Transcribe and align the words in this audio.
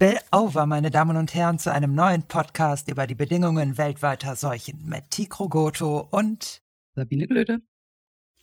Spill 0.00 0.20
over, 0.30 0.64
meine 0.66 0.92
Damen 0.92 1.16
und 1.16 1.34
Herren, 1.34 1.58
zu 1.58 1.72
einem 1.72 1.92
neuen 1.92 2.22
Podcast 2.22 2.88
über 2.88 3.08
die 3.08 3.16
Bedingungen 3.16 3.78
weltweiter 3.78 4.36
Seuchen 4.36 4.88
mit 4.88 5.10
Tikro 5.10 5.48
Goto 5.48 6.06
und 6.12 6.62
Sabine 6.94 7.26
Glöde. 7.26 7.62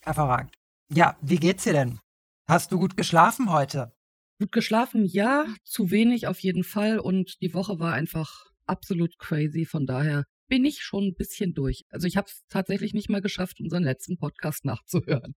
Hervorragend. 0.01 0.53
Ja, 0.91 1.15
wie 1.21 1.37
geht's 1.37 1.63
dir 1.63 1.71
denn? 1.71 1.99
Hast 2.45 2.73
du 2.73 2.77
gut 2.77 2.97
geschlafen 2.97 3.53
heute? 3.53 3.93
Gut 4.37 4.51
geschlafen, 4.51 5.05
ja, 5.05 5.45
zu 5.63 5.91
wenig 5.91 6.27
auf 6.27 6.39
jeden 6.39 6.65
Fall 6.65 6.99
und 6.99 7.41
die 7.41 7.53
Woche 7.53 7.79
war 7.79 7.93
einfach 7.93 8.47
absolut 8.65 9.17
crazy, 9.17 9.63
von 9.63 9.85
daher 9.85 10.25
bin 10.49 10.65
ich 10.65 10.83
schon 10.83 11.05
ein 11.05 11.15
bisschen 11.15 11.53
durch. 11.53 11.85
Also 11.87 12.05
ich 12.05 12.17
habe 12.17 12.27
es 12.27 12.45
tatsächlich 12.49 12.93
nicht 12.93 13.09
mal 13.09 13.21
geschafft, 13.21 13.61
unseren 13.61 13.83
letzten 13.83 14.17
Podcast 14.17 14.65
nachzuhören. 14.65 15.35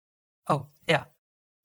Oh, 0.47 0.67
ja. 0.87 1.13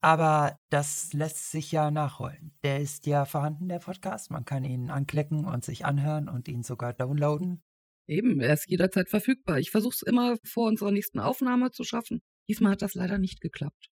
Aber 0.03 0.57
das 0.69 1.13
lässt 1.13 1.51
sich 1.51 1.71
ja 1.71 1.91
nachholen. 1.91 2.53
Der 2.63 2.79
ist 2.81 3.05
ja 3.05 3.25
vorhanden, 3.25 3.69
der 3.69 3.79
Podcast. 3.79 4.31
Man 4.31 4.45
kann 4.45 4.63
ihn 4.63 4.89
anklicken 4.89 5.45
und 5.45 5.63
sich 5.63 5.85
anhören 5.85 6.27
und 6.27 6.47
ihn 6.47 6.63
sogar 6.63 6.93
downloaden. 6.93 7.61
Eben, 8.07 8.41
er 8.41 8.53
ist 8.53 8.67
jederzeit 8.67 9.09
verfügbar. 9.09 9.59
Ich 9.59 9.69
versuche 9.69 9.93
es 9.93 10.01
immer 10.01 10.37
vor 10.43 10.67
unserer 10.67 10.91
nächsten 10.91 11.19
Aufnahme 11.19 11.69
zu 11.69 11.83
schaffen. 11.83 12.21
Diesmal 12.49 12.73
hat 12.73 12.81
das 12.81 12.95
leider 12.95 13.19
nicht 13.19 13.41
geklappt. 13.41 13.89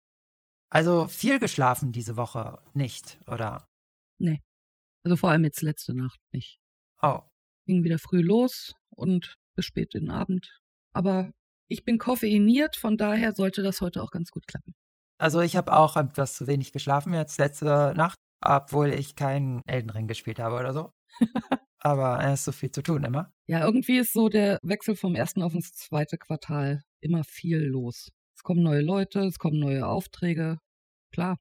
Also 0.71 1.09
viel 1.09 1.39
geschlafen 1.39 1.93
diese 1.93 2.17
Woche 2.17 2.59
nicht, 2.73 3.19
oder? 3.27 3.69
Nee. 4.19 4.41
Also 5.05 5.17
vor 5.17 5.31
allem 5.31 5.45
jetzt 5.45 5.63
letzte 5.63 5.95
Nacht 5.95 6.21
nicht. 6.33 6.59
Oh. 7.03 7.21
Ging 7.67 7.85
wieder 7.85 7.99
früh 7.99 8.23
los 8.23 8.73
und 8.91 9.37
bis 9.55 9.67
spät 9.67 9.95
in 9.95 10.05
den 10.05 10.11
Abend. 10.11 10.59
Aber 10.93 11.33
ich 11.69 11.85
bin 11.85 11.99
koffeiniert, 11.99 12.77
von 12.77 12.97
daher 12.97 13.35
sollte 13.35 13.63
das 13.63 13.83
heute 13.83 14.03
auch 14.03 14.11
ganz 14.11 14.31
gut 14.31 14.47
klappen. 14.47 14.75
Also 15.19 15.41
ich 15.41 15.57
habe 15.57 15.77
auch 15.77 15.97
etwas 15.97 16.35
zu 16.35 16.47
wenig 16.47 16.73
geschlafen 16.73 17.13
jetzt 17.13 17.39
letzte 17.39 17.93
Nacht, 17.97 18.19
obwohl 18.41 18.93
ich 18.93 19.17
keinen 19.17 19.63
Elden 19.67 19.91
Ring 19.91 20.07
gespielt 20.07 20.39
habe 20.39 20.57
oder 20.57 20.73
so. 20.73 20.93
Aber 21.81 22.25
es 22.25 22.41
ist 22.41 22.45
so 22.45 22.53
viel 22.53 22.71
zu 22.71 22.83
tun 22.83 23.05
immer. 23.05 23.33
Ja, 23.47 23.65
irgendwie 23.65 23.99
ist 23.99 24.13
so 24.13 24.29
der 24.29 24.59
Wechsel 24.63 24.97
vom 24.97 25.15
ersten 25.15 25.43
auf 25.43 25.55
ins 25.55 25.73
zweite 25.73 26.19
Quartal 26.19 26.83
immer 27.01 27.25
viel 27.25 27.59
los. 27.59 28.11
Es 28.37 28.43
kommen 28.43 28.63
neue 28.63 28.83
Leute, 28.83 29.21
es 29.21 29.39
kommen 29.39 29.59
neue 29.59 29.87
Aufträge. 29.87 30.59
Klar. 31.13 31.37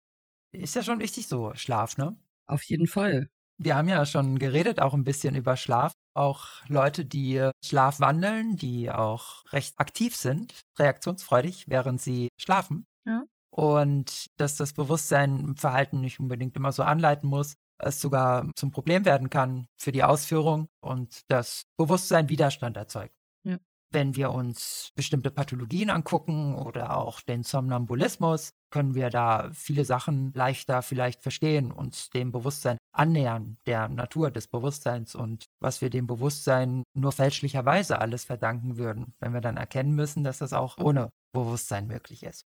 Ist 0.52 0.76
ja 0.76 0.84
schon 0.84 1.00
wichtig 1.00 1.28
so, 1.28 1.54
Schlaf, 1.54 1.98
ne? 1.98 2.18
Auf 2.48 2.64
jeden 2.64 2.88
Fall. 2.88 3.30
Wir 3.60 3.76
haben 3.76 3.90
ja 3.90 4.06
schon 4.06 4.40
geredet, 4.40 4.80
auch 4.80 4.94
ein 4.94 5.04
bisschen 5.04 5.36
über 5.36 5.58
Schlaf. 5.58 5.92
Auch 6.16 6.64
Leute, 6.68 7.06
die 7.06 7.50
Schlaf 7.64 8.00
wandeln, 8.00 8.56
die 8.56 8.90
auch 8.90 9.44
recht 9.52 9.80
aktiv 9.80 10.16
sind, 10.16 10.62
reaktionsfreudig, 10.80 11.68
während 11.68 12.02
sie 12.02 12.30
schlafen. 12.40 12.86
Ja 13.06 13.24
und 13.58 14.28
dass 14.40 14.56
das 14.56 14.74
Bewusstsein 14.74 15.40
im 15.40 15.56
Verhalten 15.56 16.00
nicht 16.00 16.20
unbedingt 16.20 16.56
immer 16.56 16.72
so 16.72 16.84
anleiten 16.84 17.28
muss, 17.28 17.56
es 17.80 18.00
sogar 18.00 18.52
zum 18.56 18.70
Problem 18.70 19.04
werden 19.04 19.32
kann 19.32 19.66
für 19.76 19.92
die 19.92 20.04
Ausführung 20.04 20.68
und 20.80 21.22
das 21.28 21.64
Bewusstsein 21.76 22.30
Widerstand 22.30 22.78
erzeugt. 22.78 23.16
Ja. 23.44 23.58
Wenn 23.92 24.16
wir 24.16 24.32
uns 24.32 24.92
bestimmte 24.94 25.32
Pathologien 25.32 25.90
angucken 25.90 26.54
oder 26.54 26.98
auch 26.98 27.20
den 27.22 27.42
Somnambulismus, 27.42 28.52
können 28.70 28.94
wir 28.94 29.10
da 29.10 29.50
viele 29.54 29.86
Sachen 29.86 30.34
leichter 30.34 30.84
vielleicht 30.84 31.24
verstehen, 31.24 31.72
uns 31.72 32.12
dem 32.12 32.32
Bewusstsein 32.32 32.78
annähern, 32.92 33.58
der 33.66 33.88
Natur 33.90 34.30
des 34.30 34.48
Bewusstseins 34.48 35.16
und 35.16 35.46
was 35.60 35.82
wir 35.82 35.90
dem 35.90 36.06
Bewusstsein 36.06 36.84
nur 36.94 37.12
fälschlicherweise 37.12 38.00
alles 38.00 38.24
verdanken 38.24 38.78
würden, 38.78 39.16
wenn 39.20 39.34
wir 39.34 39.42
dann 39.42 39.58
erkennen 39.58 39.96
müssen, 39.96 40.24
dass 40.24 40.38
das 40.38 40.54
auch 40.54 40.78
ohne 40.78 41.10
Bewusstsein 41.32 41.88
möglich 41.88 42.22
ist 42.22 42.46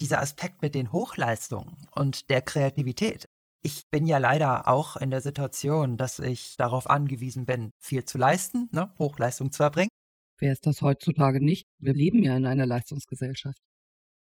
dieser 0.00 0.20
Aspekt 0.20 0.62
mit 0.62 0.74
den 0.74 0.92
Hochleistungen 0.92 1.76
und 1.94 2.30
der 2.30 2.42
Kreativität. 2.42 3.26
Ich 3.62 3.82
bin 3.90 4.06
ja 4.06 4.18
leider 4.18 4.68
auch 4.68 4.96
in 4.96 5.10
der 5.10 5.20
Situation, 5.20 5.96
dass 5.96 6.18
ich 6.18 6.56
darauf 6.56 6.88
angewiesen 6.88 7.44
bin, 7.44 7.72
viel 7.78 8.04
zu 8.04 8.16
leisten, 8.16 8.68
ne, 8.72 8.92
Hochleistung 8.98 9.52
zu 9.52 9.62
erbringen. 9.62 9.90
Wer 10.38 10.52
ist 10.52 10.66
das 10.66 10.80
heutzutage 10.80 11.44
nicht? 11.44 11.66
Wir 11.78 11.92
leben 11.92 12.22
ja 12.22 12.34
in 12.36 12.46
einer 12.46 12.64
Leistungsgesellschaft. 12.64 13.58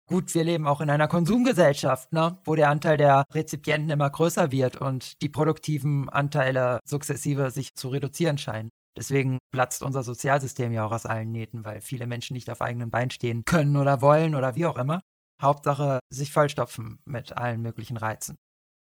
Gut, 0.08 0.34
wir 0.34 0.42
leben 0.42 0.66
auch 0.66 0.80
in 0.80 0.88
einer 0.88 1.06
Konsumgesellschaft, 1.06 2.14
ne, 2.14 2.38
wo 2.44 2.54
der 2.54 2.70
Anteil 2.70 2.96
der 2.96 3.24
Rezipienten 3.34 3.90
immer 3.90 4.08
größer 4.08 4.50
wird 4.50 4.78
und 4.78 5.20
die 5.20 5.28
produktiven 5.28 6.08
Anteile 6.08 6.80
sukzessive 6.86 7.50
sich 7.50 7.74
zu 7.74 7.88
reduzieren 7.90 8.38
scheinen. 8.38 8.70
Deswegen 8.96 9.38
platzt 9.52 9.82
unser 9.82 10.02
Sozialsystem 10.02 10.72
ja 10.72 10.86
auch 10.86 10.92
aus 10.92 11.04
allen 11.04 11.30
Nähten, 11.30 11.66
weil 11.66 11.82
viele 11.82 12.06
Menschen 12.06 12.32
nicht 12.32 12.48
auf 12.48 12.62
eigenen 12.62 12.90
Beinen 12.90 13.10
stehen 13.10 13.44
können 13.44 13.76
oder 13.76 14.00
wollen 14.00 14.34
oder 14.34 14.56
wie 14.56 14.64
auch 14.64 14.78
immer. 14.78 15.02
Hauptsache 15.40 16.00
sich 16.10 16.32
vollstopfen 16.32 17.00
mit 17.04 17.36
allen 17.36 17.62
möglichen 17.62 17.96
Reizen. 17.96 18.36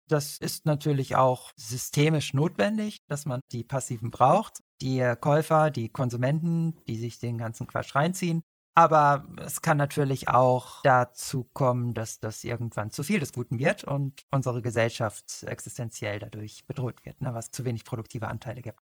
Das 0.09 0.38
ist 0.38 0.66
natürlich 0.66 1.15
auch 1.15 1.53
systemisch 1.56 2.34
notwendig, 2.34 2.99
dass 3.09 3.27
man 3.27 3.41
die 3.53 3.62
Passiven 3.62 4.11
braucht, 4.11 4.59
die 4.81 5.15
Käufer, 5.21 5.71
die 5.71 5.88
Konsumenten, 5.88 6.77
die 6.88 6.97
sich 6.97 7.21
den 7.21 7.38
ganzen 7.38 7.69
Quatsch 7.69 7.94
reinziehen. 7.94 8.43
Aber 8.75 9.28
es 9.37 9.62
kann 9.62 9.77
natürlich 9.77 10.28
auch 10.28 10.83
dazu 10.83 11.44
kommen, 11.53 11.94
dass 11.94 12.19
das 12.19 12.44
irgendwann 12.44 12.91
zu 12.91 13.03
viel 13.03 13.21
des 13.21 13.32
Guten 13.32 13.59
wird 13.59 13.84
und 13.84 14.22
unsere 14.31 14.62
Gesellschaft 14.62 15.43
existenziell 15.44 16.19
dadurch 16.19 16.67
bedroht 16.67 17.05
wird, 17.05 17.21
ne, 17.21 17.34
was 17.34 17.50
zu 17.50 17.65
wenig 17.65 17.84
produktive 17.84 18.28
Anteile 18.28 18.62
gibt. 18.62 18.81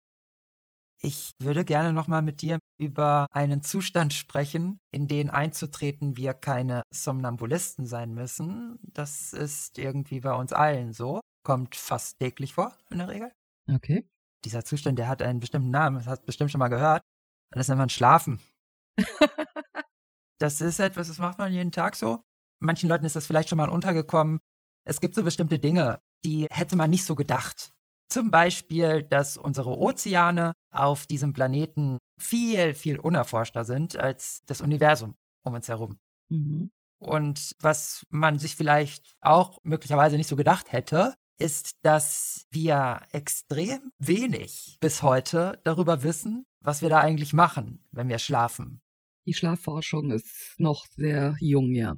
Ich 1.03 1.31
würde 1.39 1.65
gerne 1.65 1.93
nochmal 1.93 2.21
mit 2.21 2.43
dir 2.43 2.59
über 2.77 3.25
einen 3.31 3.63
Zustand 3.63 4.13
sprechen, 4.13 4.79
in 4.91 5.07
den 5.07 5.31
einzutreten 5.31 6.15
wir 6.15 6.35
keine 6.35 6.83
Somnambulisten 6.93 7.87
sein 7.87 8.13
müssen. 8.13 8.77
Das 8.83 9.33
ist 9.33 9.79
irgendwie 9.79 10.19
bei 10.19 10.33
uns 10.33 10.53
allen 10.53 10.93
so. 10.93 11.21
Kommt 11.43 11.75
fast 11.75 12.19
täglich 12.19 12.53
vor, 12.53 12.77
in 12.91 12.99
der 12.99 13.07
Regel. 13.07 13.31
Okay. 13.67 14.07
Dieser 14.45 14.63
Zustand, 14.63 14.99
der 14.99 15.07
hat 15.07 15.23
einen 15.23 15.39
bestimmten 15.39 15.71
Namen, 15.71 15.97
das 15.97 16.05
hast 16.05 16.21
du 16.21 16.25
bestimmt 16.27 16.51
schon 16.51 16.59
mal 16.59 16.67
gehört. 16.67 17.01
Das 17.51 17.67
nennt 17.67 17.79
man 17.79 17.89
Schlafen. 17.89 18.39
das 20.39 20.61
ist 20.61 20.79
etwas, 20.79 21.07
das 21.07 21.17
macht 21.17 21.39
man 21.39 21.51
jeden 21.51 21.71
Tag 21.71 21.95
so. 21.95 22.21
Manchen 22.59 22.89
Leuten 22.89 23.05
ist 23.05 23.15
das 23.15 23.25
vielleicht 23.25 23.49
schon 23.49 23.57
mal 23.57 23.69
untergekommen. 23.69 24.39
Es 24.85 25.01
gibt 25.01 25.15
so 25.15 25.23
bestimmte 25.23 25.57
Dinge, 25.57 25.99
die 26.23 26.47
hätte 26.51 26.75
man 26.75 26.91
nicht 26.91 27.05
so 27.05 27.15
gedacht. 27.15 27.71
Zum 28.11 28.29
Beispiel, 28.29 29.03
dass 29.03 29.37
unsere 29.37 29.77
Ozeane 29.77 30.51
auf 30.69 31.07
diesem 31.07 31.31
Planeten 31.31 31.97
viel, 32.19 32.73
viel 32.73 32.99
unerforschter 32.99 33.63
sind 33.63 33.95
als 33.95 34.43
das 34.47 34.59
Universum 34.59 35.15
um 35.43 35.53
uns 35.53 35.69
herum. 35.69 35.97
Mhm. 36.27 36.71
Und 36.99 37.55
was 37.61 38.05
man 38.09 38.37
sich 38.37 38.57
vielleicht 38.57 39.13
auch 39.21 39.59
möglicherweise 39.63 40.17
nicht 40.17 40.27
so 40.27 40.35
gedacht 40.35 40.73
hätte, 40.73 41.15
ist, 41.39 41.71
dass 41.83 42.47
wir 42.51 42.99
extrem 43.13 43.93
wenig 43.97 44.77
bis 44.81 45.03
heute 45.03 45.61
darüber 45.63 46.03
wissen, 46.03 46.45
was 46.59 46.81
wir 46.81 46.89
da 46.89 46.99
eigentlich 46.99 47.31
machen, 47.31 47.81
wenn 47.91 48.09
wir 48.09 48.19
schlafen. 48.19 48.81
Die 49.25 49.33
Schlafforschung 49.33 50.11
ist 50.11 50.55
noch 50.57 50.85
sehr 50.97 51.37
jung, 51.39 51.73
ja. 51.73 51.95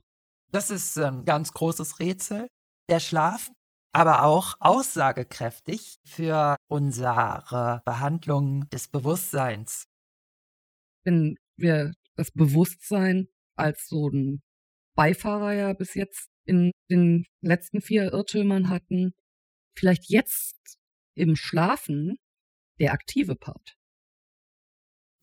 Das 0.51 0.69
ist 0.69 0.95
ein 1.00 1.25
ganz 1.25 1.53
großes 1.53 2.00
Rätsel. 2.00 2.50
Der 2.88 3.00
Schlaf 3.00 3.50
aber 3.94 4.24
auch 4.24 4.56
aussagekräftig 4.59 6.00
für 6.04 6.56
unsere 6.68 7.81
Behandlung 7.86 8.68
des 8.70 8.88
Bewusstseins. 8.88 9.88
Wenn 11.06 11.38
wir 11.58 11.94
das 12.16 12.31
Bewusstsein 12.31 13.28
als 13.56 13.88
so 13.88 14.09
ein 14.09 14.42
Beifahrer 14.96 15.54
ja 15.54 15.74
bis 15.74 15.94
jetzt 15.94 16.30
in 16.46 16.72
den 16.90 17.26
letzten 17.42 17.81
vier 17.81 18.12
Irrtümern 18.12 18.70
hatten, 18.70 19.14
vielleicht 19.78 20.10
jetzt 20.10 20.78
im 21.16 21.36
Schlafen 21.36 22.18
der 22.80 22.94
aktive 22.94 23.36
Part. 23.36 23.78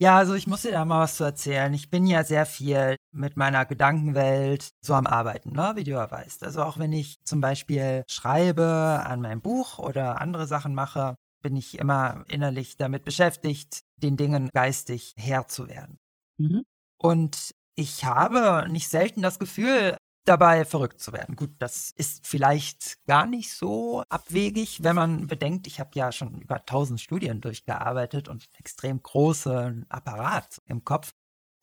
Ja, 0.03 0.17
also 0.17 0.33
ich 0.35 0.47
muss 0.47 0.63
dir 0.63 0.71
da 0.73 0.87
mal 0.87 1.01
was 1.01 1.17
zu 1.17 1.25
erzählen. 1.25 1.75
Ich 1.75 1.91
bin 1.91 2.07
ja 2.07 2.25
sehr 2.25 2.47
viel 2.47 2.97
mit 3.13 3.37
meiner 3.37 3.67
Gedankenwelt 3.67 4.71
so 4.81 4.95
am 4.95 5.07
Arbeiten, 5.07 5.53
ne? 5.53 5.73
wie 5.75 5.85
du 5.85 5.91
ja 5.91 6.11
weißt. 6.11 6.43
Also 6.43 6.63
auch 6.63 6.79
wenn 6.79 6.91
ich 6.95 7.19
zum 7.25 7.43
Beispiel 7.43 8.03
schreibe 8.09 8.65
an 9.05 9.21
meinem 9.21 9.43
Buch 9.43 9.79
oder 9.79 10.19
andere 10.23 10.47
Sachen 10.47 10.75
mache, 10.75 11.17
bin 11.43 11.55
ich 11.55 11.79
immer 11.79 12.25
innerlich 12.29 12.79
damit 12.79 13.05
beschäftigt, 13.05 13.81
den 13.97 14.17
Dingen 14.17 14.49
geistig 14.55 15.13
Herr 15.19 15.49
zu 15.49 15.69
werden. 15.69 15.99
Mhm. 16.39 16.63
Und 16.97 17.51
ich 17.75 18.05
habe 18.07 18.67
nicht 18.71 18.89
selten 18.89 19.21
das 19.21 19.39
Gefühl, 19.39 19.99
dabei 20.25 20.65
verrückt 20.65 21.01
zu 21.01 21.13
werden. 21.13 21.37
Gut, 21.37 21.51
das 21.59 21.91
ist 21.91 22.27
vielleicht 22.27 23.05
gar 23.07 23.27
nicht 23.27 23.53
so 23.53 24.03
abwegig, 24.09 24.83
wenn 24.83 24.97
man 24.97 25.27
bedenkt, 25.27 25.67
ich 25.67 25.81
habe 25.81 25.91
ja 25.95 26.13
schon 26.13 26.41
über 26.41 26.65
tausend 26.65 27.01
Studien 27.01 27.41
durchgearbeitet 27.41 28.29
und 28.29 28.43
einen 28.43 28.61
extrem 28.61 29.03
großen 29.03 29.87
Apparat 29.89 30.61
im 30.67 30.85
Kopf. 30.85 31.13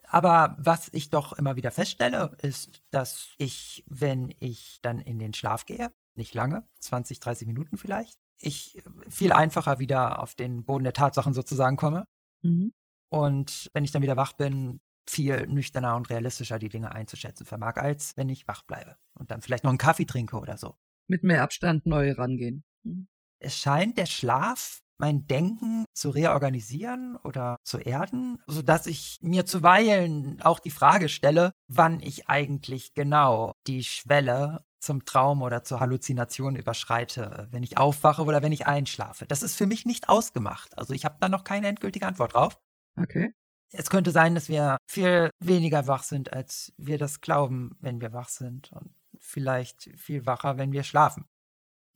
Aber 0.10 0.56
was 0.58 0.90
ich 0.94 1.10
doch 1.10 1.34
immer 1.34 1.56
wieder 1.56 1.72
feststelle, 1.72 2.36
ist, 2.42 2.82
dass 2.92 3.30
ich, 3.38 3.84
wenn 3.88 4.34
ich 4.40 4.80
dann 4.82 5.00
in 5.00 5.20
den 5.20 5.34
Schlaf 5.34 5.66
gehe, 5.66 5.92
nicht 6.16 6.34
lange, 6.34 6.64
20, 6.80 7.20
30 7.20 7.48
Minuten 7.48 7.78
vielleicht, 7.78 8.18
ich 8.40 8.82
viel 9.10 9.34
einfacher 9.34 9.80
wieder 9.80 10.22
auf 10.22 10.36
den 10.36 10.64
Boden 10.64 10.84
der 10.84 10.94
Tatsachen 10.94 11.34
sozusagen 11.34 11.76
komme. 11.76 12.06
Mhm. 12.42 12.74
Und 13.10 13.70
wenn 13.74 13.84
ich 13.84 13.92
dann 13.92 14.02
wieder 14.02 14.18
wach 14.18 14.34
bin, 14.34 14.80
viel 15.10 15.48
nüchterner 15.48 15.96
und 15.96 16.10
realistischer 16.10 16.60
die 16.60 16.70
Dinge 16.70 16.94
einzuschätzen 16.94 17.46
vermag, 17.46 17.78
als 17.78 18.16
wenn 18.18 18.30
ich 18.30 18.48
wach 18.48 18.64
bleibe 18.64 18.98
und 19.14 19.32
dann 19.32 19.42
vielleicht 19.42 19.64
noch 19.64 19.72
einen 19.72 19.78
Kaffee 19.78 20.06
trinke 20.06 20.38
oder 20.38 20.58
so. 20.58 20.76
Mit 21.08 21.24
mehr 21.24 21.44
Abstand 21.44 21.86
neu 21.86 22.12
rangehen. 22.12 22.64
Mhm. 22.84 23.08
Es 23.40 23.58
scheint 23.58 23.98
der 23.98 24.08
Schlaf 24.08 24.80
mein 25.00 25.28
Denken 25.28 25.86
zu 25.94 26.10
reorganisieren 26.10 27.18
oder 27.18 27.58
zu 27.64 27.78
erden, 27.78 28.40
sodass 28.48 28.88
ich 28.88 29.20
mir 29.22 29.46
zuweilen 29.46 30.42
auch 30.42 30.60
die 30.60 30.72
Frage 30.72 31.08
stelle, 31.08 31.52
wann 31.68 32.00
ich 32.00 32.30
eigentlich 32.30 32.94
genau 32.94 33.54
die 33.68 33.84
Schwelle 33.84 34.66
zum 34.80 35.06
Traum 35.06 35.42
oder 35.42 35.64
zur 35.64 35.80
Halluzination 35.80 36.56
überschreite, 36.56 37.48
wenn 37.52 37.64
ich 37.64 37.78
aufwache 37.78 38.24
oder 38.24 38.42
wenn 38.42 38.52
ich 38.52 38.68
einschlafe. 38.68 39.26
Das 39.28 39.44
ist 39.44 39.56
für 39.56 39.68
mich 39.68 39.86
nicht 39.86 40.10
ausgemacht. 40.10 40.78
Also 40.78 40.94
ich 40.94 41.06
habe 41.06 41.18
da 41.20 41.30
noch 41.30 41.44
keine 41.44 41.68
endgültige 41.68 42.08
Antwort 42.08 42.34
drauf. 42.34 42.60
Okay. 43.00 43.34
Es 43.72 43.90
könnte 43.90 44.12
sein, 44.12 44.36
dass 44.36 44.48
wir 44.50 44.78
viel 44.88 45.30
weniger 45.40 45.88
wach 45.88 46.04
sind, 46.04 46.32
als 46.32 46.74
wir 46.78 46.98
das 46.98 47.22
glauben, 47.22 47.78
wenn 47.80 48.00
wir 48.00 48.14
wach 48.14 48.30
sind. 48.30 48.72
Und 48.72 48.96
vielleicht 49.20 49.90
viel 49.98 50.26
wacher, 50.26 50.58
wenn 50.58 50.72
wir 50.72 50.84
schlafen. 50.84 51.26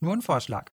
Nur 0.01 0.13
ein 0.13 0.21
Vorschlag. 0.21 0.69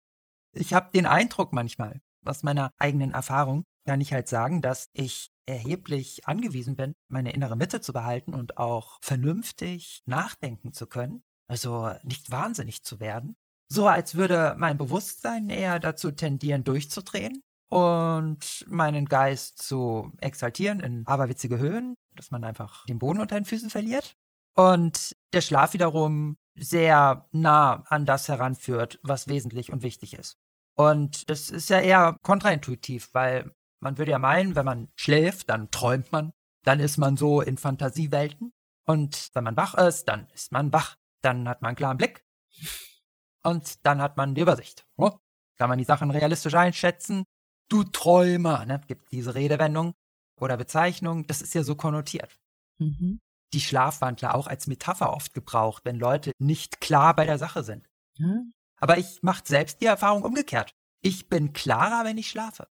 Ich 0.54 0.74
habe 0.74 0.90
den 0.92 1.06
Eindruck 1.06 1.52
manchmal, 1.52 2.00
aus 2.24 2.42
meiner 2.42 2.70
eigenen 2.78 3.12
Erfahrung, 3.12 3.64
kann 3.86 4.00
ich 4.00 4.12
halt 4.12 4.28
sagen, 4.28 4.60
dass 4.60 4.90
ich 4.92 5.30
erheblich 5.46 6.28
angewiesen 6.28 6.76
bin, 6.76 6.94
meine 7.08 7.32
innere 7.32 7.56
Mitte 7.56 7.80
zu 7.80 7.92
behalten 7.92 8.34
und 8.34 8.58
auch 8.58 8.98
vernünftig 9.02 10.02
nachdenken 10.06 10.72
zu 10.72 10.86
können, 10.86 11.24
also 11.48 11.92
nicht 12.04 12.30
wahnsinnig 12.30 12.84
zu 12.84 13.00
werden. 13.00 13.34
So 13.68 13.88
als 13.88 14.14
würde 14.14 14.54
mein 14.58 14.76
Bewusstsein 14.76 15.48
eher 15.48 15.80
dazu 15.80 16.12
tendieren, 16.12 16.62
durchzudrehen 16.62 17.42
und 17.72 18.66
meinen 18.68 19.06
Geist 19.06 19.62
zu 19.62 20.12
exaltieren 20.20 20.80
in 20.80 21.06
aberwitzige 21.06 21.58
Höhen, 21.58 21.94
dass 22.14 22.30
man 22.30 22.44
einfach 22.44 22.84
den 22.84 22.98
Boden 22.98 23.18
unter 23.18 23.34
den 23.34 23.46
Füßen 23.46 23.70
verliert. 23.70 24.14
Und 24.54 25.16
der 25.32 25.40
Schlaf 25.40 25.72
wiederum 25.72 26.36
sehr 26.54 27.26
nah 27.32 27.82
an 27.86 28.04
das 28.04 28.28
heranführt, 28.28 29.00
was 29.02 29.26
wesentlich 29.26 29.72
und 29.72 29.82
wichtig 29.82 30.12
ist. 30.12 30.36
Und 30.74 31.30
das 31.30 31.48
ist 31.48 31.70
ja 31.70 31.80
eher 31.80 32.18
kontraintuitiv, 32.20 33.08
weil 33.14 33.50
man 33.80 33.96
würde 33.96 34.10
ja 34.10 34.18
meinen, 34.18 34.54
wenn 34.54 34.66
man 34.66 34.88
schläft, 34.94 35.48
dann 35.48 35.70
träumt 35.70 36.12
man, 36.12 36.34
dann 36.64 36.78
ist 36.78 36.98
man 36.98 37.16
so 37.16 37.40
in 37.40 37.56
Fantasiewelten. 37.56 38.52
Und 38.84 39.30
wenn 39.32 39.44
man 39.44 39.56
wach 39.56 39.72
ist, 39.76 40.04
dann 40.08 40.28
ist 40.34 40.52
man 40.52 40.74
wach, 40.74 40.96
dann 41.22 41.48
hat 41.48 41.62
man 41.62 41.70
einen 41.70 41.76
klaren 41.76 41.96
Blick 41.96 42.22
und 43.42 43.86
dann 43.86 44.02
hat 44.02 44.18
man 44.18 44.34
die 44.34 44.42
Übersicht. 44.42 44.86
Oh, 44.98 45.12
kann 45.56 45.70
man 45.70 45.78
die 45.78 45.84
Sachen 45.84 46.10
realistisch 46.10 46.54
einschätzen. 46.54 47.24
Du 47.68 47.84
Träumer, 47.84 48.66
ne? 48.66 48.80
gibt 48.86 49.12
diese 49.12 49.34
Redewendung 49.34 49.94
oder 50.40 50.56
Bezeichnung, 50.56 51.26
das 51.26 51.42
ist 51.42 51.54
ja 51.54 51.62
so 51.62 51.74
konnotiert. 51.74 52.38
Mhm 52.78 53.20
die 53.52 53.60
Schlafwandler 53.60 54.34
auch 54.34 54.46
als 54.46 54.66
Metapher 54.66 55.12
oft 55.12 55.34
gebraucht, 55.34 55.84
wenn 55.84 55.98
Leute 55.98 56.32
nicht 56.38 56.80
klar 56.80 57.14
bei 57.14 57.24
der 57.24 57.38
Sache 57.38 57.62
sind. 57.62 57.88
Ja. 58.18 58.42
Aber 58.80 58.98
ich 58.98 59.22
mache 59.22 59.42
selbst 59.46 59.80
die 59.80 59.86
Erfahrung 59.86 60.22
umgekehrt. 60.22 60.72
Ich 61.02 61.28
bin 61.28 61.52
klarer, 61.52 62.04
wenn 62.04 62.18
ich 62.18 62.30
schlafe. 62.30 62.68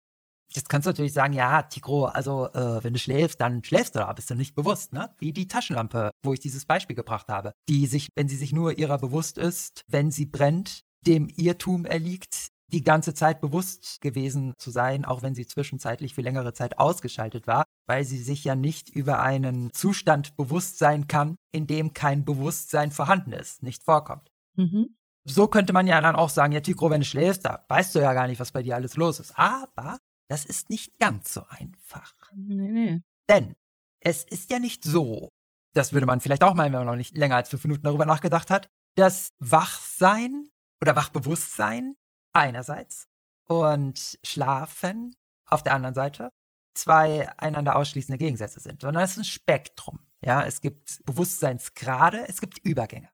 Jetzt 0.50 0.70
kannst 0.70 0.86
du 0.86 0.90
natürlich 0.90 1.12
sagen, 1.12 1.34
ja, 1.34 1.62
Tigro, 1.62 2.06
also 2.06 2.48
äh, 2.54 2.82
wenn 2.82 2.94
du 2.94 2.98
schläfst, 2.98 3.38
dann 3.40 3.62
schläfst 3.62 3.94
du 3.94 3.98
da, 3.98 4.10
bist 4.14 4.30
du 4.30 4.34
nicht 4.34 4.54
bewusst, 4.54 4.94
ne? 4.94 5.14
Wie 5.18 5.32
die 5.32 5.46
Taschenlampe, 5.46 6.10
wo 6.22 6.32
ich 6.32 6.40
dieses 6.40 6.64
Beispiel 6.64 6.96
gebracht 6.96 7.28
habe, 7.28 7.52
die 7.68 7.86
sich, 7.86 8.08
wenn 8.14 8.28
sie 8.28 8.36
sich 8.36 8.52
nur 8.52 8.78
ihrer 8.78 8.96
bewusst 8.96 9.36
ist, 9.36 9.82
wenn 9.88 10.10
sie 10.10 10.24
brennt, 10.24 10.80
dem 11.06 11.28
Irrtum 11.36 11.84
erliegt, 11.84 12.48
die 12.72 12.82
ganze 12.82 13.14
Zeit 13.14 13.40
bewusst 13.40 14.00
gewesen 14.00 14.54
zu 14.58 14.70
sein, 14.70 15.04
auch 15.04 15.22
wenn 15.22 15.34
sie 15.34 15.46
zwischenzeitlich 15.46 16.14
für 16.14 16.20
längere 16.20 16.52
Zeit 16.52 16.78
ausgeschaltet 16.78 17.46
war, 17.46 17.64
weil 17.86 18.04
sie 18.04 18.18
sich 18.18 18.44
ja 18.44 18.54
nicht 18.54 18.90
über 18.90 19.20
einen 19.20 19.72
Zustand 19.72 20.36
bewusst 20.36 20.78
sein 20.78 21.08
kann, 21.08 21.36
in 21.50 21.66
dem 21.66 21.94
kein 21.94 22.24
Bewusstsein 22.24 22.90
vorhanden 22.90 23.32
ist, 23.32 23.62
nicht 23.62 23.82
vorkommt. 23.84 24.30
Mhm. 24.56 24.96
So 25.24 25.46
könnte 25.48 25.72
man 25.72 25.86
ja 25.86 26.00
dann 26.00 26.16
auch 26.16 26.30
sagen, 26.30 26.52
ja, 26.52 26.60
Tigro, 26.60 26.90
wenn 26.90 27.00
du 27.00 27.06
schläfst, 27.06 27.44
da 27.44 27.64
weißt 27.68 27.94
du 27.94 28.00
ja 28.00 28.12
gar 28.12 28.26
nicht, 28.26 28.40
was 28.40 28.52
bei 28.52 28.62
dir 28.62 28.76
alles 28.76 28.96
los 28.96 29.20
ist. 29.20 29.38
Aber 29.38 29.98
das 30.28 30.44
ist 30.44 30.70
nicht 30.70 30.98
ganz 30.98 31.32
so 31.34 31.42
einfach. 31.48 32.14
Nee, 32.34 32.70
nee. 32.70 33.02
Denn 33.28 33.54
es 34.00 34.24
ist 34.24 34.50
ja 34.50 34.58
nicht 34.58 34.84
so, 34.84 35.30
das 35.74 35.92
würde 35.92 36.06
man 36.06 36.20
vielleicht 36.20 36.44
auch 36.44 36.54
meinen, 36.54 36.72
wenn 36.72 36.80
man 36.80 36.88
noch 36.88 36.96
nicht 36.96 37.16
länger 37.16 37.36
als 37.36 37.48
fünf 37.48 37.64
Minuten 37.64 37.82
darüber 37.82 38.06
nachgedacht 38.06 38.50
hat, 38.50 38.68
dass 38.96 39.32
Wachsein 39.38 40.48
oder 40.82 40.96
Wachbewusstsein 40.96 41.94
einerseits 42.38 43.08
und 43.46 44.18
Schlafen 44.22 45.14
auf 45.46 45.62
der 45.62 45.74
anderen 45.74 45.94
Seite 45.94 46.30
zwei 46.74 47.28
einander 47.38 47.76
ausschließende 47.76 48.18
Gegensätze 48.18 48.60
sind, 48.60 48.82
sondern 48.82 49.02
es 49.02 49.12
ist 49.12 49.18
ein 49.18 49.24
Spektrum. 49.24 50.00
Ja, 50.24 50.44
es 50.44 50.60
gibt 50.60 51.00
Bewusstseinsgrade, 51.04 52.26
es 52.28 52.40
gibt 52.40 52.58
Übergänge. 52.64 53.08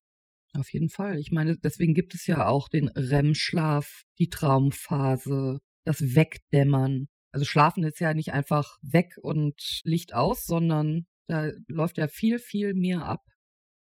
Auf 0.57 0.73
jeden 0.73 0.89
Fall. 0.89 1.19
Ich 1.19 1.33
meine, 1.33 1.57
deswegen 1.57 1.95
gibt 1.95 2.15
es 2.15 2.27
ja 2.27 2.47
auch 2.47 2.69
den 2.69 2.89
REM-Schlaf, 2.89 4.05
die 4.19 4.31
Traumphase, 4.31 5.59
das 5.85 6.15
Wegdämmern. 6.15 7.09
Also 7.33 7.45
Schlafen 7.45 7.83
ist 7.83 7.99
ja 7.99 8.15
nicht 8.15 8.33
einfach 8.33 8.79
weg 8.83 9.19
und 9.21 9.81
Licht 9.83 10.15
aus, 10.15 10.45
sondern 10.47 11.07
da 11.27 11.51
läuft 11.67 11.99
ja 11.99 12.07
viel, 12.07 12.39
viel 12.39 12.75
mehr 12.75 13.05
ab. 13.05 13.25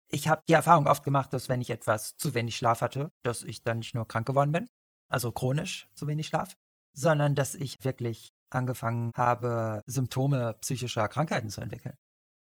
Ich 0.09 0.27
habe 0.27 0.41
die 0.47 0.53
Erfahrung 0.53 0.87
oft 0.87 1.03
gemacht, 1.03 1.33
dass 1.33 1.49
wenn 1.49 1.61
ich 1.61 1.69
etwas 1.69 2.15
zu 2.17 2.33
wenig 2.33 2.55
Schlaf 2.55 2.81
hatte, 2.81 3.11
dass 3.21 3.43
ich 3.43 3.61
dann 3.61 3.79
nicht 3.79 3.93
nur 3.93 4.07
krank 4.07 4.25
geworden 4.25 4.51
bin, 4.51 4.67
also 5.15 5.31
chronisch 5.31 5.87
zu 5.95 6.07
wenig 6.07 6.27
Schlaf, 6.27 6.57
sondern 6.93 7.35
dass 7.35 7.55
ich 7.55 7.83
wirklich 7.85 8.33
angefangen 8.49 9.11
habe, 9.15 9.81
Symptome 9.87 10.55
psychischer 10.59 11.07
Krankheiten 11.07 11.49
zu 11.49 11.61
entwickeln. 11.61 11.95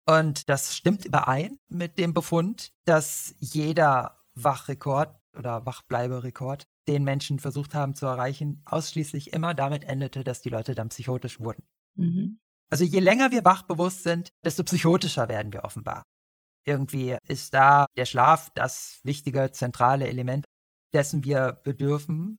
Und 0.08 0.48
das 0.48 0.74
stimmt 0.74 1.04
überein 1.04 1.58
mit 1.68 1.98
dem 1.98 2.14
Befund, 2.14 2.72
dass 2.86 3.34
jeder 3.38 4.18
Wachrekord 4.34 5.14
oder 5.36 5.66
Wachbleiberekord, 5.66 6.64
den 6.88 7.04
Menschen 7.04 7.38
versucht 7.38 7.74
haben 7.74 7.94
zu 7.94 8.06
erreichen, 8.06 8.62
ausschließlich 8.64 9.34
immer 9.34 9.52
damit 9.52 9.84
endete, 9.84 10.24
dass 10.24 10.40
die 10.40 10.48
Leute 10.48 10.74
dann 10.74 10.88
psychotisch 10.88 11.40
wurden. 11.40 11.62
Mhm. 11.96 12.40
Also 12.70 12.84
je 12.84 13.00
länger 13.00 13.30
wir 13.30 13.44
wachbewusst 13.44 14.02
sind, 14.02 14.32
desto 14.44 14.64
psychotischer 14.64 15.28
werden 15.28 15.52
wir 15.52 15.64
offenbar. 15.64 16.04
Irgendwie 16.64 17.18
ist 17.28 17.52
da 17.52 17.86
der 17.98 18.06
Schlaf 18.06 18.48
das 18.54 19.00
wichtige, 19.04 19.52
zentrale 19.52 20.08
Element, 20.08 20.46
dessen 20.94 21.22
wir 21.24 21.60
bedürfen, 21.64 22.38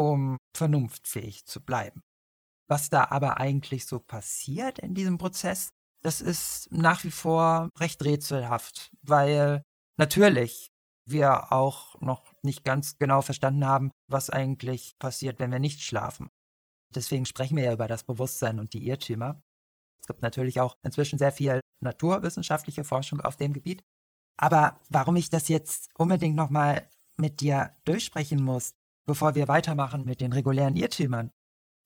um 0.00 0.38
vernunftfähig 0.56 1.44
zu 1.44 1.62
bleiben. 1.62 2.02
Was 2.70 2.88
da 2.88 3.08
aber 3.10 3.36
eigentlich 3.36 3.84
so 3.84 3.98
passiert 3.98 4.78
in 4.78 4.94
diesem 4.94 5.18
Prozess, 5.18 5.68
das 6.02 6.22
ist 6.22 6.72
nach 6.72 7.04
wie 7.04 7.10
vor 7.10 7.68
recht 7.78 8.02
rätselhaft, 8.02 8.90
weil 9.02 9.62
natürlich 9.98 10.70
wir 11.04 11.52
auch 11.52 12.00
noch 12.00 12.32
nicht 12.42 12.64
ganz 12.64 12.96
genau 12.96 13.20
verstanden 13.20 13.66
haben, 13.66 13.90
was 14.08 14.30
eigentlich 14.30 14.98
passiert, 14.98 15.38
wenn 15.38 15.52
wir 15.52 15.58
nicht 15.58 15.82
schlafen. 15.82 16.30
Deswegen 16.94 17.26
sprechen 17.26 17.58
wir 17.58 17.64
ja 17.64 17.74
über 17.74 17.86
das 17.86 18.04
Bewusstsein 18.04 18.58
und 18.58 18.72
die 18.72 18.86
Irrtümer. 18.86 19.42
Es 20.00 20.06
gibt 20.06 20.22
natürlich 20.22 20.60
auch 20.60 20.76
inzwischen 20.82 21.18
sehr 21.18 21.32
viel 21.32 21.60
naturwissenschaftliche 21.82 22.84
Forschung 22.84 23.20
auf 23.20 23.36
dem 23.36 23.52
Gebiet. 23.52 23.82
Aber 24.38 24.80
warum 24.88 25.16
ich 25.16 25.28
das 25.28 25.48
jetzt 25.48 25.90
unbedingt 25.98 26.36
nochmal 26.36 26.88
mit 27.18 27.42
dir 27.42 27.76
durchsprechen 27.84 28.42
muss, 28.42 28.72
bevor 29.06 29.34
wir 29.34 29.48
weitermachen 29.48 30.04
mit 30.04 30.20
den 30.20 30.32
regulären 30.32 30.76
Irrtümern. 30.76 31.30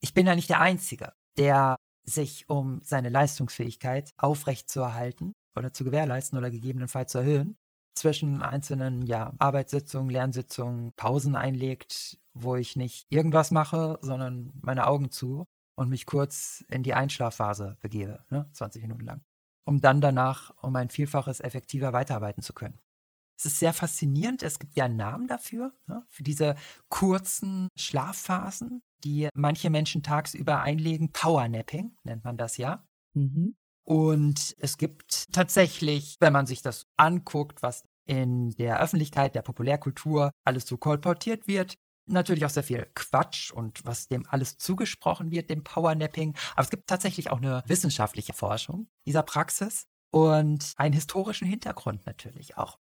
Ich 0.01 0.15
bin 0.15 0.27
ja 0.27 0.35
nicht 0.35 0.51
der 0.51 0.61
Einzige, 0.61 1.13
der 1.37 1.77
sich 2.05 2.49
um 2.49 2.81
seine 2.83 3.09
Leistungsfähigkeit 3.09 4.13
aufrechtzuerhalten 4.17 5.33
oder 5.57 5.73
zu 5.73 5.85
gewährleisten 5.85 6.39
oder 6.39 6.51
gegebenenfalls 6.51 7.13
zu 7.13 7.19
erhöhen, 7.19 7.57
zwischen 7.95 8.43
einzelnen 8.43 9.07
ja, 9.07 9.33
Arbeitssitzungen, 9.39 10.11
Lernsitzungen, 10.11 10.93
Pausen 10.97 11.37
einlegt, 11.37 12.19
wo 12.35 12.57
ich 12.57 12.77
nicht 12.77 13.07
irgendwas 13.11 13.51
mache, 13.51 13.99
sondern 14.03 14.53
meine 14.61 14.87
Augen 14.87 15.11
zu 15.11 15.47
und 15.77 15.89
mich 15.89 16.07
kurz 16.07 16.65
in 16.69 16.83
die 16.83 16.95
Einschlafphase 16.95 17.77
begebe, 17.81 18.25
ne, 18.31 18.49
20 18.53 18.83
Minuten 18.83 19.05
lang, 19.05 19.25
um 19.65 19.81
dann 19.81 20.01
danach 20.01 20.53
um 20.63 20.75
ein 20.77 20.91
Vielfaches 20.91 21.41
effektiver 21.41 21.93
weiterarbeiten 21.93 22.43
zu 22.43 22.53
können. 22.53 22.79
Es 23.37 23.47
ist 23.47 23.59
sehr 23.59 23.73
faszinierend. 23.73 24.43
Es 24.43 24.59
gibt 24.59 24.77
ja 24.77 24.85
einen 24.85 24.97
Namen 24.97 25.27
dafür, 25.27 25.73
ne? 25.87 26.05
für 26.09 26.23
diese 26.23 26.55
kurzen 26.89 27.69
Schlafphasen, 27.77 28.83
die 29.03 29.29
manche 29.35 29.71
Menschen 29.71 30.03
tagsüber 30.03 30.61
einlegen. 30.61 31.13
Powernapping 31.13 31.97
nennt 32.05 32.25
man 32.25 32.37
das 32.37 32.57
ja. 32.57 32.87
Mhm. 33.15 33.57
Und 33.85 34.57
es 34.59 34.79
gibt 34.79 35.33
tatsächlich, 35.33 36.17
wenn 36.21 36.33
man 36.33 36.47
sich 36.47 36.63
das 36.63 36.87
anguckt, 36.97 37.63
was 37.63 37.85
in 38.07 38.51
der 38.57 38.81
Öffentlichkeit, 38.81 39.35
der 39.35 39.43
Populärkultur 39.43 40.31
alles 40.45 40.67
so 40.67 40.77
kolportiert 40.77 41.47
wird, 41.47 41.75
natürlich 42.07 42.45
auch 42.45 42.51
sehr 42.51 42.63
viel 42.63 42.87
Quatsch 42.95 43.51
und 43.51 43.85
was 43.85 44.09
dem 44.09 44.27
alles 44.29 44.59
zugesprochen 44.59 45.31
wird, 45.31 45.51
dem 45.51 45.65
Powernapping. 45.65 46.35
Aber 46.53 46.63
es 46.63 46.71
gibt 46.71 46.87
tatsächlich 46.87 47.31
auch 47.31 47.39
eine 47.39 47.63
wissenschaftliche 47.67 48.33
Forschung 48.33 48.89
dieser 49.07 49.23
Praxis 49.23 49.87
und 50.11 50.73
einen 50.77 50.95
historischen 50.95 51.49
Hintergrund 51.49 52.07
natürlich 52.07 52.57
auch. 52.57 52.79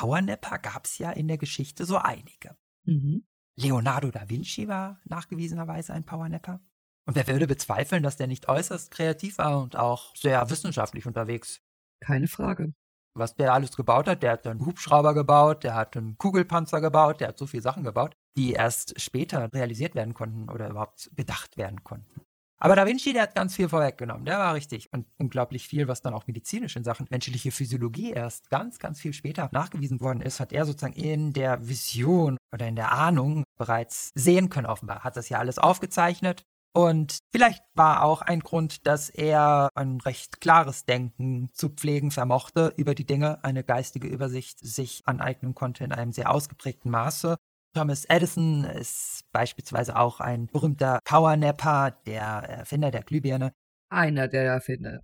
Powernapper 0.00 0.58
gab 0.58 0.86
es 0.86 0.96
ja 0.96 1.10
in 1.10 1.28
der 1.28 1.36
Geschichte 1.36 1.84
so 1.84 1.98
einige. 1.98 2.56
Mhm. 2.84 3.26
Leonardo 3.56 4.10
da 4.10 4.30
Vinci 4.30 4.66
war 4.66 4.98
nachgewiesenerweise 5.04 5.92
ein 5.92 6.04
Powernapper. 6.04 6.60
Und 7.06 7.16
wer 7.16 7.26
würde 7.26 7.46
bezweifeln, 7.46 8.02
dass 8.02 8.16
der 8.16 8.26
nicht 8.26 8.48
äußerst 8.48 8.90
kreativ 8.90 9.36
war 9.36 9.60
und 9.60 9.76
auch 9.76 10.16
sehr 10.16 10.48
wissenschaftlich 10.48 11.04
unterwegs? 11.04 11.60
Keine 12.02 12.28
Frage. 12.28 12.72
Was 13.12 13.34
der 13.34 13.52
alles 13.52 13.76
gebaut 13.76 14.08
hat, 14.08 14.22
der 14.22 14.32
hat 14.32 14.46
einen 14.46 14.64
Hubschrauber 14.64 15.12
gebaut, 15.12 15.64
der 15.64 15.74
hat 15.74 15.94
einen 15.98 16.16
Kugelpanzer 16.16 16.80
gebaut, 16.80 17.20
der 17.20 17.28
hat 17.28 17.38
so 17.38 17.46
viele 17.46 17.62
Sachen 17.62 17.84
gebaut. 17.84 18.16
die 18.36 18.52
erst 18.52 18.98
später 18.98 19.52
realisiert 19.52 19.94
werden 19.94 20.14
konnten 20.14 20.48
oder 20.48 20.70
überhaupt 20.70 21.10
bedacht 21.14 21.58
werden 21.58 21.84
konnten. 21.84 22.22
Aber 22.62 22.76
Da 22.76 22.86
Vinci, 22.86 23.14
der 23.14 23.22
hat 23.22 23.34
ganz 23.34 23.56
viel 23.56 23.70
vorweggenommen. 23.70 24.26
Der 24.26 24.38
war 24.38 24.54
richtig. 24.54 24.92
Und 24.92 25.06
unglaublich 25.16 25.66
viel, 25.66 25.88
was 25.88 26.02
dann 26.02 26.12
auch 26.12 26.26
medizinisch 26.26 26.76
in 26.76 26.84
Sachen 26.84 27.06
menschliche 27.08 27.52
Physiologie 27.52 28.12
erst 28.12 28.50
ganz, 28.50 28.78
ganz 28.78 29.00
viel 29.00 29.14
später 29.14 29.48
nachgewiesen 29.52 30.00
worden 30.00 30.20
ist, 30.20 30.40
hat 30.40 30.52
er 30.52 30.66
sozusagen 30.66 30.92
in 30.92 31.32
der 31.32 31.66
Vision 31.66 32.36
oder 32.52 32.68
in 32.68 32.76
der 32.76 32.92
Ahnung 32.92 33.44
bereits 33.56 34.10
sehen 34.14 34.50
können, 34.50 34.66
offenbar. 34.66 35.04
Hat 35.04 35.16
das 35.16 35.30
ja 35.30 35.38
alles 35.38 35.58
aufgezeichnet. 35.58 36.44
Und 36.72 37.18
vielleicht 37.32 37.64
war 37.74 38.04
auch 38.04 38.20
ein 38.20 38.40
Grund, 38.40 38.86
dass 38.86 39.08
er 39.08 39.70
ein 39.74 39.98
recht 40.02 40.40
klares 40.40 40.84
Denken 40.84 41.48
zu 41.52 41.70
pflegen 41.70 42.10
vermochte 42.10 42.74
über 42.76 42.94
die 42.94 43.06
Dinge, 43.06 43.42
eine 43.42 43.64
geistige 43.64 44.06
Übersicht 44.06 44.60
sich 44.60 45.02
aneignen 45.06 45.54
konnte 45.54 45.82
in 45.82 45.92
einem 45.92 46.12
sehr 46.12 46.30
ausgeprägten 46.30 46.90
Maße 46.90 47.36
Thomas 47.72 48.04
Edison 48.06 48.64
ist 48.64 49.22
beispielsweise 49.32 49.96
auch 49.96 50.18
ein 50.20 50.48
berühmter 50.48 50.98
Powernapper, 51.04 51.92
der 52.04 52.22
Erfinder 52.24 52.90
der 52.90 53.04
Glühbirne. 53.04 53.52
Einer 53.88 54.26
der 54.26 54.44
Erfinder. 54.44 55.00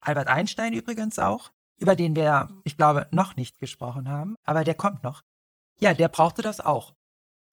Albert 0.00 0.26
Einstein 0.26 0.72
übrigens 0.72 1.20
auch, 1.20 1.52
über 1.78 1.94
den 1.94 2.16
wir, 2.16 2.48
ich 2.64 2.76
glaube, 2.76 3.06
noch 3.12 3.36
nicht 3.36 3.60
gesprochen 3.60 4.08
haben, 4.08 4.34
aber 4.44 4.64
der 4.64 4.74
kommt 4.74 5.04
noch. 5.04 5.22
Ja, 5.78 5.94
der 5.94 6.08
brauchte 6.08 6.42
das 6.42 6.60
auch. 6.60 6.94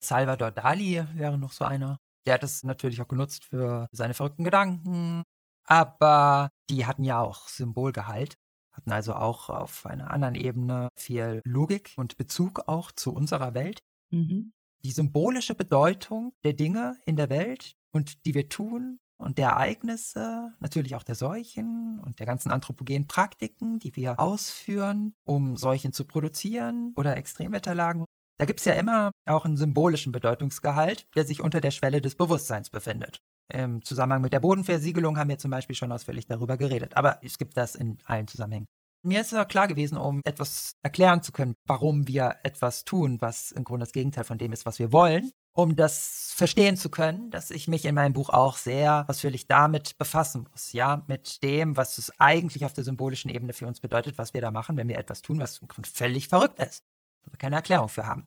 Salvador 0.02 0.50
Dali 0.50 1.04
wäre 1.14 1.38
noch 1.38 1.52
so 1.52 1.64
einer. 1.64 1.98
Der 2.26 2.34
hat 2.34 2.42
es 2.42 2.64
natürlich 2.64 3.00
auch 3.00 3.08
genutzt 3.08 3.44
für 3.44 3.86
seine 3.92 4.14
verrückten 4.14 4.44
Gedanken, 4.44 5.22
aber 5.64 6.50
die 6.68 6.86
hatten 6.86 7.04
ja 7.04 7.20
auch 7.20 7.46
Symbolgehalt, 7.48 8.34
hatten 8.72 8.90
also 8.90 9.14
auch 9.14 9.48
auf 9.48 9.86
einer 9.86 10.10
anderen 10.10 10.34
Ebene 10.34 10.88
viel 10.96 11.40
Logik 11.44 11.92
und 11.96 12.16
Bezug 12.16 12.68
auch 12.68 12.90
zu 12.90 13.14
unserer 13.14 13.54
Welt. 13.54 13.80
Mhm. 14.10 14.52
Die 14.84 14.92
symbolische 14.92 15.54
Bedeutung 15.54 16.32
der 16.44 16.54
Dinge 16.54 16.96
in 17.04 17.16
der 17.16 17.28
Welt 17.28 17.76
und 17.92 18.24
die 18.24 18.34
wir 18.34 18.48
tun 18.48 18.98
und 19.18 19.36
der 19.36 19.50
Ereignisse, 19.50 20.54
natürlich 20.60 20.94
auch 20.94 21.02
der 21.02 21.14
Seuchen 21.14 22.00
und 22.04 22.18
der 22.18 22.26
ganzen 22.26 22.50
anthropogenen 22.50 23.06
Praktiken, 23.06 23.78
die 23.78 23.94
wir 23.94 24.18
ausführen, 24.18 25.12
um 25.24 25.56
Seuchen 25.56 25.92
zu 25.92 26.04
produzieren 26.04 26.94
oder 26.96 27.16
Extremwetterlagen. 27.16 28.06
Da 28.38 28.46
gibt 28.46 28.60
es 28.60 28.64
ja 28.64 28.72
immer 28.72 29.12
auch 29.26 29.44
einen 29.44 29.58
symbolischen 29.58 30.12
Bedeutungsgehalt, 30.12 31.06
der 31.14 31.26
sich 31.26 31.42
unter 31.42 31.60
der 31.60 31.70
Schwelle 31.70 32.00
des 32.00 32.14
Bewusstseins 32.14 32.70
befindet. 32.70 33.20
Im 33.52 33.82
Zusammenhang 33.84 34.22
mit 34.22 34.32
der 34.32 34.40
Bodenversiegelung 34.40 35.18
haben 35.18 35.28
wir 35.28 35.38
zum 35.38 35.50
Beispiel 35.50 35.76
schon 35.76 35.92
ausführlich 35.92 36.26
darüber 36.26 36.56
geredet, 36.56 36.96
aber 36.96 37.18
es 37.22 37.36
gibt 37.36 37.58
das 37.58 37.74
in 37.74 37.98
allen 38.06 38.28
Zusammenhängen. 38.28 38.66
Mir 39.02 39.22
ist 39.22 39.32
es 39.32 39.48
klar 39.48 39.66
gewesen, 39.66 39.96
um 39.96 40.20
etwas 40.24 40.76
erklären 40.82 41.22
zu 41.22 41.32
können, 41.32 41.54
warum 41.66 42.06
wir 42.06 42.36
etwas 42.42 42.84
tun, 42.84 43.16
was 43.20 43.50
im 43.50 43.64
Grunde 43.64 43.84
das 43.84 43.92
Gegenteil 43.92 44.24
von 44.24 44.36
dem 44.36 44.52
ist, 44.52 44.66
was 44.66 44.78
wir 44.78 44.92
wollen, 44.92 45.32
um 45.54 45.74
das 45.74 46.32
verstehen 46.36 46.76
zu 46.76 46.90
können, 46.90 47.30
dass 47.30 47.50
ich 47.50 47.66
mich 47.66 47.86
in 47.86 47.94
meinem 47.94 48.12
Buch 48.12 48.28
auch 48.28 48.58
sehr 48.58 49.06
ausführlich 49.08 49.46
damit 49.46 49.96
befassen 49.96 50.46
muss, 50.50 50.72
ja, 50.72 51.02
mit 51.06 51.42
dem, 51.42 51.78
was 51.78 51.96
es 51.96 52.12
eigentlich 52.20 52.66
auf 52.66 52.74
der 52.74 52.84
symbolischen 52.84 53.30
Ebene 53.30 53.54
für 53.54 53.66
uns 53.66 53.80
bedeutet, 53.80 54.18
was 54.18 54.34
wir 54.34 54.42
da 54.42 54.50
machen, 54.50 54.76
wenn 54.76 54.88
wir 54.88 54.98
etwas 54.98 55.22
tun, 55.22 55.40
was 55.40 55.58
im 55.58 55.68
Grunde 55.68 55.88
völlig 55.88 56.28
verrückt 56.28 56.58
ist, 56.58 56.82
wo 57.24 57.32
wir 57.32 57.38
keine 57.38 57.56
Erklärung 57.56 57.88
für 57.88 58.06
haben. 58.06 58.26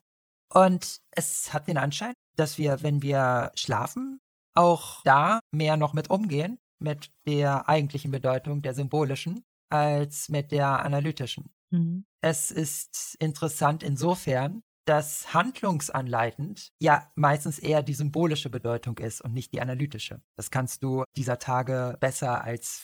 Und 0.52 0.98
es 1.12 1.52
hat 1.52 1.68
den 1.68 1.78
Anschein, 1.78 2.14
dass 2.34 2.58
wir, 2.58 2.82
wenn 2.82 3.00
wir 3.00 3.52
schlafen, 3.54 4.20
auch 4.54 5.02
da 5.04 5.38
mehr 5.52 5.76
noch 5.76 5.92
mit 5.92 6.10
umgehen, 6.10 6.58
mit 6.80 7.10
der 7.26 7.68
eigentlichen 7.68 8.10
Bedeutung 8.10 8.60
der 8.60 8.74
symbolischen 8.74 9.44
als 9.68 10.28
mit 10.28 10.52
der 10.52 10.84
analytischen. 10.84 11.54
Mhm. 11.70 12.04
Es 12.20 12.50
ist 12.50 13.16
interessant 13.18 13.82
insofern, 13.82 14.62
dass 14.84 15.32
handlungsanleitend 15.32 16.72
ja 16.78 17.10
meistens 17.14 17.58
eher 17.58 17.82
die 17.82 17.94
symbolische 17.94 18.50
Bedeutung 18.50 18.98
ist 18.98 19.20
und 19.22 19.32
nicht 19.32 19.52
die 19.52 19.60
analytische. 19.60 20.20
Das 20.36 20.50
kannst 20.50 20.82
du 20.82 21.04
dieser 21.16 21.38
Tage 21.38 21.96
besser 22.00 22.44
als 22.44 22.82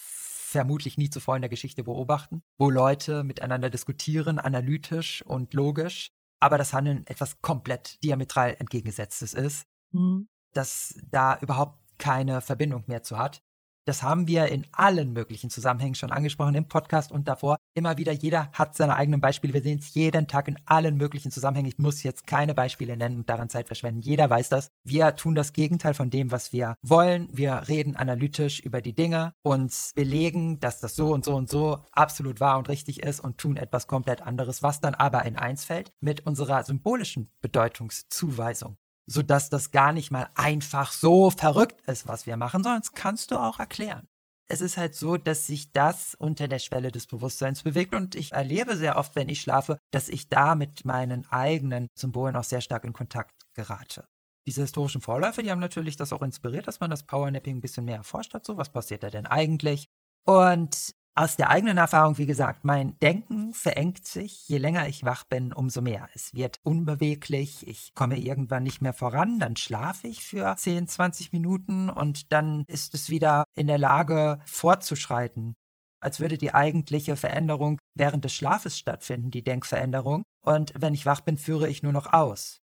vermutlich 0.50 0.98
nie 0.98 1.10
zuvor 1.10 1.36
in 1.36 1.42
der 1.42 1.48
Geschichte 1.48 1.84
beobachten, 1.84 2.42
wo 2.58 2.70
Leute 2.70 3.22
miteinander 3.22 3.70
diskutieren, 3.70 4.38
analytisch 4.38 5.22
und 5.22 5.54
logisch, 5.54 6.10
aber 6.40 6.58
das 6.58 6.72
Handeln 6.72 7.06
etwas 7.06 7.40
komplett 7.40 8.02
diametral 8.02 8.56
entgegengesetztes 8.58 9.34
ist, 9.34 9.66
mhm. 9.92 10.28
dass 10.52 10.98
da 11.08 11.38
überhaupt 11.40 11.78
keine 11.98 12.40
Verbindung 12.40 12.84
mehr 12.86 13.02
zu 13.02 13.18
hat. 13.18 13.42
Das 13.90 14.04
haben 14.04 14.28
wir 14.28 14.46
in 14.46 14.68
allen 14.70 15.12
möglichen 15.12 15.50
Zusammenhängen 15.50 15.96
schon 15.96 16.12
angesprochen, 16.12 16.54
im 16.54 16.68
Podcast 16.68 17.10
und 17.10 17.26
davor. 17.26 17.56
Immer 17.74 17.98
wieder, 17.98 18.12
jeder 18.12 18.48
hat 18.52 18.76
seine 18.76 18.94
eigenen 18.94 19.20
Beispiele. 19.20 19.52
Wir 19.52 19.62
sehen 19.62 19.80
es 19.80 19.94
jeden 19.94 20.28
Tag 20.28 20.46
in 20.46 20.60
allen 20.64 20.96
möglichen 20.96 21.32
Zusammenhängen. 21.32 21.70
Ich 21.70 21.78
muss 21.78 22.04
jetzt 22.04 22.24
keine 22.24 22.54
Beispiele 22.54 22.96
nennen 22.96 23.16
und 23.16 23.28
daran 23.28 23.48
Zeit 23.48 23.66
verschwenden. 23.66 24.00
Jeder 24.00 24.30
weiß 24.30 24.48
das. 24.48 24.70
Wir 24.84 25.16
tun 25.16 25.34
das 25.34 25.52
Gegenteil 25.52 25.94
von 25.94 26.08
dem, 26.08 26.30
was 26.30 26.52
wir 26.52 26.76
wollen. 26.82 27.28
Wir 27.32 27.64
reden 27.66 27.96
analytisch 27.96 28.60
über 28.60 28.80
die 28.80 28.94
Dinge 28.94 29.34
und 29.42 29.74
belegen, 29.96 30.60
dass 30.60 30.78
das 30.78 30.94
so 30.94 31.12
und 31.12 31.24
so 31.24 31.34
und 31.34 31.50
so 31.50 31.80
absolut 31.90 32.38
wahr 32.38 32.58
und 32.58 32.68
richtig 32.68 33.02
ist 33.02 33.18
und 33.18 33.38
tun 33.38 33.56
etwas 33.56 33.88
komplett 33.88 34.22
anderes, 34.22 34.62
was 34.62 34.80
dann 34.80 34.94
aber 34.94 35.24
in 35.24 35.34
eins 35.34 35.64
fällt 35.64 35.90
mit 35.98 36.28
unserer 36.28 36.62
symbolischen 36.62 37.28
Bedeutungszuweisung 37.40 38.76
sodass 39.10 39.50
das 39.50 39.72
gar 39.72 39.92
nicht 39.92 40.12
mal 40.12 40.30
einfach 40.36 40.92
so 40.92 41.30
verrückt 41.30 41.80
ist, 41.88 42.06
was 42.06 42.26
wir 42.26 42.36
machen, 42.36 42.62
das 42.62 42.92
kannst 42.92 43.32
du 43.32 43.36
auch 43.36 43.58
erklären. 43.58 44.06
Es 44.48 44.60
ist 44.60 44.76
halt 44.76 44.94
so, 44.94 45.16
dass 45.16 45.46
sich 45.46 45.72
das 45.72 46.14
unter 46.14 46.48
der 46.48 46.58
Schwelle 46.60 46.92
des 46.92 47.06
Bewusstseins 47.06 47.62
bewegt 47.62 47.94
und 47.94 48.14
ich 48.14 48.32
erlebe 48.32 48.76
sehr 48.76 48.96
oft, 48.96 49.16
wenn 49.16 49.28
ich 49.28 49.40
schlafe, 49.40 49.78
dass 49.92 50.08
ich 50.08 50.28
da 50.28 50.54
mit 50.54 50.84
meinen 50.84 51.26
eigenen 51.30 51.88
Symbolen 51.96 52.36
auch 52.36 52.44
sehr 52.44 52.60
stark 52.60 52.84
in 52.84 52.92
Kontakt 52.92 53.34
gerate. 53.54 54.06
Diese 54.46 54.62
historischen 54.62 55.00
Vorläufe, 55.00 55.42
die 55.42 55.50
haben 55.50 55.60
natürlich 55.60 55.96
das 55.96 56.12
auch 56.12 56.22
inspiriert, 56.22 56.66
dass 56.66 56.80
man 56.80 56.90
das 56.90 57.04
Powernapping 57.04 57.56
ein 57.56 57.60
bisschen 57.60 57.84
mehr 57.84 57.96
erforscht 57.96 58.34
hat. 58.34 58.46
So, 58.46 58.56
was 58.56 58.70
passiert 58.70 59.02
da 59.02 59.10
denn 59.10 59.26
eigentlich? 59.26 59.86
Und 60.24 60.92
aus 61.14 61.36
der 61.36 61.50
eigenen 61.50 61.76
Erfahrung, 61.76 62.18
wie 62.18 62.26
gesagt, 62.26 62.64
mein 62.64 62.98
Denken 63.00 63.52
verengt 63.52 64.06
sich, 64.06 64.48
je 64.48 64.58
länger 64.58 64.88
ich 64.88 65.04
wach 65.04 65.24
bin, 65.24 65.52
umso 65.52 65.82
mehr. 65.82 66.08
Es 66.14 66.34
wird 66.34 66.60
unbeweglich, 66.62 67.66
ich 67.66 67.94
komme 67.94 68.18
irgendwann 68.18 68.62
nicht 68.62 68.80
mehr 68.80 68.92
voran, 68.92 69.38
dann 69.38 69.56
schlafe 69.56 70.06
ich 70.06 70.24
für 70.24 70.54
10, 70.56 70.88
20 70.88 71.32
Minuten 71.32 71.90
und 71.90 72.32
dann 72.32 72.64
ist 72.68 72.94
es 72.94 73.10
wieder 73.10 73.44
in 73.54 73.66
der 73.66 73.78
Lage 73.78 74.40
fortzuschreiten. 74.46 75.54
Als 76.00 76.20
würde 76.20 76.38
die 76.38 76.54
eigentliche 76.54 77.16
Veränderung 77.16 77.78
während 77.94 78.24
des 78.24 78.32
Schlafes 78.32 78.78
stattfinden, 78.78 79.30
die 79.30 79.44
Denkveränderung. 79.44 80.22
Und 80.42 80.72
wenn 80.74 80.94
ich 80.94 81.04
wach 81.04 81.20
bin, 81.20 81.36
führe 81.36 81.68
ich 81.68 81.82
nur 81.82 81.92
noch 81.92 82.12
aus. 82.12 82.60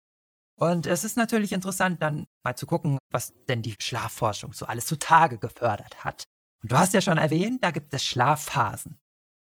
Und 0.58 0.88
es 0.88 1.04
ist 1.04 1.18
natürlich 1.18 1.52
interessant, 1.52 2.02
dann 2.02 2.28
mal 2.46 2.56
zu 2.56 2.66
gucken, 2.66 2.98
was 3.12 3.34
denn 3.50 3.62
die 3.62 3.75
Schlafforschung 3.82 4.54
so 4.54 4.66
alles 4.66 4.86
zutage 4.86 5.38
gefördert 5.38 6.06
hat. 6.06 6.24
Und 6.62 6.71
du 6.71 6.77
hast 6.77 6.93
ja 6.93 7.01
schon 7.01 7.17
erwähnt, 7.17 7.63
da 7.63 7.71
gibt 7.71 7.93
es 7.93 8.03
Schlafphasen. 8.03 9.00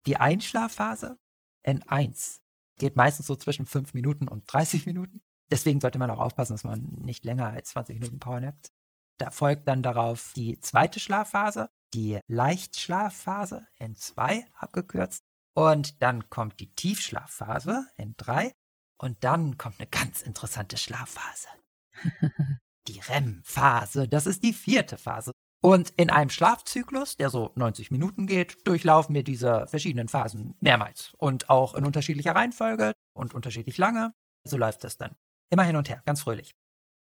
Die 0.06 0.18
Einschlafphase, 0.18 1.18
N1, 1.66 2.40
geht 2.78 2.96
meistens 2.96 3.28
so 3.28 3.36
zwischen 3.36 3.66
5 3.66 3.94
Minuten 3.94 4.28
und 4.28 4.52
30 4.52 4.86
Minuten. 4.86 5.22
Deswegen 5.50 5.82
sollte 5.82 6.00
man 6.00 6.12
auch 6.12 6.20
aufpassen, 6.20 6.54
dass 6.54 6.64
man 6.64 6.82
nicht 6.82 7.26
länger 7.26 7.48
als 7.48 7.70
20 7.70 8.00
Minuten 8.00 8.20
powernappt. 8.20 8.72
Da 9.18 9.32
folgt 9.32 9.68
dann 9.68 9.82
darauf 9.82 10.34
die 10.36 10.60
zweite 10.60 11.00
Schlafphase, 11.00 11.70
die 11.94 12.20
Leichtschlafphase, 12.28 13.66
N2 13.80 14.44
abgekürzt. 14.54 15.24
Und 15.56 16.02
dann 16.04 16.30
kommt 16.30 16.60
die 16.60 16.72
Tiefschlafphase, 16.74 17.88
N3. 17.98 18.52
Und 19.00 19.24
dann 19.24 19.58
kommt 19.58 19.80
eine 19.80 19.90
ganz 19.90 20.22
interessante 20.22 20.78
Schlafphase. 20.78 21.48
Die 22.88 23.02
REM-Phase, 23.02 24.08
das 24.08 24.28
ist 24.28 24.44
die 24.44 24.54
vierte 24.54 24.98
Phase. 24.98 25.34
Und 25.68 25.90
in 25.98 26.10
einem 26.10 26.30
Schlafzyklus, 26.30 27.18
der 27.18 27.30
so 27.30 27.52
90 27.56 27.92
Minuten 27.92 28.26
geht, 28.26 28.66
durchlaufen 28.66 29.14
wir 29.14 29.26
diese 29.26 29.68
verschiedenen 29.68 30.08
Phasen 30.08 30.56
mehrmals 30.62 31.14
und 31.18 31.50
auch 31.50 31.76
in 31.76 31.84
unterschiedlicher 31.84 32.34
Reihenfolge 32.34 32.94
und 33.12 33.34
unterschiedlich 33.34 33.78
lange. 33.78 34.14
So 34.46 34.56
läuft 34.56 34.86
das 34.86 34.96
dann. 34.96 35.18
Immer 35.50 35.64
hin 35.64 35.76
und 35.76 35.90
her, 35.90 36.02
ganz 36.06 36.22
fröhlich. 36.22 36.56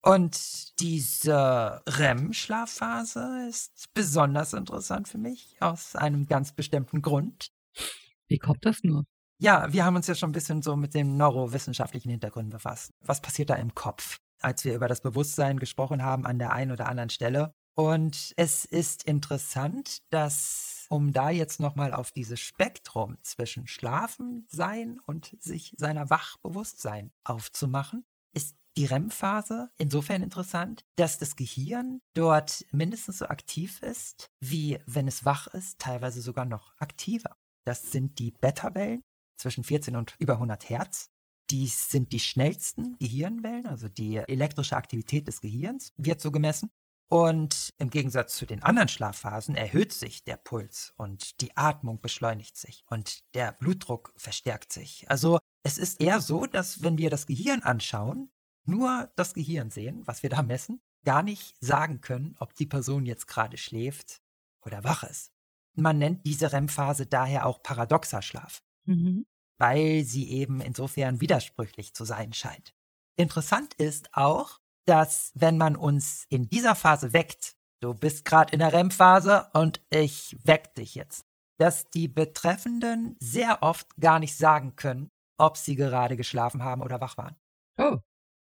Und 0.02 0.80
diese 0.80 1.82
REM-Schlafphase 1.90 3.48
ist 3.50 3.94
besonders 3.94 4.54
interessant 4.54 5.10
für 5.10 5.18
mich 5.18 5.58
aus 5.60 5.98
einem 5.98 6.26
ganz 6.26 6.54
bestimmten 6.54 7.02
Grund. 7.02 7.48
Wie 8.30 8.38
kommt 8.38 8.66
das 8.66 8.82
nur? 8.82 9.04
Ja, 9.40 9.74
wir 9.74 9.84
haben 9.84 9.98
uns 9.98 10.08
ja 10.08 10.16
schon 10.16 10.30
ein 10.30 10.34
bisschen 10.34 10.62
so 10.62 10.78
mit 10.78 10.94
dem 10.94 11.18
neurowissenschaftlichen 11.18 12.12
Hintergrund 12.12 12.50
befasst. 12.50 12.92
Was 13.02 13.22
passiert 13.22 13.50
da 13.50 13.56
im 13.56 13.76
Kopf? 13.76 14.20
Als 14.40 14.64
wir 14.64 14.74
über 14.74 14.88
das 14.88 15.02
Bewusstsein 15.02 15.60
gesprochen 15.60 16.02
haben 16.02 16.26
an 16.26 16.40
der 16.40 16.54
einen 16.54 16.72
oder 16.72 16.88
anderen 16.88 17.10
Stelle, 17.10 17.54
und 17.76 18.34
es 18.38 18.66
ist 18.66 19.04
interessant, 19.04 20.04
dass, 20.12 20.86
um 20.90 21.12
da 21.12 21.30
jetzt 21.30 21.60
nochmal 21.60 21.94
auf 21.94 22.12
dieses 22.12 22.40
Spektrum 22.40 23.18
zwischen 23.24 23.68
Schlafen 23.68 24.46
sein 24.50 25.00
und 25.06 25.36
sich 25.40 25.74
seiner 25.78 26.10
Wachbewusstsein 26.10 27.12
aufzumachen, 27.24 28.06
ist 28.34 28.56
die 28.78 28.86
REM-Phase 28.86 29.70
insofern 29.78 30.22
interessant, 30.22 30.84
dass 30.96 31.18
das 31.18 31.36
Gehirn 31.36 32.00
dort 32.14 32.66
mindestens 32.72 33.20
so 33.20 33.26
aktiv 33.28 33.82
ist, 33.82 34.30
wie 34.40 34.80
wenn 34.86 35.08
es 35.08 35.26
wach 35.26 35.48
ist, 35.48 35.80
teilweise 35.80 36.22
sogar 36.22 36.46
noch 36.46 36.74
aktiver. 36.78 37.36
Das 37.66 37.92
sind 37.92 38.20
die 38.20 38.32
Beta-Wellen 38.32 39.02
zwischen 39.38 39.64
14 39.64 39.96
und 39.96 40.16
über 40.20 40.34
100 40.34 40.70
Hertz. 40.70 41.10
Dies 41.50 41.90
sind 41.90 42.12
die 42.14 42.20
schnellsten 42.20 42.98
Gehirnwellen, 43.00 43.68
also 43.68 43.90
die 43.90 44.18
elektrische 44.18 44.78
Aktivität 44.78 45.28
des 45.28 45.42
Gehirns 45.42 45.92
wird 45.98 46.22
so 46.22 46.32
gemessen. 46.32 46.70
Und 47.14 47.76
im 47.78 47.92
Gegensatz 47.92 48.36
zu 48.38 48.48
den 48.48 48.64
anderen 48.64 48.88
Schlafphasen 48.88 49.54
erhöht 49.54 49.94
sich 49.94 50.24
der 50.24 50.36
Puls 50.36 50.96
und 50.98 51.42
die 51.42 51.56
Atmung 51.56 52.02
beschleunigt 52.02 52.58
sich 52.58 52.84
und 52.88 53.24
der 53.36 53.52
Blutdruck 53.52 54.16
verstärkt 54.16 54.74
sich. 54.74 55.06
Also 55.12 55.38
es 55.62 55.78
ist 55.78 56.02
eher 56.02 56.22
so, 56.22 56.48
dass 56.48 56.82
wenn 56.82 56.98
wir 56.98 57.12
das 57.12 57.28
Gehirn 57.28 57.62
anschauen, 57.62 58.32
nur 58.66 59.12
das 59.16 59.36
Gehirn 59.36 59.70
sehen, 59.70 60.02
was 60.08 60.24
wir 60.24 60.32
da 60.32 60.42
messen, 60.42 60.82
gar 61.06 61.22
nicht 61.22 61.56
sagen 61.64 62.02
können, 62.02 62.36
ob 62.40 62.56
die 62.56 62.66
Person 62.66 63.06
jetzt 63.06 63.28
gerade 63.28 63.58
schläft 63.58 64.24
oder 64.66 64.84
wach 64.84 65.04
ist. 65.04 65.32
Man 65.76 66.00
nennt 66.00 66.26
diese 66.26 66.52
REM-Phase 66.52 67.06
daher 67.06 67.46
auch 67.46 67.62
paradoxer 67.62 68.24
Schlaf, 68.24 68.64
mhm. 68.86 69.28
weil 69.60 70.04
sie 70.04 70.32
eben 70.32 70.62
insofern 70.62 71.22
widersprüchlich 71.22 71.94
zu 71.94 72.06
sein 72.06 72.34
scheint. 72.34 72.74
Interessant 73.18 73.76
ist 73.76 74.16
auch, 74.18 74.63
dass 74.86 75.32
wenn 75.36 75.58
man 75.58 75.76
uns 75.76 76.26
in 76.30 76.50
dieser 76.50 76.76
Phase 76.76 77.14
weckt, 77.14 77.56
du 77.82 77.94
bist 77.94 78.26
gerade 78.26 78.54
in 78.54 78.60
der 78.60 78.74
REM-Phase 78.74 79.50
und 79.54 79.82
ich 79.90 80.38
weck 80.44 80.74
dich 80.76 80.96
jetzt, 80.96 81.26
dass 81.58 81.90
die 81.90 82.08
Betreffenden 82.08 83.16
sehr 83.20 83.64
oft 83.64 83.96
gar 83.98 84.20
nicht 84.20 84.38
sagen 84.38 84.76
können, 84.76 85.10
ob 85.38 85.58
sie 85.58 85.76
gerade 85.76 86.18
geschlafen 86.18 86.64
haben 86.64 86.82
oder 86.82 87.02
wach 87.02 87.18
waren. 87.18 87.36
Oh. 87.78 87.98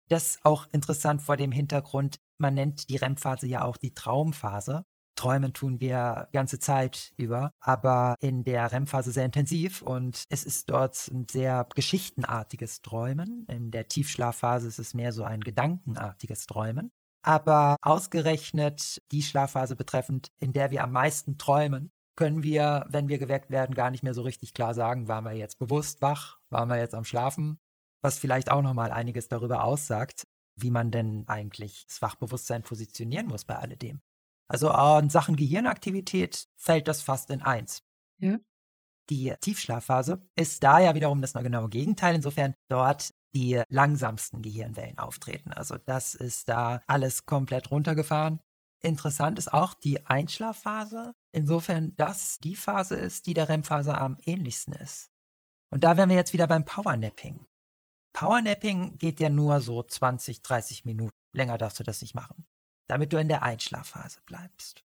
Das 0.10 0.30
ist 0.30 0.46
auch 0.46 0.68
interessant 0.72 1.22
vor 1.22 1.38
dem 1.38 1.52
Hintergrund, 1.52 2.20
man 2.40 2.54
nennt 2.54 2.90
die 2.90 2.98
REM-Phase 2.98 3.48
ja 3.48 3.64
auch 3.64 3.78
die 3.78 3.94
Traumphase. 3.94 4.86
Träumen 5.18 5.52
tun 5.52 5.82
wir 5.82 6.30
ganze 6.32 6.60
Zeit 6.60 7.12
über, 7.18 7.52
aber 7.60 8.16
in 8.22 8.46
der 8.46 8.72
REM-Phase 8.72 9.12
sehr 9.12 9.26
intensiv 9.26 9.82
und 9.82 10.24
es 10.30 10.46
ist 10.46 10.70
dort 10.70 11.10
ein 11.10 11.28
sehr 11.30 11.68
geschichtenartiges 11.76 12.82
Träumen. 12.82 13.46
In 13.50 13.72
der 13.72 13.90
Tiefschlafphase 13.90 14.68
ist 14.68 14.80
es 14.80 14.94
mehr 14.94 15.12
so 15.12 15.26
ein 15.26 15.42
gedankenartiges 15.42 16.46
Träumen. 16.46 16.92
Aber 17.24 17.76
ausgerechnet 17.82 19.02
die 19.12 19.24
Schlafphase 19.24 19.76
betreffend, 19.76 20.32
in 20.40 20.54
der 20.54 20.72
wir 20.72 20.84
am 20.84 20.94
meisten 20.94 21.38
träumen, 21.38 21.92
können 22.16 22.44
wir, 22.44 22.86
wenn 22.90 23.10
wir 23.10 23.20
geweckt 23.20 23.50
werden, 23.50 23.76
gar 23.76 23.92
nicht 23.92 24.04
mehr 24.04 24.14
so 24.14 24.22
richtig 24.22 24.54
klar 24.54 24.74
sagen, 24.74 25.08
waren 25.08 25.26
wir 25.26 25.34
jetzt 25.34 25.60
bewusst 25.60 26.02
wach, 26.02 26.40
waren 26.50 26.70
wir 26.70 26.78
jetzt 26.78 26.96
am 26.96 27.04
Schlafen, 27.04 27.60
was 28.02 28.18
vielleicht 28.18 28.50
auch 28.50 28.62
nochmal 28.62 28.92
einiges 28.92 29.28
darüber 29.28 29.64
aussagt, 29.64 30.28
wie 30.56 30.72
man 30.72 30.90
denn 30.90 31.26
eigentlich 31.28 31.86
das 31.88 32.02
Wachbewusstsein 32.02 32.64
positionieren 32.64 33.28
muss 33.28 33.46
bei 33.46 33.56
alledem. 33.56 34.02
Also 34.48 34.72
in 35.00 35.10
Sachen 35.10 35.36
Gehirnaktivität 35.36 36.48
fällt 36.56 36.88
das 36.88 37.02
fast 37.02 37.30
in 37.30 37.42
eins. 37.42 37.84
Ja. 38.20 38.38
Die 39.10 39.34
Tiefschlafphase 39.40 40.22
ist 40.36 40.64
da 40.64 40.80
ja 40.80 40.96
wiederum 40.96 41.22
das 41.22 41.34
genaue 41.34 41.70
Gegenteil, 41.70 42.16
insofern 42.16 42.54
dort 42.70 43.14
die 43.34 43.62
langsamsten 43.70 44.42
Gehirnwellen 44.42 44.98
auftreten. 44.98 45.54
Also 45.54 45.78
das 45.78 46.16
ist 46.16 46.50
da 46.50 46.82
alles 46.88 47.26
komplett 47.26 47.72
runtergefahren. 47.72 48.40
Interessant 48.82 49.40
ist 49.40 49.52
auch 49.52 49.74
die 49.74 50.06
Einschlafphase, 50.06 51.14
insofern 51.32 51.96
das 51.96 52.38
die 52.40 52.56
Phase 52.56 52.96
ist, 52.96 53.26
die 53.26 53.34
der 53.34 53.50
REM-Phase 53.50 53.98
am 53.98 54.18
ähnlichsten 54.26 54.74
ist. 54.74 55.10
Und 55.72 55.84
da 55.84 55.98
wären 55.98 56.10
wir 56.10 56.16
jetzt 56.16 56.34
wieder 56.34 56.48
beim 56.48 56.64
Powernapping. 56.64 57.46
Powernapping 58.14 58.98
geht 58.98 59.20
ja 59.20 59.30
nur 59.30 59.62
so 59.62 59.84
20, 59.84 60.42
30 60.42 60.86
Minuten. 60.86 61.12
Länger 61.34 61.58
darfst 61.58 61.80
du 61.80 61.84
das 61.84 62.02
nicht 62.02 62.16
machen 62.16 62.46
damit 62.88 63.14
du 63.14 63.18
in 63.18 63.28
der 63.28 63.44
Einschlafphase 63.44 64.20
bleibst. 64.26 64.84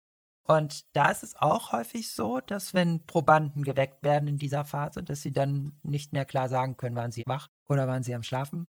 Und 0.48 0.86
da 0.96 1.10
ist 1.10 1.24
es 1.24 1.36
auch 1.36 1.72
häufig 1.72 2.12
so, 2.12 2.40
dass 2.40 2.74
wenn 2.76 3.04
Probanden 3.06 3.64
geweckt 3.64 4.04
werden 4.04 4.28
in 4.28 4.38
dieser 4.38 4.64
Phase, 4.64 5.02
dass 5.02 5.22
sie 5.22 5.32
dann 5.32 5.80
nicht 5.82 6.14
mehr 6.14 6.26
klar 6.26 6.50
sagen 6.50 6.78
können, 6.78 6.96
waren 6.96 7.12
sie 7.12 7.24
wach 7.26 7.48
oder 7.68 7.88
waren 7.88 8.04
sie 8.04 8.14
am 8.14 8.22
Schlafen. 8.22 8.68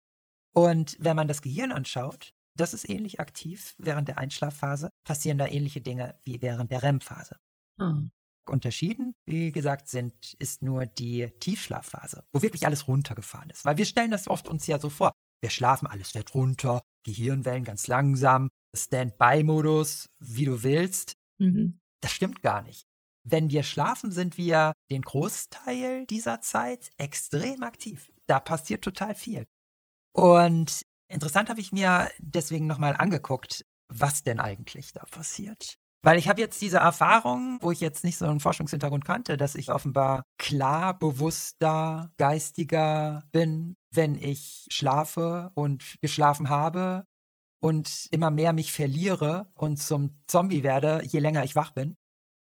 Und 0.52 0.96
wenn 0.98 1.14
man 1.14 1.28
das 1.28 1.42
Gehirn 1.42 1.70
anschaut, 1.70 2.34
das 2.56 2.74
ist 2.74 2.88
ähnlich 2.88 3.20
aktiv 3.20 3.74
während 3.78 4.08
der 4.08 4.18
Einschlafphase, 4.18 4.90
passieren 5.04 5.38
da 5.38 5.46
ähnliche 5.46 5.80
Dinge 5.80 6.18
wie 6.24 6.42
während 6.42 6.72
der 6.72 6.82
REM-Phase. 6.82 7.36
Hm. 7.78 8.10
Unterschieden, 8.48 9.14
wie 9.26 9.52
gesagt, 9.52 9.88
sind, 9.88 10.34
ist 10.34 10.62
nur 10.62 10.86
die 10.86 11.30
Tiefschlafphase, 11.38 12.24
wo 12.32 12.42
wirklich 12.42 12.66
alles 12.66 12.88
runtergefahren 12.88 13.50
ist. 13.50 13.64
Weil 13.64 13.76
wir 13.76 13.86
stellen 13.86 14.10
das 14.10 14.26
oft 14.26 14.48
uns 14.48 14.66
ja 14.66 14.80
so 14.80 14.90
vor. 14.90 15.12
Wir 15.40 15.50
schlafen, 15.50 15.86
alles 15.86 16.10
fährt 16.10 16.34
runter, 16.34 16.82
Gehirnwellen 17.04 17.64
ganz 17.64 17.86
langsam, 17.86 18.50
Standby-Modus, 18.76 20.08
wie 20.18 20.44
du 20.44 20.62
willst. 20.62 21.16
Mhm. 21.38 21.80
Das 22.00 22.12
stimmt 22.12 22.42
gar 22.42 22.62
nicht. 22.62 22.86
Wenn 23.24 23.50
wir 23.50 23.62
schlafen, 23.62 24.12
sind 24.12 24.38
wir 24.38 24.72
den 24.90 25.02
Großteil 25.02 26.06
dieser 26.06 26.40
Zeit 26.40 26.90
extrem 26.96 27.62
aktiv. 27.62 28.10
Da 28.26 28.40
passiert 28.40 28.82
total 28.82 29.14
viel. 29.14 29.46
Und 30.12 30.82
interessant 31.08 31.50
habe 31.50 31.60
ich 31.60 31.72
mir 31.72 32.10
deswegen 32.18 32.66
nochmal 32.66 32.96
angeguckt, 32.96 33.64
was 33.88 34.22
denn 34.22 34.40
eigentlich 34.40 34.92
da 34.92 35.04
passiert. 35.04 35.76
Weil 36.02 36.18
ich 36.18 36.28
habe 36.28 36.40
jetzt 36.40 36.62
diese 36.62 36.78
Erfahrung, 36.78 37.58
wo 37.60 37.70
ich 37.70 37.80
jetzt 37.80 38.04
nicht 38.04 38.16
so 38.16 38.24
einen 38.24 38.40
Forschungshintergrund 38.40 39.04
kannte, 39.04 39.36
dass 39.36 39.54
ich 39.54 39.70
offenbar 39.70 40.22
klar, 40.38 40.98
bewusster, 40.98 42.10
geistiger 42.16 43.22
bin, 43.32 43.76
wenn 43.92 44.14
ich 44.14 44.66
schlafe 44.70 45.50
und 45.54 45.96
geschlafen 46.00 46.48
habe 46.48 47.04
und 47.60 48.08
immer 48.10 48.30
mehr 48.30 48.52
mich 48.52 48.72
verliere 48.72 49.50
und 49.54 49.76
zum 49.76 50.18
Zombie 50.26 50.62
werde, 50.62 51.02
je 51.04 51.20
länger 51.20 51.44
ich 51.44 51.54
wach 51.54 51.72
bin. 51.72 51.96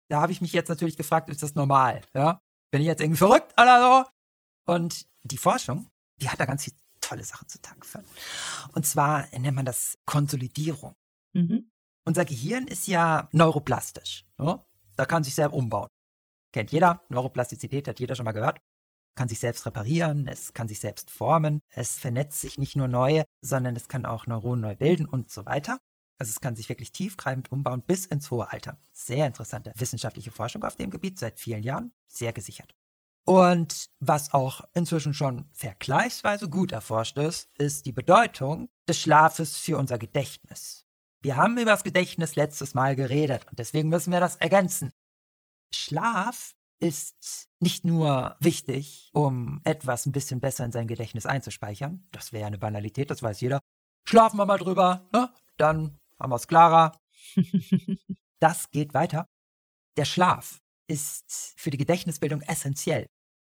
Da 0.09 0.21
habe 0.21 0.33
ich 0.33 0.41
mich 0.41 0.53
jetzt 0.53 0.69
natürlich 0.69 0.97
gefragt, 0.97 1.29
ist 1.29 1.43
das 1.43 1.55
normal? 1.55 2.03
Ja? 2.15 2.41
Bin 2.71 2.81
ich 2.81 2.87
jetzt 2.87 3.01
irgendwie 3.01 3.19
verrückt 3.19 3.53
oder 3.61 4.05
so? 4.05 4.73
Und 4.73 5.07
die 5.23 5.39
Forschung, 5.39 5.89
die 6.21 6.29
hat 6.29 6.39
da 6.39 6.45
ganz 6.45 6.65
viele 6.65 6.77
tolle 7.01 7.25
Sachen 7.25 7.49
zu 7.49 7.61
tanken. 7.61 8.05
Und 8.73 8.87
zwar 8.87 9.27
nennt 9.37 9.57
man 9.57 9.65
das 9.65 9.99
Konsolidierung. 10.07 10.95
Mhm. 11.33 11.71
Unser 12.05 12.25
Gehirn 12.25 12.67
ist 12.67 12.87
ja 12.87 13.29
neuroplastisch. 13.33 14.25
Ja? 14.39 14.65
Da 14.97 15.07
kann 15.07 15.25
sich 15.25 15.35
selber 15.35 15.55
umbauen. 15.55 15.89
Kennt 16.53 16.73
jeder. 16.73 17.03
Neuroplastizität 17.09 17.89
hat 17.89 18.01
jeder 18.01 18.15
schon 18.15 18.25
mal 18.25 18.33
gehört 18.33 18.61
kann 19.17 19.29
sich 19.29 19.41
selbst 19.41 19.67
reparieren, 19.67 20.29
es 20.29 20.53
kann 20.53 20.69
sich 20.69 20.79
selbst 20.79 21.11
formen, 21.11 21.61
es 21.71 21.99
vernetzt 21.99 22.41
sich 22.41 22.59
nicht 22.59 22.77
nur 22.77 22.89
neu, 22.89 23.25
sondern 23.41 23.75
es 23.75 23.89
kann 23.89 24.07
auch 24.07 24.27
Neuronen 24.27 24.61
neu 24.61 24.77
bilden 24.77 25.07
und 25.07 25.31
so 25.31 25.45
weiter. 25.47 25.79
Also 26.19 26.31
es 26.31 26.41
kann 26.41 26.57
sich 26.57 26.69
wirklich 26.69 26.93
tiefgreifend 26.93 27.51
umbauen 27.53 27.83
bis 27.83 28.07
ins 28.07 28.31
hohe 28.31 28.51
Alter. 28.51 28.79
Sehr 28.93 29.27
interessante 29.27 29.73
wissenschaftliche 29.77 30.31
Forschung 30.31 30.63
auf 30.65 30.77
dem 30.77 30.91
Gebiet 30.91 31.19
seit 31.19 31.41
vielen 31.41 31.63
Jahren, 31.63 31.93
sehr 32.07 32.33
gesichert. 32.33 32.75
Und 33.27 33.91
was 33.99 34.33
auch 34.33 34.61
inzwischen 34.73 35.13
schon 35.13 35.51
vergleichsweise 35.53 36.49
gut 36.49 36.71
erforscht 36.71 37.19
ist, 37.19 37.51
ist 37.59 37.85
die 37.85 37.93
Bedeutung 37.93 38.69
des 38.89 39.01
Schlafes 39.01 39.59
für 39.59 39.79
unser 39.79 39.99
Gedächtnis. 39.99 40.85
Wir 41.23 41.37
haben 41.37 41.59
über 41.59 41.73
das 41.73 41.83
Gedächtnis 41.83 42.37
letztes 42.37 42.75
Mal 42.75 42.95
geredet 42.95 43.45
und 43.51 43.59
deswegen 43.59 43.89
müssen 43.89 44.13
wir 44.13 44.21
das 44.21 44.37
ergänzen. 44.37 44.93
Schlaf 45.75 46.55
ist 46.79 47.49
nicht 47.61 47.85
nur 47.85 48.37
wichtig, 48.41 49.11
um 49.13 49.61
etwas 49.65 50.07
ein 50.07 50.13
bisschen 50.13 50.41
besser 50.41 50.65
in 50.65 50.73
sein 50.73 50.89
Gedächtnis 50.89 51.27
einzuspeichern. 51.27 52.07
Das 52.13 52.33
wäre 52.33 52.47
eine 52.47 52.59
Banalität, 52.59 53.11
das 53.11 53.23
weiß 53.23 53.41
jeder. 53.41 53.61
Schlafen 54.09 54.39
wir 54.39 54.47
mal 54.47 54.59
drüber, 54.59 55.09
ne? 55.13 55.33
dann 55.57 55.99
haben 56.19 56.31
wir 56.31 56.37
es 56.37 56.49
klarer. 56.49 56.99
das 58.39 58.71
geht 58.71 58.95
weiter. 58.95 59.27
Der 59.97 60.05
Schlaf 60.05 60.61
ist 60.87 61.55
für 61.57 61.71
die 61.71 61.79
Gedächtnisbildung 61.79 62.43
essentiell. 62.43 63.07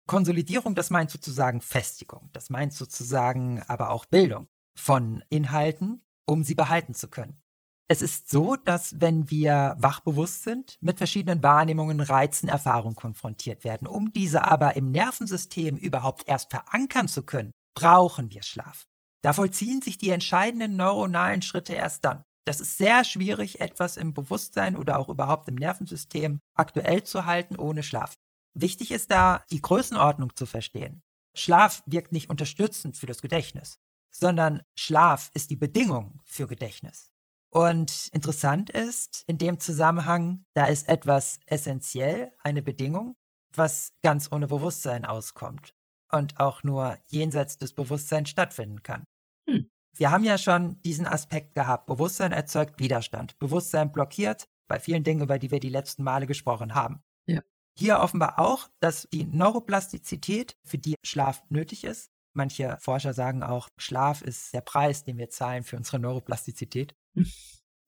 Konsolidierung, 0.07 0.73
das 0.73 0.89
meint 0.89 1.11
sozusagen 1.11 1.59
Festigung, 1.59 2.29
das 2.31 2.49
meint 2.49 2.73
sozusagen 2.73 3.61
aber 3.63 3.89
auch 3.89 4.05
Bildung 4.05 4.47
von 4.73 5.23
Inhalten, 5.29 6.05
um 6.25 6.43
sie 6.43 6.55
behalten 6.55 6.93
zu 6.93 7.09
können. 7.09 7.41
Es 7.89 8.01
ist 8.01 8.29
so, 8.29 8.57
dass 8.57 8.99
wenn 8.99 9.29
wir 9.29 9.75
wachbewusst 9.79 10.43
sind, 10.43 10.77
mit 10.81 10.97
verschiedenen 10.97 11.41
Wahrnehmungen, 11.41 12.01
Reizen, 12.01 12.49
Erfahrungen 12.49 12.95
konfrontiert 12.95 13.63
werden. 13.63 13.87
Um 13.87 14.11
diese 14.11 14.43
aber 14.43 14.75
im 14.75 14.91
Nervensystem 14.91 15.77
überhaupt 15.77 16.27
erst 16.27 16.51
verankern 16.51 17.07
zu 17.07 17.23
können, 17.23 17.51
brauchen 17.75 18.29
wir 18.31 18.43
Schlaf. 18.43 18.85
Da 19.23 19.31
vollziehen 19.31 19.81
sich 19.81 19.97
die 19.97 20.09
entscheidenden 20.09 20.75
neuronalen 20.75 21.41
Schritte 21.41 21.73
erst 21.73 22.03
dann. 22.03 22.23
Das 22.45 22.59
ist 22.59 22.77
sehr 22.77 23.05
schwierig, 23.05 23.61
etwas 23.61 23.95
im 23.95 24.13
Bewusstsein 24.13 24.75
oder 24.75 24.99
auch 24.99 25.07
überhaupt 25.07 25.47
im 25.47 25.55
Nervensystem 25.55 26.39
aktuell 26.55 27.03
zu 27.03 27.25
halten 27.25 27.55
ohne 27.57 27.83
Schlaf. 27.83 28.15
Wichtig 28.53 28.91
ist 28.91 29.11
da, 29.11 29.43
die 29.49 29.61
Größenordnung 29.61 30.35
zu 30.35 30.45
verstehen. 30.45 31.01
Schlaf 31.35 31.83
wirkt 31.85 32.11
nicht 32.11 32.29
unterstützend 32.29 32.97
für 32.97 33.05
das 33.05 33.21
Gedächtnis, 33.21 33.79
sondern 34.11 34.61
Schlaf 34.77 35.29
ist 35.33 35.51
die 35.51 35.55
Bedingung 35.55 36.19
für 36.25 36.47
Gedächtnis. 36.47 37.11
Und 37.57 38.09
interessant 38.09 38.69
ist 38.69 39.23
in 39.25 39.39
dem 39.39 39.59
Zusammenhang, 39.59 40.45
da 40.53 40.65
ist 40.65 40.87
etwas 40.87 41.39
essentiell, 41.47 42.31
eine 42.43 42.61
Bedingung, 42.61 43.15
was 43.51 43.93
ganz 44.03 44.31
ohne 44.31 44.45
Bewusstsein 44.45 45.05
auskommt 45.05 45.73
und 46.11 46.39
auch 46.39 46.61
nur 46.61 46.99
jenseits 47.07 47.57
des 47.57 47.73
Bewusstseins 47.73 48.29
stattfinden 48.29 48.83
kann. 48.83 49.05
Hm. 49.49 49.71
Wir 49.95 50.11
haben 50.11 50.23
ja 50.23 50.37
schon 50.37 50.79
diesen 50.83 51.07
Aspekt 51.07 51.55
gehabt. 51.55 51.87
Bewusstsein 51.87 52.31
erzeugt 52.31 52.79
Widerstand. 52.79 53.39
Bewusstsein 53.39 53.91
blockiert 53.91 54.47
bei 54.67 54.79
vielen 54.79 55.03
Dingen, 55.03 55.23
über 55.23 55.39
die 55.39 55.49
wir 55.49 55.59
die 55.59 55.69
letzten 55.69 56.03
Male 56.03 56.27
gesprochen 56.27 56.75
haben. 56.75 57.01
Ja. 57.25 57.41
Hier 57.75 58.01
offenbar 58.01 58.37
auch, 58.37 58.69
dass 58.81 59.07
die 59.11 59.25
Neuroplastizität, 59.25 60.55
für 60.63 60.77
die 60.77 60.93
Schlaf 61.03 61.43
nötig 61.49 61.85
ist, 61.85 62.11
Manche 62.37 62.77
Forscher 62.79 63.13
sagen 63.15 63.41
auch, 63.41 63.67
Schlaf 63.79 64.21
ist 64.21 64.53
der 64.53 64.61
Preis, 64.61 65.03
den 65.03 65.17
wir 65.17 65.29
zahlen 65.29 65.63
für 65.63 65.75
unsere 65.75 65.99
Neuroplastizität. 65.99 66.95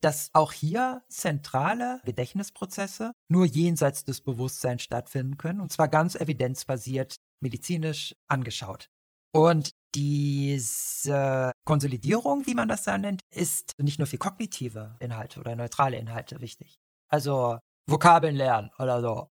dass 0.01 0.29
auch 0.33 0.53
hier 0.53 1.03
zentrale 1.09 1.99
Gedächtnisprozesse 2.05 3.11
nur 3.27 3.45
jenseits 3.45 4.05
des 4.05 4.21
Bewusstseins 4.21 4.81
stattfinden 4.81 5.37
können, 5.37 5.59
und 5.59 5.73
zwar 5.73 5.89
ganz 5.89 6.15
evidenzbasiert 6.15 7.17
medizinisch 7.41 8.15
angeschaut. 8.29 8.87
Und 9.33 9.71
diese 9.93 11.51
Konsolidierung, 11.65 12.47
wie 12.47 12.55
man 12.55 12.69
das 12.69 12.83
da 12.83 12.97
nennt, 12.97 13.19
ist 13.29 13.73
nicht 13.77 13.99
nur 13.99 14.07
für 14.07 14.17
kognitive 14.17 14.95
Inhalte 14.99 15.41
oder 15.41 15.55
neutrale 15.57 15.97
Inhalte 15.97 16.39
wichtig. 16.39 16.79
Also 17.09 17.59
Vokabeln 17.87 18.35
lernen 18.35 18.71
oder 18.79 19.01
so, 19.01 19.27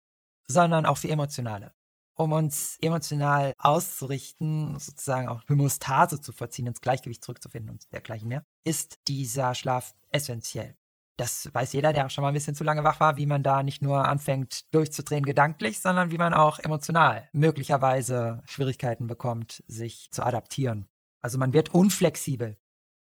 sondern 0.48 0.88
auch 0.88 0.98
für 0.98 1.10
emotionale. 1.10 1.75
Um 2.16 2.32
uns 2.32 2.78
emotional 2.82 3.54
auszurichten, 3.58 4.80
sozusagen 4.80 5.28
auch 5.28 5.42
Homostase 5.50 6.22
zu 6.22 6.32
verziehen, 6.32 6.68
ins 6.68 6.82
Gleichgewicht 6.82 7.24
zurückzufinden 7.24 7.72
und 7.72 7.92
dergleichen 7.92 8.30
mehr, 8.30 8.46
ist 8.64 9.00
dieser 9.08 9.54
Schlaf 9.54 9.94
essentiell. 10.12 10.76
Das 11.18 11.50
weiß 11.54 11.74
jeder, 11.74 11.94
der 11.94 12.06
auch 12.06 12.10
schon 12.10 12.24
mal 12.24 12.30
ein 12.30 12.34
bisschen 12.34 12.56
zu 12.56 12.66
lange 12.66 12.84
wach 12.84 13.00
war, 13.00 13.16
wie 13.16 13.26
man 13.26 13.42
da 13.42 13.64
nicht 13.64 13.82
nur 13.82 14.06
anfängt 14.06 14.74
durchzudrehen 14.74 15.24
gedanklich, 15.24 15.80
sondern 15.80 16.12
wie 16.12 16.18
man 16.18 16.34
auch 16.34 16.60
emotional 16.60 17.30
möglicherweise 17.32 18.42
Schwierigkeiten 18.46 19.08
bekommt, 19.08 19.64
sich 19.68 20.10
zu 20.12 20.24
adaptieren. 20.24 20.88
Also 21.22 21.38
man 21.38 21.54
wird 21.54 21.74
unflexibel. 21.74 22.58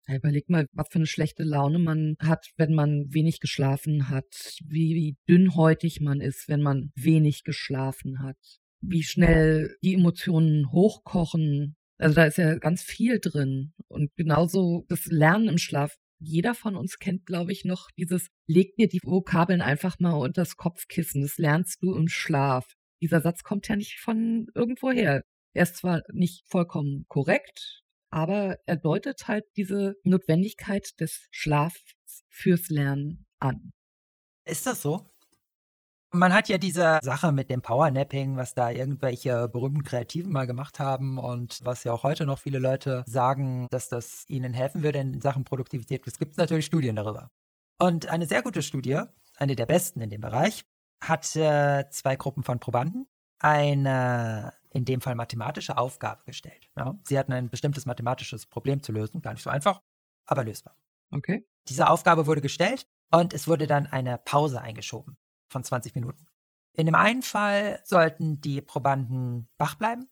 Ja, 0.07 0.15
überleg 0.15 0.49
mal, 0.49 0.67
was 0.73 0.89
für 0.89 1.01
eine 1.01 1.07
schlechte 1.07 1.43
Laune 1.43 1.81
man 1.81 2.15
hat, 2.21 2.47
wenn 2.57 2.75
man 2.75 3.13
wenig 3.13 3.41
geschlafen 3.41 4.09
hat, 4.09 4.57
wie, 4.65 4.95
wie 4.95 5.17
dünnhäutig 5.29 6.01
man 6.01 6.21
ist, 6.21 6.49
wenn 6.49 6.63
man 6.63 6.93
wenig 6.95 7.43
geschlafen 7.43 8.23
hat, 8.23 8.39
wie 8.89 9.03
schnell 9.03 9.77
die 9.83 9.95
Emotionen 9.95 10.71
hochkochen. 10.73 11.77
Also 11.99 12.15
da 12.15 12.25
ist 12.25 12.39
ja 12.39 12.57
ganz 12.59 12.83
viel 12.83 13.21
drin. 13.21 13.73
Und 13.89 14.11
genauso 14.17 14.85
das 14.89 15.07
Lernen 15.07 15.49
im 15.49 15.59
Schlaf 15.59 15.97
jeder 16.19 16.55
von 16.55 16.77
uns 16.77 16.99
kennt, 16.99 17.27
glaube 17.27 17.53
ich, 17.53 17.65
noch 17.65 17.91
dieses, 17.97 18.29
leg 18.47 18.75
dir 18.77 18.89
die 18.89 19.01
Vokabeln 19.03 19.61
einfach 19.61 19.99
mal 19.99 20.15
unter 20.15 20.43
das 20.43 20.57
Kopfkissen, 20.57 21.23
das 21.23 21.37
lernst 21.37 21.83
du 21.83 21.95
im 21.95 22.09
Schlaf. 22.09 22.67
Dieser 23.03 23.21
Satz 23.21 23.43
kommt 23.43 23.69
ja 23.69 23.77
nicht 23.77 24.01
von 24.01 24.47
irgendwoher. 24.55 25.23
Er 25.55 25.63
ist 25.63 25.77
zwar 25.77 26.03
nicht 26.13 26.47
vollkommen 26.49 27.05
korrekt, 27.09 27.83
aber 28.11 28.59
er 28.67 28.77
deutet 28.77 29.29
halt 29.29 29.45
diese 29.57 29.97
Notwendigkeit 30.05 30.99
des 31.01 31.27
Schlafs 31.31 31.83
fürs 32.29 32.69
Lernen 32.69 33.27
an. 33.39 33.73
Ist 34.47 34.67
das 34.67 34.83
so? 34.83 35.11
Man 36.17 36.33
hat 36.33 36.49
ja 36.49 36.57
diese 36.57 36.99
Sache 37.03 37.31
mit 37.31 37.51
dem 37.51 37.61
Powernapping, 37.61 38.39
was 38.39 38.55
da 38.55 38.71
irgendwelche 38.71 39.49
berühmten 39.49 39.83
Kreativen 39.83 40.33
mal 40.33 40.47
gemacht 40.47 40.81
haben 40.81 41.19
und 41.19 41.61
was 41.63 41.85
ja 41.85 41.93
auch 41.93 42.05
heute 42.05 42.25
noch 42.25 42.39
viele 42.39 42.59
Leute 42.59 43.05
sagen, 43.07 43.67
dass 43.71 43.91
das 43.91 44.25
ihnen 44.27 44.55
helfen 44.55 44.83
würde 44.83 44.99
in 44.99 45.21
Sachen 45.21 45.45
Produktivität. 45.45 46.07
Es 46.07 46.19
gibt 46.19 46.39
natürlich 46.39 46.65
Studien 46.65 46.97
darüber. 46.97 47.31
Und 47.79 48.07
eine 48.07 48.25
sehr 48.27 48.43
gute 48.43 48.63
Studie, 48.63 49.03
eine 49.37 49.57
der 49.57 49.67
besten 49.67 50.01
in 50.01 50.09
dem 50.09 50.23
Bereich, 50.23 50.65
hat 51.05 51.37
äh, 51.37 51.85
zwei 51.91 52.17
Gruppen 52.17 52.43
von 52.43 52.61
Probanden 52.61 53.07
eine, 53.39 54.55
in 54.71 54.87
dem 54.87 55.03
Fall 55.03 55.17
mathematische 55.17 55.77
Aufgabe 55.77 56.25
gestellt. 56.25 56.71
Ja, 56.79 56.99
sie 57.05 57.19
hatten 57.19 57.35
ein 57.35 57.51
bestimmtes 57.51 57.85
mathematisches 57.85 58.47
Problem 58.47 58.83
zu 58.83 58.93
lösen, 58.93 59.21
gar 59.21 59.35
nicht 59.35 59.43
so 59.43 59.51
einfach, 59.51 59.83
aber 60.25 60.45
lösbar. 60.45 60.79
Okay. 61.11 61.47
Diese 61.69 61.91
Aufgabe 61.91 62.27
wurde 62.27 62.41
gestellt 62.41 62.87
und 63.11 63.35
es 63.35 63.47
wurde 63.47 63.67
dann 63.67 63.87
eine 63.87 64.17
Pause 64.17 64.63
eingeschoben 64.63 65.19
von 65.49 65.65
20 65.65 65.95
Minuten. 65.95 66.27
In 66.73 66.87
dem 66.87 66.95
einen 66.95 67.23
Fall 67.23 67.81
sollten 67.85 68.41
die 68.41 68.61
Probanden 68.61 69.49
wach 69.59 69.77
bleiben. 69.77 70.09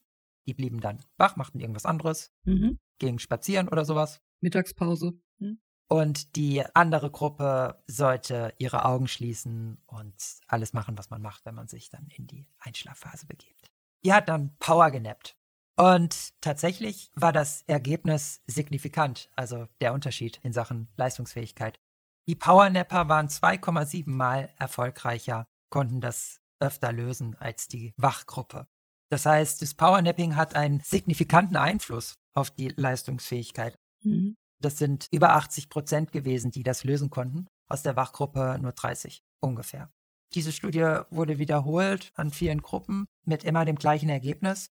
Die 0.46 0.54
blieben 0.54 0.80
dann 0.80 1.02
wach, 1.16 1.36
machten 1.36 1.60
irgendwas 1.60 1.86
anderes, 1.86 2.32
mhm. 2.44 2.78
gingen 2.98 3.18
spazieren 3.18 3.68
oder 3.68 3.84
sowas. 3.84 4.22
Mittagspause. 4.40 5.12
Mhm. 5.38 5.58
Und 5.88 6.36
die 6.36 6.64
andere 6.74 7.10
Gruppe 7.10 7.82
sollte 7.86 8.54
ihre 8.58 8.84
Augen 8.84 9.08
schließen 9.08 9.78
und 9.86 10.14
alles 10.48 10.72
machen, 10.72 10.96
was 10.98 11.10
man 11.10 11.22
macht, 11.22 11.44
wenn 11.44 11.54
man 11.54 11.68
sich 11.68 11.90
dann 11.90 12.08
in 12.08 12.26
die 12.26 12.46
Einschlafphase 12.58 13.26
begibt. 13.26 13.70
Die 14.04 14.12
hat 14.12 14.28
dann 14.28 14.56
Power 14.58 14.90
genappt. 14.90 15.36
Und 15.76 16.40
tatsächlich 16.40 17.10
war 17.14 17.32
das 17.32 17.62
Ergebnis 17.66 18.42
signifikant, 18.46 19.28
also 19.34 19.66
der 19.80 19.92
Unterschied 19.92 20.38
in 20.42 20.52
Sachen 20.52 20.88
Leistungsfähigkeit. 20.96 21.80
Die 22.26 22.36
Powernapper 22.36 23.08
waren 23.08 23.28
2,7 23.28 24.08
Mal 24.08 24.50
erfolgreicher, 24.58 25.46
konnten 25.70 26.00
das 26.00 26.40
öfter 26.58 26.92
lösen 26.92 27.36
als 27.38 27.68
die 27.68 27.92
Wachgruppe. 27.96 28.66
Das 29.10 29.26
heißt, 29.26 29.60
das 29.60 29.74
Powernapping 29.74 30.34
hat 30.34 30.56
einen 30.56 30.80
signifikanten 30.80 31.56
Einfluss 31.56 32.14
auf 32.32 32.50
die 32.50 32.68
Leistungsfähigkeit. 32.68 33.78
Mhm. 34.02 34.36
Das 34.60 34.78
sind 34.78 35.08
über 35.10 35.34
80 35.34 35.68
Prozent 35.68 36.12
gewesen, 36.12 36.50
die 36.50 36.62
das 36.62 36.84
lösen 36.84 37.10
konnten. 37.10 37.46
Aus 37.68 37.82
der 37.82 37.96
Wachgruppe 37.96 38.58
nur 38.60 38.72
30 38.72 39.22
ungefähr. 39.40 39.90
Diese 40.34 40.52
Studie 40.52 41.00
wurde 41.10 41.38
wiederholt 41.38 42.12
an 42.14 42.30
vielen 42.30 42.62
Gruppen 42.62 43.06
mit 43.24 43.44
immer 43.44 43.64
dem 43.64 43.76
gleichen 43.76 44.08
Ergebnis. 44.08 44.70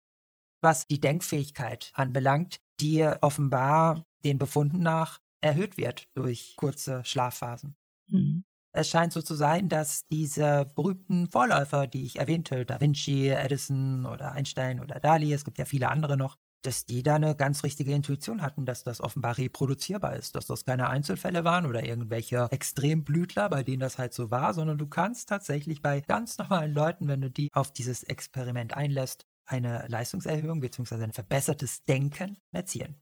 Was 0.61 0.87
die 0.87 1.01
Denkfähigkeit 1.01 1.91
anbelangt, 1.95 2.61
die 2.81 3.05
offenbar 3.21 4.05
den 4.25 4.39
Befunden 4.39 4.81
nach 4.81 5.21
erhöht 5.41 5.77
wird 5.77 6.09
durch 6.15 6.55
kurze 6.57 7.05
Schlafphasen. 7.05 7.77
Mhm. 8.09 8.45
Es 8.73 8.89
scheint 8.91 9.13
so 9.13 9.23
zu 9.23 9.35
sein, 9.35 9.69
dass 9.69 10.07
diese 10.09 10.71
berühmten 10.75 11.31
Vorläufer, 11.31 11.87
die 11.87 12.05
ich 12.05 12.19
erwähnte, 12.19 12.67
Da 12.67 12.81
Vinci, 12.81 13.29
Edison 13.29 14.07
oder 14.07 14.33
Einstein 14.33 14.81
oder 14.81 15.01
Dali, 15.01 15.33
es 15.33 15.45
gibt 15.45 15.59
ja 15.59 15.65
viele 15.65 15.89
andere 15.89 16.17
noch, 16.17 16.37
dass 16.63 16.85
die 16.85 17.03
da 17.03 17.15
eine 17.15 17.35
ganz 17.37 17.63
richtige 17.65 17.93
Intuition 17.93 18.43
hatten, 18.43 18.67
dass 18.67 18.83
das 18.83 19.01
offenbar 19.01 19.39
reproduzierbar 19.39 20.17
ist, 20.17 20.35
dass 20.35 20.47
das 20.47 20.65
keine 20.65 20.89
Einzelfälle 20.89 21.45
waren 21.45 21.67
oder 21.67 21.85
irgendwelche 21.85 22.49
Extremblütler, 22.51 23.49
bei 23.49 23.63
denen 23.63 23.81
das 23.81 23.97
halt 23.97 24.13
so 24.13 24.31
war, 24.31 24.55
sondern 24.55 24.77
du 24.77 24.87
kannst 24.87 25.29
tatsächlich 25.29 25.83
bei 25.83 26.01
ganz 26.01 26.37
normalen 26.39 26.73
Leuten, 26.75 27.09
wenn 27.09 27.21
du 27.21 27.31
die 27.31 27.49
auf 27.53 27.73
dieses 27.73 28.03
Experiment 28.03 28.75
einlässt, 28.75 29.25
eine 29.47 29.87
Leistungserhöhung 29.89 30.61
bzw. 30.61 31.05
ein 31.05 31.13
verbessertes 31.13 31.85
Denken 31.85 32.39
erzielen. 32.53 33.01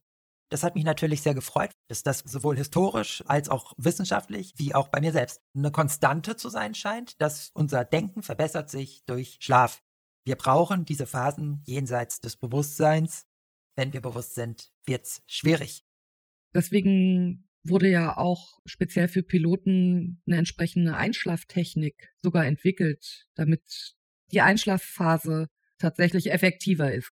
Das 0.48 0.62
hat 0.62 0.76
mich 0.76 0.84
natürlich 0.84 1.22
sehr 1.22 1.34
gefreut, 1.34 1.72
dass 1.88 2.04
das 2.04 2.20
sowohl 2.20 2.56
historisch 2.56 3.22
als 3.26 3.48
auch 3.48 3.72
wissenschaftlich, 3.78 4.54
wie 4.56 4.74
auch 4.74 4.88
bei 4.88 5.00
mir 5.00 5.12
selbst, 5.12 5.40
eine 5.56 5.72
Konstante 5.72 6.36
zu 6.36 6.48
sein 6.50 6.74
scheint, 6.74 7.20
dass 7.20 7.50
unser 7.52 7.84
Denken 7.84 8.22
verbessert 8.22 8.70
sich 8.70 9.04
durch 9.06 9.38
Schlaf. 9.40 9.82
Wir 10.24 10.36
brauchen 10.36 10.84
diese 10.84 11.06
Phasen 11.06 11.62
jenseits 11.66 12.20
des 12.20 12.36
Bewusstseins. 12.36 13.26
Wenn 13.74 13.92
wir 13.92 14.00
bewusst 14.00 14.34
sind, 14.34 14.72
wird's 14.86 15.22
schwierig. 15.26 15.84
Deswegen 16.54 17.48
wurde 17.64 17.90
ja 17.90 18.16
auch 18.16 18.58
speziell 18.64 19.08
für 19.08 19.24
Piloten 19.24 20.22
eine 20.26 20.38
entsprechende 20.38 20.96
Einschlaftechnik 20.96 22.14
sogar 22.22 22.46
entwickelt, 22.46 23.26
damit 23.34 23.96
die 24.30 24.40
Einschlafphase 24.40 25.48
tatsächlich 25.78 26.30
effektiver 26.30 26.92
ist 26.92 27.12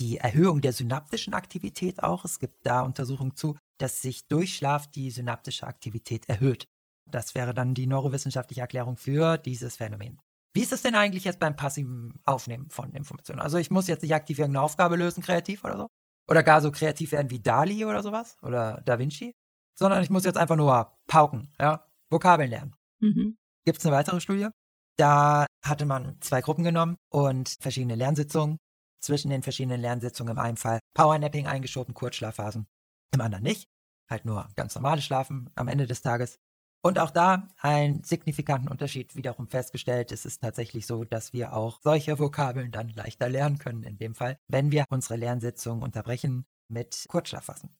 die 0.00 0.18
Erhöhung 0.18 0.60
der 0.60 0.72
synaptischen 0.72 1.34
Aktivität 1.34 2.02
auch. 2.02 2.24
Es 2.24 2.38
gibt 2.38 2.64
da 2.66 2.82
Untersuchungen 2.82 3.34
zu, 3.34 3.56
dass 3.78 4.02
sich 4.02 4.26
durch 4.28 4.56
Schlaf 4.56 4.86
die 4.86 5.10
synaptische 5.10 5.66
Aktivität 5.66 6.28
erhöht. 6.28 6.66
Das 7.10 7.34
wäre 7.34 7.54
dann 7.54 7.74
die 7.74 7.86
neurowissenschaftliche 7.86 8.60
Erklärung 8.60 8.96
für 8.96 9.38
dieses 9.38 9.76
Phänomen. 9.76 10.20
Wie 10.54 10.62
ist 10.62 10.72
es 10.72 10.82
denn 10.82 10.94
eigentlich 10.94 11.24
jetzt 11.24 11.40
beim 11.40 11.56
passiven 11.56 12.20
Aufnehmen 12.24 12.68
von 12.70 12.92
Informationen? 12.92 13.40
Also 13.40 13.58
ich 13.58 13.70
muss 13.70 13.86
jetzt 13.86 14.02
nicht 14.02 14.14
aktiv 14.14 14.38
irgendeine 14.38 14.64
Aufgabe 14.64 14.96
lösen, 14.96 15.22
kreativ 15.22 15.64
oder 15.64 15.76
so? 15.76 15.86
Oder 16.28 16.42
gar 16.42 16.60
so 16.60 16.70
kreativ 16.70 17.12
werden 17.12 17.30
wie 17.30 17.40
Dali 17.40 17.84
oder 17.84 18.02
sowas? 18.02 18.36
Oder 18.42 18.82
Da 18.84 18.98
Vinci? 18.98 19.34
Sondern 19.78 20.02
ich 20.02 20.10
muss 20.10 20.24
jetzt 20.24 20.36
einfach 20.36 20.56
nur 20.56 20.98
pauken, 21.06 21.52
ja? 21.60 21.86
Vokabeln 22.10 22.50
lernen. 22.50 22.74
Mhm. 23.00 23.36
Gibt 23.64 23.78
es 23.78 23.86
eine 23.86 23.94
weitere 23.94 24.20
Studie? 24.20 24.48
Da 24.96 25.46
hatte 25.64 25.86
man 25.86 26.20
zwei 26.20 26.40
Gruppen 26.40 26.64
genommen 26.64 26.96
und 27.10 27.56
verschiedene 27.60 27.94
Lernsitzungen 27.94 28.58
zwischen 29.00 29.30
den 29.30 29.42
verschiedenen 29.42 29.80
Lernsitzungen 29.80 30.32
im 30.32 30.38
einen 30.38 30.56
Fall 30.56 30.80
Powernapping 30.94 31.46
eingeschoben, 31.46 31.94
Kurzschlafphasen, 31.94 32.66
im 33.12 33.20
anderen 33.20 33.44
nicht. 33.44 33.68
Halt 34.08 34.24
nur 34.24 34.48
ganz 34.56 34.74
normales 34.74 35.04
Schlafen 35.04 35.50
am 35.54 35.68
Ende 35.68 35.86
des 35.86 36.02
Tages. 36.02 36.38
Und 36.80 36.98
auch 36.98 37.10
da 37.10 37.48
einen 37.60 38.04
signifikanten 38.04 38.68
Unterschied 38.68 39.16
wiederum 39.16 39.48
festgestellt. 39.48 40.12
Es 40.12 40.24
ist 40.24 40.40
tatsächlich 40.40 40.86
so, 40.86 41.04
dass 41.04 41.32
wir 41.32 41.52
auch 41.52 41.80
solche 41.82 42.18
Vokabeln 42.18 42.70
dann 42.70 42.88
leichter 42.90 43.28
lernen 43.28 43.58
können, 43.58 43.82
in 43.82 43.98
dem 43.98 44.14
Fall, 44.14 44.38
wenn 44.46 44.70
wir 44.70 44.84
unsere 44.88 45.16
Lernsitzung 45.16 45.82
unterbrechen 45.82 46.46
mit 46.68 47.04
Kurzschlafphasen. 47.08 47.76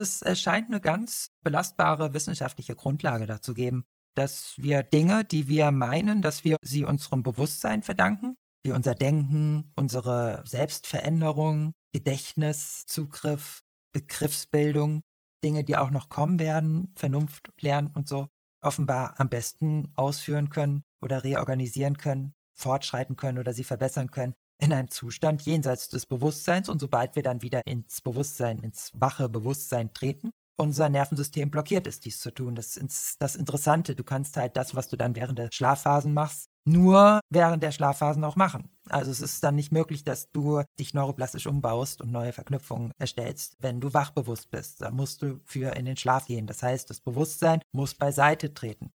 Es 0.00 0.22
scheint 0.40 0.68
eine 0.68 0.80
ganz 0.80 1.32
belastbare 1.42 2.14
wissenschaftliche 2.14 2.76
Grundlage 2.76 3.26
dazu 3.26 3.52
geben, 3.52 3.84
dass 4.14 4.54
wir 4.56 4.84
Dinge, 4.84 5.24
die 5.24 5.48
wir 5.48 5.72
meinen, 5.72 6.22
dass 6.22 6.44
wir 6.44 6.56
sie 6.62 6.84
unserem 6.84 7.24
Bewusstsein 7.24 7.82
verdanken, 7.82 8.36
wie 8.62 8.72
unser 8.72 8.94
Denken, 8.94 9.72
unsere 9.76 10.42
Selbstveränderung, 10.46 11.72
Gedächtniszugriff, 11.92 13.62
Begriffsbildung, 13.92 15.02
Dinge, 15.44 15.64
die 15.64 15.76
auch 15.76 15.90
noch 15.90 16.08
kommen 16.08 16.38
werden, 16.38 16.92
Vernunft 16.96 17.52
lernen 17.60 17.90
und 17.94 18.08
so, 18.08 18.28
offenbar 18.60 19.18
am 19.20 19.28
besten 19.28 19.92
ausführen 19.94 20.50
können 20.50 20.82
oder 21.00 21.24
reorganisieren 21.24 21.96
können, 21.96 22.34
fortschreiten 22.54 23.16
können 23.16 23.38
oder 23.38 23.52
sie 23.52 23.64
verbessern 23.64 24.10
können, 24.10 24.34
in 24.60 24.72
einem 24.72 24.90
Zustand 24.90 25.42
jenseits 25.42 25.88
des 25.88 26.06
Bewusstseins. 26.06 26.68
Und 26.68 26.80
sobald 26.80 27.14
wir 27.16 27.22
dann 27.22 27.42
wieder 27.42 27.66
ins 27.66 28.00
Bewusstsein, 28.00 28.58
ins 28.58 28.90
wache 28.94 29.28
Bewusstsein 29.28 29.92
treten, 29.92 30.32
unser 30.58 30.88
Nervensystem 30.88 31.50
blockiert 31.50 31.86
ist, 31.86 32.04
dies 32.04 32.20
zu 32.20 32.30
tun. 32.30 32.54
Das 32.54 32.76
ist 32.76 33.16
das 33.20 33.36
Interessante. 33.36 33.94
Du 33.94 34.04
kannst 34.04 34.36
halt 34.36 34.56
das, 34.56 34.74
was 34.74 34.88
du 34.88 34.96
dann 34.96 35.16
während 35.16 35.38
der 35.38 35.50
Schlafphasen 35.52 36.12
machst, 36.12 36.48
nur 36.64 37.20
während 37.30 37.62
der 37.62 37.72
Schlafphasen 37.72 38.24
auch 38.24 38.36
machen. 38.36 38.70
Also 38.88 39.10
es 39.10 39.20
ist 39.20 39.42
dann 39.44 39.54
nicht 39.54 39.72
möglich, 39.72 40.04
dass 40.04 40.30
du 40.32 40.62
dich 40.78 40.94
neuroplastisch 40.94 41.46
umbaust 41.46 42.00
und 42.00 42.10
neue 42.10 42.32
Verknüpfungen 42.32 42.92
erstellst, 42.98 43.56
wenn 43.60 43.80
du 43.80 43.94
wachbewusst 43.94 44.50
bist. 44.50 44.82
Da 44.82 44.90
musst 44.90 45.22
du 45.22 45.40
für 45.44 45.76
in 45.76 45.86
den 45.86 45.96
Schlaf 45.96 46.26
gehen. 46.26 46.46
Das 46.46 46.62
heißt, 46.62 46.90
das 46.90 47.00
Bewusstsein 47.00 47.62
muss 47.72 47.94
beiseite 47.94 48.52
treten. 48.52 48.90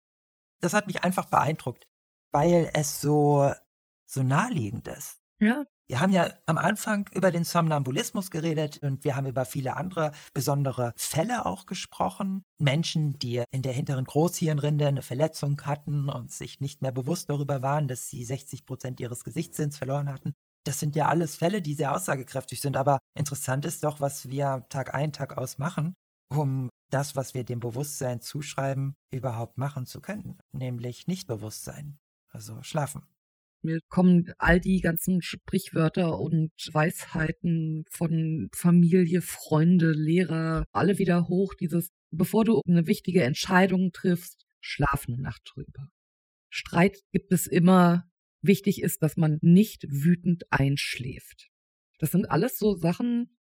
Das 0.61 0.73
hat 0.73 0.87
mich 0.87 1.03
einfach 1.03 1.25
beeindruckt, 1.25 1.87
weil 2.31 2.69
es 2.73 3.01
so, 3.01 3.51
so 4.05 4.23
naheliegend 4.23 4.87
ist. 4.87 5.19
Ja. 5.39 5.65
Wir 5.87 5.99
haben 5.99 6.13
ja 6.13 6.31
am 6.45 6.57
Anfang 6.57 7.09
über 7.11 7.31
den 7.31 7.43
Somnambulismus 7.43 8.31
geredet 8.31 8.79
und 8.81 9.03
wir 9.03 9.15
haben 9.15 9.27
über 9.27 9.43
viele 9.43 9.75
andere 9.75 10.13
besondere 10.33 10.93
Fälle 10.95 11.45
auch 11.45 11.65
gesprochen. 11.65 12.43
Menschen, 12.59 13.19
die 13.19 13.43
in 13.51 13.61
der 13.61 13.73
hinteren 13.73 14.05
Großhirnrinde 14.05 14.87
eine 14.87 15.01
Verletzung 15.01 15.61
hatten 15.63 16.07
und 16.07 16.31
sich 16.31 16.61
nicht 16.61 16.81
mehr 16.81 16.93
bewusst 16.93 17.29
darüber 17.29 17.61
waren, 17.61 17.87
dass 17.87 18.07
sie 18.07 18.23
60 18.23 18.65
Prozent 18.65 18.99
ihres 19.01 19.23
Gesichtssinns 19.23 19.77
verloren 19.77 20.09
hatten. 20.09 20.33
Das 20.63 20.79
sind 20.79 20.95
ja 20.95 21.07
alles 21.07 21.35
Fälle, 21.35 21.61
die 21.61 21.73
sehr 21.73 21.95
aussagekräftig 21.95 22.61
sind. 22.61 22.77
Aber 22.77 22.99
interessant 23.17 23.65
ist 23.65 23.83
doch, 23.83 23.99
was 23.99 24.29
wir 24.29 24.65
Tag 24.69 24.93
ein, 24.93 25.11
Tag 25.11 25.37
aus 25.37 25.57
machen, 25.57 25.95
um 26.29 26.69
das, 26.89 27.15
was 27.15 27.33
wir 27.33 27.43
dem 27.43 27.59
Bewusstsein 27.59 28.21
zuschreiben, 28.21 28.95
überhaupt 29.11 29.57
machen 29.57 29.85
zu 29.85 30.01
können. 30.01 30.37
Nämlich 30.51 31.07
Nichtbewusstsein. 31.07 31.97
Also 32.29 32.61
schlafen. 32.63 33.03
Mir 33.63 33.79
kommen 33.89 34.33
all 34.39 34.59
die 34.59 34.81
ganzen 34.81 35.21
Sprichwörter 35.21 36.19
und 36.19 36.51
Weisheiten 36.71 37.85
von 37.89 38.49
Familie, 38.53 39.21
Freunde, 39.21 39.91
Lehrer, 39.91 40.65
alle 40.71 40.97
wieder 40.97 41.27
hoch. 41.27 41.53
Dieses, 41.53 41.91
bevor 42.09 42.43
du 42.43 42.61
eine 42.67 42.87
wichtige 42.87 43.23
Entscheidung 43.23 43.91
triffst, 43.91 44.45
schlaf 44.61 45.05
eine 45.07 45.21
Nacht 45.21 45.51
drüber. 45.53 45.91
Streit 46.49 46.97
gibt 47.11 47.31
es 47.31 47.45
immer. 47.45 48.05
Wichtig 48.41 48.81
ist, 48.81 49.03
dass 49.03 49.17
man 49.17 49.37
nicht 49.41 49.85
wütend 49.87 50.51
einschläft. 50.51 51.49
Das 51.99 52.11
sind 52.11 52.31
alles 52.31 52.57
so 52.57 52.75
Sachen, 52.75 53.37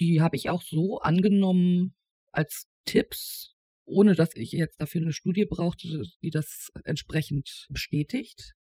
die 0.00 0.22
habe 0.22 0.36
ich 0.36 0.48
auch 0.48 0.62
so 0.62 0.98
angenommen 1.00 1.94
als 2.32 2.66
Tipps, 2.86 3.54
ohne 3.84 4.14
dass 4.14 4.34
ich 4.34 4.52
jetzt 4.52 4.80
dafür 4.80 5.02
eine 5.02 5.12
Studie 5.12 5.44
brauchte, 5.44 6.04
die 6.22 6.30
das 6.30 6.70
entsprechend 6.84 7.66
bestätigt. 7.68 8.54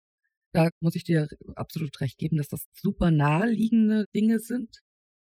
Da 0.57 0.71
muss 0.81 0.95
ich 0.95 1.05
dir 1.05 1.29
absolut 1.55 2.01
recht 2.01 2.17
geben, 2.17 2.39
dass 2.39 2.49
das 2.49 2.65
super 2.73 3.11
naheliegende 3.11 4.07
Dinge 4.15 4.39
sind. 4.39 4.79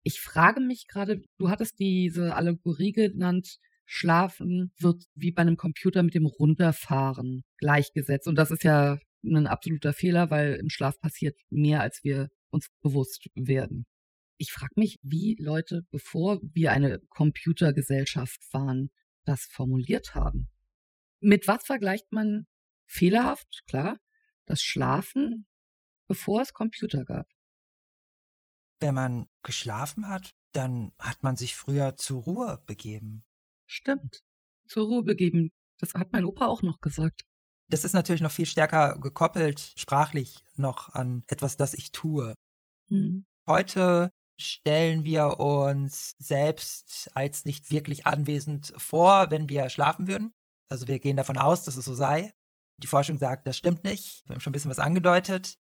Ich 0.04 0.22
frage 0.22 0.62
mich 0.62 0.88
gerade, 0.88 1.22
du 1.38 1.50
hattest 1.50 1.78
diese 1.78 2.36
Allegorie 2.36 2.94
genannt, 2.94 3.58
Schlafen 3.84 4.72
wird 4.80 5.04
wie 5.16 5.34
bei 5.34 5.42
einem 5.42 5.58
Computer 5.58 6.04
mit 6.04 6.14
dem 6.14 6.26
Runterfahren 6.26 7.44
gleichgesetzt. 7.58 8.30
Und 8.30 8.36
das 8.36 8.50
ist 8.50 8.64
ja 8.64 8.98
ein 9.26 9.46
absoluter 9.46 9.92
Fehler, 9.92 10.30
weil 10.30 10.54
im 10.54 10.70
Schlaf 10.70 10.98
passiert 11.02 11.38
mehr, 11.50 11.82
als 11.82 12.00
wir 12.02 12.30
uns 12.50 12.70
bewusst 12.82 13.28
werden. 13.36 13.88
Ich 14.38 14.54
frage 14.54 14.72
mich, 14.78 15.00
wie 15.02 15.36
Leute, 15.38 15.82
bevor 15.92 16.40
wir 16.54 16.72
eine 16.72 17.02
Computergesellschaft 17.10 18.40
waren, 18.54 18.90
das 19.26 19.42
formuliert 19.52 20.16
haben. 20.16 20.48
Mit 21.20 21.46
was 21.46 21.66
vergleicht 21.66 22.10
man 22.14 22.46
fehlerhaft, 22.86 23.64
klar, 23.68 23.98
das 24.50 24.62
Schlafen, 24.62 25.46
bevor 26.08 26.42
es 26.42 26.54
Computer 26.54 27.06
gab. 27.06 27.28
Wenn 28.80 28.96
man 28.96 29.28
geschlafen 29.44 30.08
hat, 30.08 30.32
dann 30.54 30.92
hat 30.98 31.22
man 31.22 31.36
sich 31.36 31.56
früher 31.56 31.96
zur 31.98 32.24
Ruhe 32.24 32.64
begeben. 32.66 33.24
Stimmt. 33.68 34.24
Zur 34.68 34.88
Ruhe 34.88 35.04
begeben. 35.04 35.52
Das 35.78 35.94
hat 35.94 36.12
mein 36.12 36.26
Opa 36.26 36.48
auch 36.48 36.64
noch 36.64 36.82
gesagt. 36.82 37.24
Das 37.70 37.84
ist 37.84 37.94
natürlich 37.94 38.22
noch 38.22 38.32
viel 38.32 38.48
stärker 38.48 38.98
gekoppelt, 39.00 39.74
sprachlich 39.78 40.44
noch 40.56 40.90
an 40.90 41.24
etwas, 41.28 41.56
das 41.56 41.76
ich 41.76 41.92
tue. 41.92 42.34
Hm. 42.90 43.26
Heute 43.46 44.12
stellen 44.40 45.04
wir 45.04 45.40
uns 45.40 46.16
selbst 46.18 47.12
als 47.14 47.46
nicht 47.46 47.70
wirklich 47.70 48.08
anwesend 48.08 48.74
vor, 48.78 49.30
wenn 49.30 49.50
wir 49.50 49.70
schlafen 49.70 50.08
würden. 50.08 50.34
Also 50.70 50.88
wir 50.88 51.00
gehen 51.00 51.18
davon 51.18 51.38
aus, 51.38 51.64
dass 51.64 51.78
es 51.78 51.86
so 51.86 51.94
sei. 51.94 52.34
Die 52.80 52.88
Forschung 52.88 53.18
sagt, 53.18 53.46
das 53.46 53.58
stimmt 53.58 53.84
nicht. 53.84 54.24
Wir 54.26 54.36
haben 54.36 54.42
schon 54.42 54.52
ein 54.52 54.54
bisschen 54.54 54.72
was 54.72 54.80
angedeutet. 54.80 55.58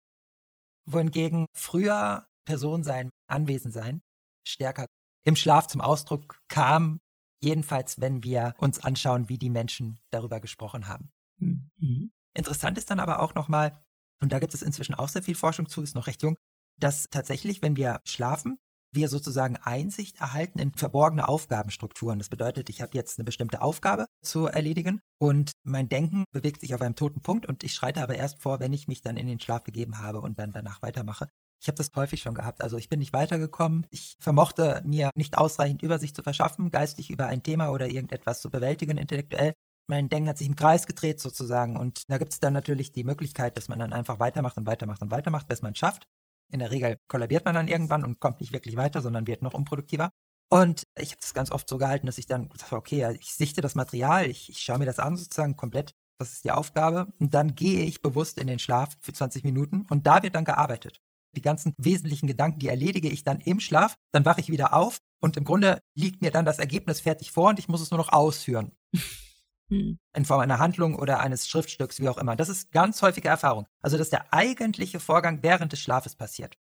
Wohingegen 0.87 1.47
früher 1.55 2.27
Person 2.45 2.85
sein, 2.85 3.11
anwesend 3.27 3.73
sein, 3.73 4.03
stärker 4.47 4.87
im 5.25 5.37
Schlaf 5.37 5.67
zum 5.67 5.81
Ausdruck 5.81 6.43
kam, 6.49 7.01
jedenfalls 7.41 8.01
wenn 8.01 8.23
wir 8.23 8.55
uns 8.59 8.81
anschauen, 8.81 9.29
wie 9.29 9.39
die 9.39 9.51
Menschen 9.51 9.99
darüber 10.11 10.41
gesprochen 10.41 10.89
haben. 10.89 11.11
Mhm. 11.39 12.13
Interessant 12.35 12.77
ist 12.77 12.91
dann 12.91 13.01
aber 13.01 13.21
auch 13.21 13.35
nochmal, 13.35 13.83
und 14.21 14.33
da 14.33 14.39
gibt 14.39 14.53
es 14.55 14.63
inzwischen 14.63 14.95
auch 14.95 15.09
sehr 15.09 15.23
viel 15.23 15.35
Forschung 15.35 15.69
zu, 15.69 15.83
ist 15.83 15.95
noch 15.95 16.07
recht 16.07 16.23
jung, 16.23 16.37
dass 16.79 17.09
tatsächlich, 17.11 17.63
wenn 17.63 17.77
wir 17.77 18.01
schlafen, 18.05 18.59
wir 18.95 19.09
sozusagen 19.09 19.57
Einsicht 19.57 20.21
erhalten 20.21 20.59
in 20.59 20.73
verborgene 20.75 21.29
Aufgabenstrukturen. 21.29 22.19
Das 22.19 22.29
bedeutet, 22.29 22.69
ich 22.69 22.83
habe 22.83 22.93
jetzt 22.95 23.19
eine 23.19 23.25
bestimmte 23.25 23.63
Aufgabe 23.63 24.07
zu 24.23 24.47
erledigen 24.47 25.01
und 25.19 25.53
mein 25.65 25.89
Denken 25.89 26.25
bewegt 26.33 26.61
sich 26.61 26.75
auf 26.75 26.81
einem 26.81 26.97
toten 26.97 27.23
Punkt 27.23 27.47
und 27.47 27.65
ich 27.65 27.75
schreite 27.75 28.03
aber 28.03 28.17
erst 28.17 28.43
vor, 28.43 28.61
wenn 28.61 28.73
ich 28.73 28.89
mich 28.89 29.03
dann 29.03 29.17
in 29.17 29.27
den 29.27 29.41
Schlaf 29.41 29.65
begeben 29.65 29.99
habe 29.99 30.21
und 30.21 30.39
dann 30.39 30.53
danach 30.53 30.83
weitermache. 30.83 31.29
Ich 31.61 31.69
habe 31.69 31.77
das 31.77 31.89
häufig 31.97 32.21
schon 32.21 32.35
gehabt. 32.35 32.63
Also 32.63 32.77
ich 32.77 32.91
bin 32.91 32.99
nicht 32.99 33.15
weitergekommen. 33.15 33.87
Ich 33.91 34.17
vermochte 34.21 34.83
mir 34.85 35.11
nicht 35.15 35.39
ausreichend 35.39 35.83
Übersicht 35.83 36.15
zu 36.15 36.23
verschaffen, 36.23 36.71
geistig 36.71 37.11
über 37.11 37.27
ein 37.27 37.43
Thema 37.43 37.71
oder 37.71 37.87
irgendetwas 37.87 38.43
zu 38.43 38.51
bewältigen, 38.51 38.99
intellektuell. 38.99 39.55
Mein 39.87 40.11
Denken 40.11 40.29
hat 40.29 40.39
sich 40.39 40.47
im 40.47 40.57
Kreis 40.57 40.87
gedreht 40.87 41.21
sozusagen. 41.21 41.79
Und 41.79 42.03
da 42.09 42.19
gibt 42.19 42.33
es 42.33 42.41
dann 42.41 42.53
natürlich 42.53 42.93
die 42.93 43.05
Möglichkeit, 43.05 43.57
dass 43.57 43.69
man 43.69 43.79
dann 43.79 43.95
einfach 43.95 44.19
weitermacht 44.19 44.59
und 44.59 44.67
weitermacht 44.67 45.01
und 45.01 45.11
weitermacht, 45.11 45.49
bis 45.49 45.63
man 45.63 45.73
es 45.73 45.79
schafft. 45.79 46.07
In 46.53 46.61
der 46.61 46.71
Regel 46.71 46.99
kollabiert 47.09 47.45
man 47.45 47.55
dann 47.55 47.69
irgendwann 47.69 48.05
und 48.05 48.21
kommt 48.21 48.41
nicht 48.41 48.53
wirklich 48.53 48.77
weiter, 48.77 49.03
sondern 49.03 49.27
wird 49.27 49.43
noch 49.43 49.55
unproduktiver. 49.55 50.11
Und 50.51 50.85
ich 50.99 51.11
habe 51.11 51.21
das 51.21 51.35
ganz 51.35 51.51
oft 51.51 51.69
so 51.69 51.79
gehalten, 51.79 52.07
dass 52.07 52.19
ich 52.19 52.27
dann 52.27 52.49
habe, 52.63 52.77
okay, 52.77 53.17
ich 53.19 53.35
sichte 53.35 53.61
das 53.61 53.75
Material, 53.75 54.27
ich, 54.27 54.51
ich 54.51 54.61
schaue 54.61 54.79
mir 54.79 54.87
das 54.87 54.99
an 54.99 55.17
sozusagen 55.17 55.57
komplett, 55.57 55.95
was 56.19 56.33
ist 56.33 56.45
die 56.45 56.53
Aufgabe, 56.53 57.13
und 57.19 57.35
dann 57.35 57.55
gehe 57.55 57.83
ich 57.85 58.03
bewusst 58.03 58.39
in 58.39 58.47
den 58.47 58.59
Schlaf 58.59 58.97
für 59.01 59.13
20 59.13 59.43
Minuten 59.43 59.87
und 59.91 60.07
da 60.07 60.23
wird 60.23 60.35
dann 60.35 60.45
gearbeitet. 60.45 61.01
Die 61.35 61.43
ganzen 61.43 61.75
wesentlichen 61.77 62.29
Gedanken, 62.29 62.61
die 62.61 62.69
erledige 62.69 63.09
ich 63.09 63.25
dann 63.25 63.41
im 63.41 63.59
Schlaf, 63.59 63.97
dann 64.13 64.25
wache 64.25 64.41
ich 64.41 64.49
wieder 64.49 64.75
auf 64.75 64.99
und 65.21 65.37
im 65.37 65.45
Grunde 65.45 65.81
liegt 65.97 66.23
mir 66.23 66.31
dann 66.31 66.45
das 66.45 66.61
Ergebnis 66.61 67.01
fertig 67.01 67.33
vor 67.33 67.49
und 67.49 67.59
ich 67.59 67.67
muss 67.67 67.81
es 67.81 67.91
nur 67.91 67.99
noch 67.99 68.13
ausführen. 68.13 68.73
Hm. 69.71 69.99
In 70.15 70.25
Form 70.25 70.41
einer 70.41 70.59
Handlung 70.59 70.95
oder 70.95 71.21
eines 71.21 71.49
Schriftstücks, 71.49 72.01
wie 72.01 72.09
auch 72.09 72.19
immer. 72.19 72.37
Das 72.37 72.49
ist 72.49 72.71
ganz 72.71 73.01
häufige 73.03 73.29
Erfahrung. 73.29 73.67
Also, 73.81 73.97
dass 73.97 74.11
der 74.11 74.33
eigentliche 74.33 75.01
Vorgang 75.01 75.43
während 75.43 75.73
des 75.73 75.81
Schlafes 75.81 76.17
passiert. 76.17 76.57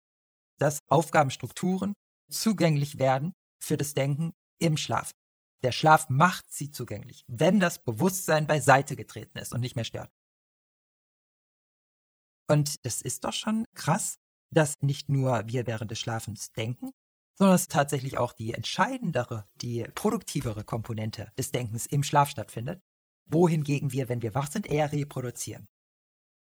Dass 0.57 0.79
Aufgabenstrukturen 0.87 1.93
zugänglich 2.29 2.99
werden 2.99 3.33
für 3.61 3.77
das 3.77 3.93
Denken 3.93 4.33
im 4.59 4.77
Schlaf. 4.77 5.11
Der 5.63 5.71
Schlaf 5.71 6.09
macht 6.09 6.51
sie 6.51 6.71
zugänglich, 6.71 7.23
wenn 7.27 7.59
das 7.59 7.83
Bewusstsein 7.83 8.47
beiseite 8.47 8.95
getreten 8.95 9.37
ist 9.37 9.53
und 9.53 9.61
nicht 9.61 9.75
mehr 9.75 9.85
stört. 9.85 10.09
Und 12.49 12.85
das 12.85 13.01
ist 13.01 13.23
doch 13.23 13.33
schon 13.33 13.65
krass, 13.73 14.17
dass 14.51 14.75
nicht 14.81 15.09
nur 15.09 15.47
wir 15.47 15.65
während 15.65 15.91
des 15.91 15.99
Schlafens 15.99 16.51
denken, 16.51 16.91
sondern 17.37 17.55
dass 17.55 17.67
tatsächlich 17.67 18.17
auch 18.17 18.33
die 18.33 18.53
entscheidendere, 18.53 19.47
die 19.55 19.83
produktivere 19.95 20.63
Komponente 20.63 21.31
des 21.37 21.51
Denkens 21.51 21.85
im 21.85 22.03
Schlaf 22.03 22.29
stattfindet 22.29 22.81
wohingegen 23.25 23.91
wir, 23.91 24.09
wenn 24.09 24.21
wir 24.21 24.35
wach 24.35 24.51
sind, 24.51 24.67
eher 24.67 24.91
reproduzieren. 24.91 25.67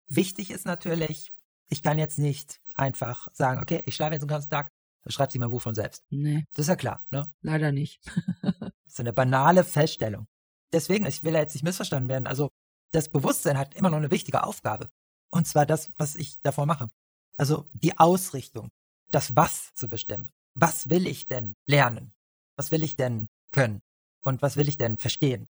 Wichtig 0.09 0.51
ist 0.51 0.67
natürlich, 0.67 1.33
ich 1.69 1.83
kann 1.83 1.99
jetzt 1.99 2.19
nicht 2.19 2.61
einfach 2.75 3.29
sagen, 3.33 3.61
okay, 3.61 3.83
ich 3.87 3.95
schlafe 3.95 4.13
jetzt 4.15 4.23
den 4.23 4.29
ganzen 4.29 4.51
Tag, 4.51 4.71
dann 5.03 5.13
schreibt 5.13 5.33
sie 5.33 5.39
mein 5.39 5.51
Buch 5.51 5.63
von 5.63 5.75
selbst. 5.75 6.05
Nee. 6.11 6.45
Das 6.53 6.65
ist 6.65 6.69
ja 6.69 6.77
klar, 6.77 7.07
ne? 7.11 7.33
Leider 7.41 7.73
nicht. 7.73 8.01
das 8.43 8.73
ist 8.87 9.01
eine 9.01 9.13
banale 9.13 9.65
Feststellung. 9.65 10.27
Deswegen, 10.73 11.07
ich 11.07 11.23
will 11.23 11.35
ja 11.35 11.41
jetzt 11.41 11.55
nicht 11.55 11.65
missverstanden 11.65 12.09
werden, 12.09 12.27
also 12.27 12.51
das 12.93 13.09
Bewusstsein 13.09 13.59
hat 13.59 13.75
immer 13.75 13.91
noch 13.91 13.99
eine 13.99 14.11
wichtige 14.11 14.45
Aufgabe. 14.45 14.91
Und 15.31 15.47
zwar 15.47 15.67
das, 15.67 15.93
was 15.97 16.15
ich 16.15 16.41
davor 16.43 16.67
mache. 16.67 16.91
Also 17.37 17.69
die 17.73 17.99
Ausrichtung, 17.99 18.71
das 19.11 19.37
Was 19.37 19.75
zu 19.75 19.89
bestimmen. 19.89 20.31
Was 20.55 20.89
will 20.89 21.07
ich 21.07 21.29
denn 21.29 21.55
lernen? 21.67 22.15
Was 22.57 22.71
will 22.71 22.83
ich 22.83 22.97
denn 22.97 23.27
können? 23.53 23.83
Und 24.23 24.43
was 24.43 24.57
will 24.57 24.69
ich 24.69 24.79
denn 24.79 24.97
verstehen? 24.99 25.47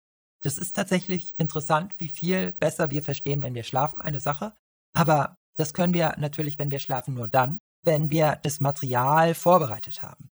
Das 0.45 0.59
ist 0.59 0.75
tatsächlich 0.75 1.39
interessant, 1.39 1.95
wie 1.97 2.07
viel 2.07 2.51
besser 2.51 2.91
wir 2.91 3.01
verstehen, 3.01 3.41
wenn 3.41 3.55
wir 3.55 3.63
schlafen, 3.63 3.99
eine 3.99 4.19
Sache. 4.19 4.53
Aber 4.93 5.39
das 5.55 5.73
können 5.73 5.95
wir 5.95 6.13
natürlich, 6.19 6.59
wenn 6.59 6.69
wir 6.69 6.77
schlafen, 6.77 7.15
nur 7.15 7.27
dann, 7.27 7.57
wenn 7.81 8.11
wir 8.11 8.35
das 8.43 8.59
Material 8.59 9.33
vorbereitet 9.33 10.03
haben. 10.03 10.29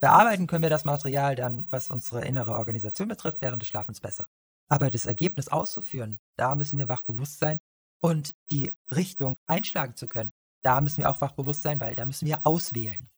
Bearbeiten 0.00 0.46
können 0.46 0.62
wir 0.62 0.70
das 0.70 0.86
Material 0.86 1.34
dann, 1.34 1.66
was 1.68 1.90
unsere 1.90 2.24
innere 2.24 2.52
Organisation 2.52 3.08
betrifft, 3.08 3.42
während 3.42 3.60
des 3.60 3.68
Schlafens 3.68 4.00
besser. 4.00 4.28
Aber 4.70 4.90
das 4.90 5.04
Ergebnis 5.04 5.48
auszuführen, 5.48 6.18
da 6.38 6.54
müssen 6.54 6.78
wir 6.78 6.88
wachbewusst 6.88 7.38
sein 7.38 7.58
und 8.00 8.34
die 8.50 8.72
Richtung 8.90 9.36
einschlagen 9.46 9.94
zu 9.94 10.08
können. 10.08 10.30
da 10.62 10.80
müssen 10.80 11.02
wir 11.02 11.10
auch 11.10 11.20
wachbewusst 11.20 11.60
sein, 11.60 11.80
weil 11.80 11.94
da 11.94 12.06
müssen 12.06 12.26
wir 12.26 12.46
auswählen. 12.46 13.10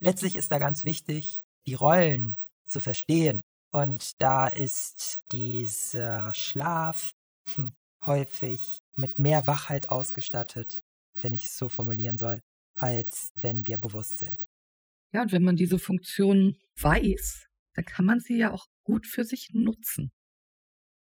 Letztlich 0.00 0.34
ist 0.34 0.50
da 0.50 0.58
ganz 0.58 0.84
wichtig, 0.84 1.42
die 1.66 1.74
Rollen 1.74 2.38
zu 2.66 2.80
verstehen. 2.80 3.40
Und 3.74 4.22
da 4.22 4.46
ist 4.46 5.20
dieser 5.32 6.32
Schlaf 6.32 7.12
häufig 8.06 8.84
mit 8.94 9.18
mehr 9.18 9.48
Wachheit 9.48 9.88
ausgestattet, 9.88 10.78
wenn 11.20 11.34
ich 11.34 11.46
es 11.46 11.56
so 11.56 11.68
formulieren 11.68 12.16
soll, 12.16 12.40
als 12.76 13.32
wenn 13.34 13.66
wir 13.66 13.78
bewusst 13.78 14.18
sind. 14.18 14.46
Ja, 15.12 15.22
und 15.22 15.32
wenn 15.32 15.42
man 15.42 15.56
diese 15.56 15.80
Funktion 15.80 16.56
weiß, 16.80 17.48
dann 17.74 17.84
kann 17.84 18.04
man 18.04 18.20
sie 18.20 18.38
ja 18.38 18.52
auch 18.52 18.68
gut 18.84 19.08
für 19.08 19.24
sich 19.24 19.50
nutzen. 19.54 20.12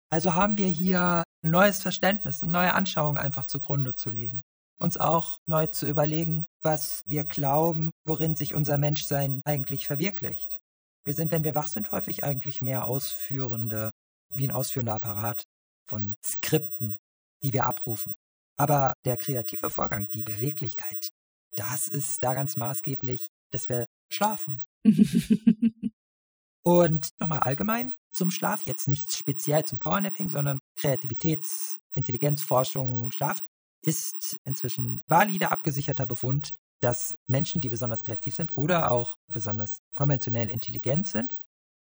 Also 0.09 0.33
haben 0.33 0.57
wir 0.57 0.67
hier 0.67 1.23
ein 1.43 1.51
neues 1.51 1.81
Verständnis, 1.81 2.43
eine 2.43 2.51
neue 2.51 2.73
Anschauung 2.73 3.17
einfach 3.17 3.45
zugrunde 3.45 3.95
zu 3.95 4.09
legen. 4.09 4.43
Uns 4.77 4.97
auch 4.97 5.37
neu 5.45 5.67
zu 5.67 5.87
überlegen, 5.87 6.45
was 6.63 7.01
wir 7.05 7.23
glauben, 7.23 7.91
worin 8.03 8.35
sich 8.35 8.53
unser 8.55 8.77
Menschsein 8.77 9.39
eigentlich 9.45 9.87
verwirklicht. 9.87 10.59
Wir 11.07 11.13
sind, 11.13 11.31
wenn 11.31 11.45
wir 11.45 11.55
wach 11.55 11.67
sind, 11.67 11.93
häufig 11.93 12.25
eigentlich 12.25 12.61
mehr 12.61 12.85
ausführende, 12.85 13.91
wie 14.35 14.45
ein 14.45 14.51
ausführender 14.51 14.95
Apparat 14.95 15.47
von 15.85 16.17
Skripten, 16.21 16.99
die 17.43 17.53
wir 17.53 17.65
abrufen. 17.65 18.17
Aber 18.57 18.91
der 19.05 19.15
kreative 19.15 19.69
Vorgang, 19.69 20.09
die 20.11 20.23
Beweglichkeit, 20.23 21.07
das 21.55 21.87
ist 21.87 22.25
da 22.25 22.33
ganz 22.33 22.57
maßgeblich, 22.57 23.29
dass 23.51 23.69
wir 23.69 23.85
schlafen. 24.11 24.61
Und 26.63 27.11
nochmal 27.21 27.39
allgemein 27.39 27.93
zum 28.11 28.29
Schlaf, 28.29 28.63
jetzt 28.63 28.89
nicht 28.89 29.15
speziell 29.15 29.63
zum 29.63 29.79
Powernapping, 29.79 30.29
sondern 30.29 30.59
Kreativitäts-, 30.77 31.79
Intelligenzforschung, 31.93 33.13
Schlaf 33.13 33.43
ist 33.81 34.41
inzwischen 34.43 35.01
valider 35.07 35.53
abgesicherter 35.53 36.05
Befund, 36.05 36.53
dass 36.79 37.17
Menschen, 37.27 37.61
die 37.61 37.69
besonders 37.69 38.03
kreativ 38.03 38.35
sind 38.35 38.55
oder 38.55 38.91
auch 38.91 39.17
besonders 39.27 39.81
konventionell 39.95 40.49
intelligent 40.49 41.07
sind, 41.07 41.35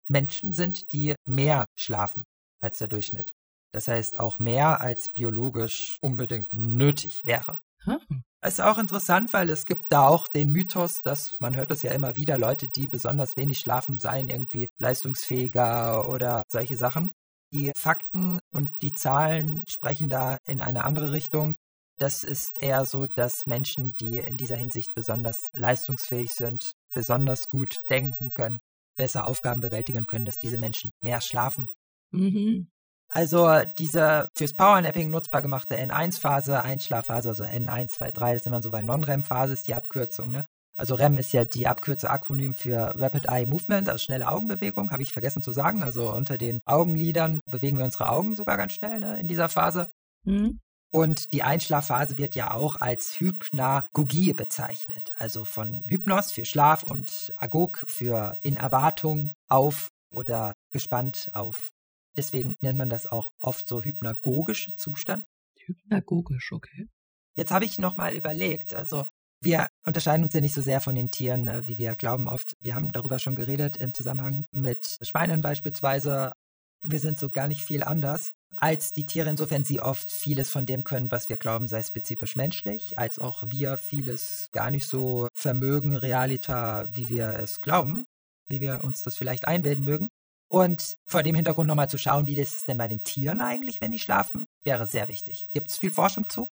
Menschen 0.08 0.52
sind, 0.52 0.92
die 0.92 1.14
mehr 1.24 1.66
schlafen 1.74 2.24
als 2.60 2.78
der 2.78 2.88
Durchschnitt. 2.88 3.30
Das 3.72 3.88
heißt 3.88 4.18
auch 4.18 4.38
mehr 4.38 4.80
als 4.80 5.10
biologisch 5.10 5.98
unbedingt 6.00 6.52
nötig 6.52 7.24
wäre. 7.24 7.60
Hm. 7.80 7.98
Ist 8.42 8.60
auch 8.60 8.78
interessant, 8.78 9.32
weil 9.32 9.50
es 9.50 9.66
gibt 9.66 9.92
da 9.92 10.06
auch 10.06 10.28
den 10.28 10.50
Mythos, 10.50 11.02
dass 11.02 11.34
man 11.40 11.56
hört 11.56 11.70
das 11.70 11.82
ja 11.82 11.90
immer 11.92 12.14
wieder, 12.16 12.38
Leute, 12.38 12.68
die 12.68 12.86
besonders 12.86 13.36
wenig 13.36 13.58
schlafen, 13.58 13.98
seien 13.98 14.28
irgendwie 14.28 14.68
leistungsfähiger 14.78 16.08
oder 16.08 16.42
solche 16.48 16.76
Sachen. 16.76 17.12
Die 17.52 17.72
Fakten 17.76 18.38
und 18.52 18.82
die 18.82 18.94
Zahlen 18.94 19.64
sprechen 19.66 20.08
da 20.08 20.36
in 20.46 20.60
eine 20.60 20.84
andere 20.84 21.12
Richtung. 21.12 21.56
Das 21.98 22.24
ist 22.24 22.58
eher 22.58 22.84
so, 22.84 23.06
dass 23.06 23.46
Menschen, 23.46 23.96
die 23.96 24.18
in 24.18 24.36
dieser 24.36 24.56
Hinsicht 24.56 24.94
besonders 24.94 25.50
leistungsfähig 25.54 26.34
sind, 26.34 26.72
besonders 26.92 27.48
gut 27.48 27.78
denken 27.90 28.34
können, 28.34 28.60
besser 28.96 29.26
Aufgaben 29.26 29.60
bewältigen 29.60 30.06
können, 30.06 30.24
dass 30.24 30.38
diese 30.38 30.58
Menschen 30.58 30.92
mehr 31.00 31.20
schlafen. 31.20 31.70
Mhm. 32.10 32.68
Also 33.08 33.62
diese 33.78 34.28
fürs 34.34 34.54
Powernapping 34.54 35.10
nutzbar 35.10 35.40
gemachte 35.40 35.76
N1-Phase, 35.76 36.62
Einschlafphase, 36.62 37.28
also 37.28 37.44
N1, 37.44 37.88
2, 37.88 38.10
3, 38.10 38.32
das 38.32 38.42
ist 38.42 38.46
immer 38.46 38.62
so, 38.62 38.72
weil 38.72 38.84
Non-REM-Phase 38.84 39.52
ist 39.52 39.68
die 39.68 39.74
Abkürzung, 39.74 40.30
ne? 40.32 40.44
Also 40.78 40.94
REM 40.94 41.16
ist 41.16 41.32
ja 41.32 41.44
die 41.44 41.66
Abkürzung 41.66 42.10
Akronym 42.10 42.52
für 42.52 42.94
Rapid 42.98 43.26
Eye 43.28 43.46
Movement, 43.46 43.88
also 43.88 43.98
schnelle 43.98 44.28
Augenbewegung, 44.28 44.90
habe 44.90 45.02
ich 45.02 45.12
vergessen 45.12 45.42
zu 45.42 45.52
sagen. 45.52 45.82
Also 45.82 46.12
unter 46.12 46.36
den 46.36 46.60
Augenlidern 46.66 47.40
bewegen 47.50 47.78
wir 47.78 47.86
unsere 47.86 48.10
Augen 48.10 48.34
sogar 48.34 48.58
ganz 48.58 48.74
schnell 48.74 49.00
ne, 49.00 49.18
in 49.18 49.26
dieser 49.26 49.48
Phase. 49.48 49.90
Mhm. 50.24 50.60
Und 50.90 51.32
die 51.32 51.42
Einschlafphase 51.42 52.16
wird 52.16 52.34
ja 52.34 52.52
auch 52.52 52.76
als 52.80 53.20
Hypnagogie 53.20 54.32
bezeichnet. 54.32 55.10
Also 55.16 55.44
von 55.44 55.84
Hypnos 55.88 56.32
für 56.32 56.44
Schlaf 56.44 56.84
und 56.84 57.34
Agog 57.36 57.84
für 57.88 58.38
in 58.42 58.56
Erwartung 58.56 59.34
auf 59.48 59.88
oder 60.14 60.52
gespannt 60.72 61.30
auf. 61.34 61.70
Deswegen 62.16 62.56
nennt 62.60 62.78
man 62.78 62.88
das 62.88 63.06
auch 63.06 63.32
oft 63.40 63.66
so 63.66 63.82
hypnagogische 63.82 64.74
Zustand. 64.76 65.24
Hypnagogisch, 65.58 66.52
okay. 66.52 66.88
Jetzt 67.36 67.50
habe 67.50 67.66
ich 67.66 67.78
nochmal 67.78 68.14
überlegt, 68.14 68.72
also 68.72 69.06
wir 69.42 69.66
unterscheiden 69.84 70.24
uns 70.24 70.32
ja 70.32 70.40
nicht 70.40 70.54
so 70.54 70.62
sehr 70.62 70.80
von 70.80 70.94
den 70.94 71.10
Tieren, 71.10 71.46
äh, 71.48 71.66
wie 71.66 71.76
wir 71.76 71.94
glauben 71.94 72.28
oft. 72.28 72.56
Wir 72.60 72.74
haben 72.74 72.92
darüber 72.92 73.18
schon 73.18 73.36
geredet 73.36 73.76
im 73.76 73.92
Zusammenhang 73.92 74.46
mit 74.50 74.98
Schweinen 75.02 75.42
beispielsweise. 75.42 76.32
Wir 76.82 77.00
sind 77.00 77.18
so 77.18 77.28
gar 77.28 77.48
nicht 77.48 77.62
viel 77.62 77.82
anders 77.82 78.32
als 78.58 78.92
die 78.92 79.06
Tiere, 79.06 79.30
insofern 79.30 79.64
sie 79.64 79.80
oft 79.80 80.10
vieles 80.10 80.50
von 80.50 80.66
dem 80.66 80.84
können, 80.84 81.10
was 81.10 81.28
wir 81.28 81.36
glauben, 81.36 81.66
sei 81.66 81.82
spezifisch 81.82 82.36
menschlich, 82.36 82.98
als 82.98 83.18
auch 83.18 83.42
wir 83.46 83.76
vieles 83.76 84.48
gar 84.52 84.70
nicht 84.70 84.86
so 84.86 85.28
vermögen, 85.34 85.96
realita, 85.96 86.86
wie 86.90 87.08
wir 87.08 87.34
es 87.34 87.60
glauben, 87.60 88.04
wie 88.48 88.60
wir 88.60 88.84
uns 88.84 89.02
das 89.02 89.16
vielleicht 89.16 89.46
einbilden 89.46 89.84
mögen. 89.84 90.08
Und 90.48 90.96
vor 91.06 91.22
dem 91.22 91.34
Hintergrund 91.34 91.66
nochmal 91.66 91.90
zu 91.90 91.98
schauen, 91.98 92.26
wie 92.26 92.36
ist 92.36 92.56
es 92.56 92.64
denn 92.64 92.78
bei 92.78 92.88
den 92.88 93.02
Tieren 93.02 93.40
eigentlich, 93.40 93.80
wenn 93.80 93.92
die 93.92 93.98
schlafen, 93.98 94.46
wäre 94.64 94.86
sehr 94.86 95.08
wichtig. 95.08 95.46
Gibt 95.52 95.70
es 95.70 95.76
viel 95.76 95.90
Forschung 95.90 96.28
zu? 96.28 96.48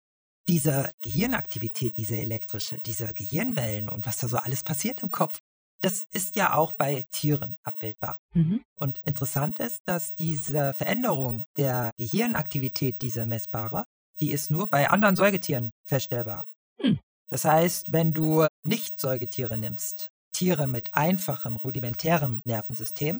Diese 0.47 0.91
Gehirnaktivität, 1.01 1.97
diese 1.97 2.17
elektrische, 2.17 2.79
diese 2.79 3.13
Gehirnwellen 3.13 3.89
und 3.89 4.05
was 4.05 4.17
da 4.17 4.27
so 4.27 4.37
alles 4.37 4.63
passiert 4.63 5.03
im 5.03 5.11
Kopf, 5.11 5.39
das 5.81 6.03
ist 6.11 6.35
ja 6.35 6.53
auch 6.53 6.73
bei 6.73 7.05
Tieren 7.11 7.55
abbildbar. 7.63 8.19
Mhm. 8.33 8.63
Und 8.75 8.99
interessant 9.05 9.59
ist, 9.59 9.81
dass 9.85 10.13
diese 10.13 10.73
Veränderung 10.73 11.45
der 11.57 11.91
Gehirnaktivität, 11.97 13.01
diese 13.01 13.25
messbare, 13.25 13.85
die 14.19 14.31
ist 14.31 14.51
nur 14.51 14.69
bei 14.69 14.89
anderen 14.89 15.15
Säugetieren 15.15 15.71
feststellbar. 15.85 16.49
Mhm. 16.83 16.99
Das 17.29 17.45
heißt, 17.45 17.93
wenn 17.93 18.13
du 18.13 18.45
nicht 18.63 18.99
Säugetiere 18.99 19.57
nimmst, 19.57 20.11
Tiere 20.33 20.67
mit 20.67 20.93
einfachem, 20.93 21.55
rudimentärem 21.55 22.41
Nervensystem, 22.45 23.19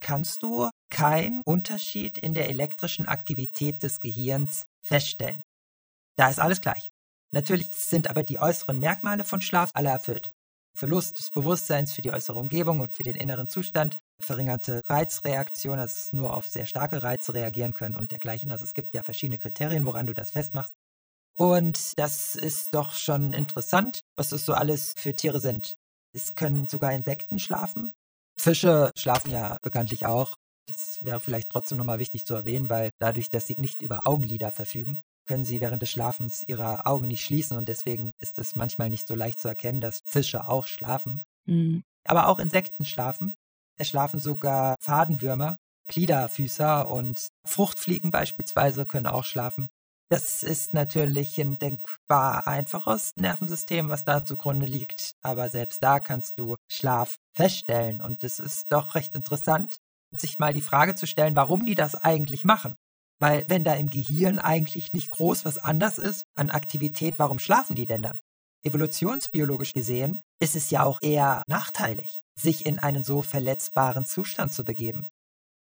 kannst 0.00 0.42
du 0.42 0.68
keinen 0.90 1.42
Unterschied 1.44 2.18
in 2.18 2.34
der 2.34 2.48
elektrischen 2.50 3.06
Aktivität 3.06 3.82
des 3.82 4.00
Gehirns 4.00 4.64
feststellen. 4.82 5.42
Da 6.16 6.28
ist 6.28 6.40
alles 6.40 6.60
gleich. 6.60 6.90
Natürlich 7.32 7.72
sind 7.74 8.08
aber 8.08 8.22
die 8.22 8.38
äußeren 8.38 8.78
Merkmale 8.78 9.24
von 9.24 9.40
Schlaf 9.40 9.70
alle 9.74 9.88
erfüllt. 9.88 10.33
Verlust 10.76 11.18
des 11.18 11.30
Bewusstseins 11.30 11.92
für 11.92 12.02
die 12.02 12.10
äußere 12.10 12.38
Umgebung 12.38 12.80
und 12.80 12.92
für 12.92 13.04
den 13.04 13.14
inneren 13.14 13.48
Zustand, 13.48 13.96
verringerte 14.20 14.82
Reizreaktion, 14.86 15.78
also 15.78 16.16
nur 16.16 16.36
auf 16.36 16.46
sehr 16.46 16.66
starke 16.66 17.02
Reize 17.02 17.34
reagieren 17.34 17.74
können 17.74 17.94
und 17.94 18.12
dergleichen. 18.12 18.50
Also 18.50 18.64
es 18.64 18.74
gibt 18.74 18.94
ja 18.94 19.02
verschiedene 19.02 19.38
Kriterien, 19.38 19.86
woran 19.86 20.06
du 20.06 20.14
das 20.14 20.32
festmachst. 20.32 20.72
Und 21.36 21.98
das 21.98 22.34
ist 22.34 22.74
doch 22.74 22.92
schon 22.94 23.32
interessant, 23.32 24.00
was 24.16 24.28
das 24.30 24.44
so 24.44 24.52
alles 24.52 24.94
für 24.96 25.14
Tiere 25.16 25.40
sind. 25.40 25.76
Es 26.12 26.34
können 26.34 26.68
sogar 26.68 26.92
Insekten 26.92 27.38
schlafen. 27.38 27.92
Fische 28.40 28.90
schlafen 28.96 29.30
ja 29.30 29.56
bekanntlich 29.62 30.06
auch. 30.06 30.36
Das 30.66 30.98
wäre 31.02 31.20
vielleicht 31.20 31.50
trotzdem 31.50 31.78
nochmal 31.78 31.98
wichtig 31.98 32.24
zu 32.24 32.34
erwähnen, 32.34 32.68
weil 32.68 32.90
dadurch, 32.98 33.30
dass 33.30 33.46
sie 33.46 33.56
nicht 33.58 33.82
über 33.82 34.06
Augenlider 34.06 34.50
verfügen, 34.52 35.02
können 35.26 35.44
sie 35.44 35.60
während 35.60 35.82
des 35.82 35.90
Schlafens 35.90 36.42
ihre 36.42 36.86
Augen 36.86 37.06
nicht 37.06 37.24
schließen 37.24 37.56
und 37.56 37.68
deswegen 37.68 38.12
ist 38.18 38.38
es 38.38 38.56
manchmal 38.56 38.90
nicht 38.90 39.06
so 39.06 39.14
leicht 39.14 39.40
zu 39.40 39.48
erkennen, 39.48 39.80
dass 39.80 40.00
Fische 40.04 40.46
auch 40.46 40.66
schlafen. 40.66 41.24
Mhm. 41.46 41.82
Aber 42.04 42.28
auch 42.28 42.38
Insekten 42.38 42.84
schlafen. 42.84 43.36
Es 43.76 43.88
schlafen 43.88 44.20
sogar 44.20 44.76
Fadenwürmer, 44.80 45.56
Gliederfüßer 45.88 46.88
und 46.88 47.28
Fruchtfliegen 47.44 48.10
beispielsweise 48.10 48.86
können 48.86 49.06
auch 49.06 49.24
schlafen. 49.24 49.68
Das 50.10 50.42
ist 50.42 50.74
natürlich 50.74 51.40
ein 51.40 51.58
denkbar 51.58 52.46
einfaches 52.46 53.12
Nervensystem, 53.16 53.88
was 53.88 54.04
da 54.04 54.24
zugrunde 54.24 54.66
liegt, 54.66 55.14
aber 55.22 55.48
selbst 55.48 55.82
da 55.82 55.98
kannst 55.98 56.38
du 56.38 56.56
Schlaf 56.68 57.16
feststellen 57.32 58.00
und 58.00 58.22
es 58.22 58.38
ist 58.38 58.66
doch 58.70 58.94
recht 58.94 59.14
interessant, 59.14 59.78
sich 60.12 60.38
mal 60.38 60.52
die 60.52 60.60
Frage 60.60 60.94
zu 60.94 61.06
stellen, 61.06 61.36
warum 61.36 61.66
die 61.66 61.74
das 61.74 61.94
eigentlich 61.94 62.44
machen. 62.44 62.76
Weil 63.20 63.44
wenn 63.48 63.64
da 63.64 63.74
im 63.74 63.90
Gehirn 63.90 64.38
eigentlich 64.38 64.92
nicht 64.92 65.10
groß 65.10 65.44
was 65.44 65.58
anders 65.58 65.98
ist 65.98 66.26
an 66.34 66.50
Aktivität, 66.50 67.18
warum 67.18 67.38
schlafen 67.38 67.76
die 67.76 67.86
denn 67.86 68.02
dann? 68.02 68.20
Evolutionsbiologisch 68.64 69.72
gesehen 69.72 70.22
ist 70.40 70.56
es 70.56 70.70
ja 70.70 70.84
auch 70.84 71.00
eher 71.02 71.42
nachteilig, 71.46 72.22
sich 72.34 72.66
in 72.66 72.78
einen 72.78 73.02
so 73.02 73.22
verletzbaren 73.22 74.04
Zustand 74.04 74.52
zu 74.52 74.64
begeben. 74.64 75.10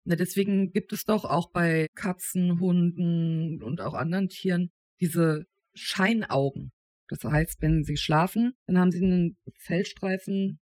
Na, 0.05 0.15
deswegen 0.15 0.71
gibt 0.71 0.93
es 0.93 1.03
doch 1.03 1.25
auch 1.25 1.51
bei 1.51 1.87
Katzen, 1.95 2.59
Hunden 2.59 3.61
und 3.61 3.81
auch 3.81 3.93
anderen 3.93 4.29
Tieren 4.29 4.71
diese 4.99 5.45
Scheinaugen. 5.73 6.71
Das 7.07 7.23
heißt, 7.23 7.61
wenn 7.61 7.83
sie 7.83 7.97
schlafen, 7.97 8.53
dann 8.67 8.79
haben 8.79 8.91
sie 8.91 9.03
einen 9.03 9.37
Fellstreifen, 9.57 10.59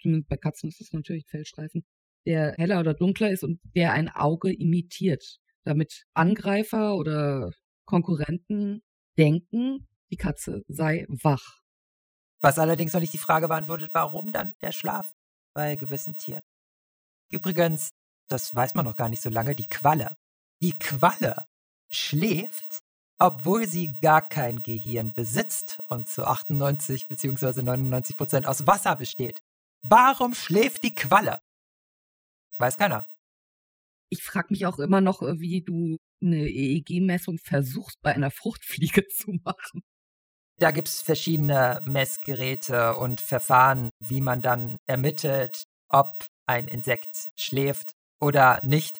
zumindest 0.00 0.28
bei 0.28 0.36
Katzen 0.36 0.68
ist 0.68 0.80
es 0.80 0.92
natürlich 0.92 1.24
ein 1.26 1.30
Fellstreifen, 1.30 1.84
der 2.26 2.54
heller 2.56 2.80
oder 2.80 2.94
dunkler 2.94 3.30
ist 3.30 3.44
und 3.44 3.60
der 3.74 3.92
ein 3.92 4.08
Auge 4.08 4.52
imitiert 4.52 5.40
damit 5.64 6.06
Angreifer 6.14 6.94
oder 6.94 7.52
Konkurrenten 7.84 8.82
denken, 9.18 9.88
die 10.10 10.16
Katze 10.16 10.62
sei 10.68 11.06
wach. 11.08 11.60
Was 12.40 12.58
allerdings 12.58 12.92
noch 12.92 13.00
nicht 13.00 13.12
die 13.12 13.18
Frage 13.18 13.48
beantwortet, 13.48 13.90
warum 13.92 14.32
dann 14.32 14.54
der 14.62 14.72
Schlaf 14.72 15.12
bei 15.54 15.76
gewissen 15.76 16.16
Tieren. 16.16 16.42
Übrigens, 17.30 17.92
das 18.28 18.54
weiß 18.54 18.74
man 18.74 18.84
noch 18.84 18.96
gar 18.96 19.08
nicht 19.08 19.22
so 19.22 19.30
lange, 19.30 19.54
die 19.54 19.68
Qualle. 19.68 20.16
Die 20.62 20.78
Qualle 20.78 21.46
schläft 21.88 22.82
obwohl 23.20 23.66
sie 23.66 23.98
gar 24.00 24.26
kein 24.26 24.62
Gehirn 24.62 25.12
besitzt 25.12 25.82
und 25.88 26.08
zu 26.08 26.24
98 26.24 27.06
bzw. 27.06 27.62
99 27.62 28.16
Prozent 28.16 28.46
aus 28.46 28.66
Wasser 28.66 28.96
besteht. 28.96 29.42
Warum 29.82 30.34
schläft 30.34 30.82
die 30.84 30.94
Qualle? 30.94 31.42
Weiß 32.56 32.78
keiner. 32.78 33.09
Ich 34.10 34.22
frage 34.22 34.48
mich 34.50 34.66
auch 34.66 34.78
immer 34.78 35.00
noch, 35.00 35.22
äh, 35.22 35.40
wie 35.40 35.62
du 35.62 35.96
eine 36.22 36.48
EEG-Messung 36.48 37.38
versuchst, 37.38 38.00
bei 38.02 38.14
einer 38.14 38.30
Fruchtfliege 38.30 39.06
zu 39.08 39.32
machen. 39.44 39.82
Da 40.58 40.72
gibt 40.72 40.88
es 40.88 41.00
verschiedene 41.00 41.82
Messgeräte 41.86 42.96
und 42.96 43.20
Verfahren, 43.20 43.88
wie 43.98 44.20
man 44.20 44.42
dann 44.42 44.76
ermittelt, 44.86 45.64
ob 45.88 46.26
ein 46.46 46.68
Insekt 46.68 47.30
schläft 47.34 47.92
oder 48.20 48.60
nicht. 48.62 48.98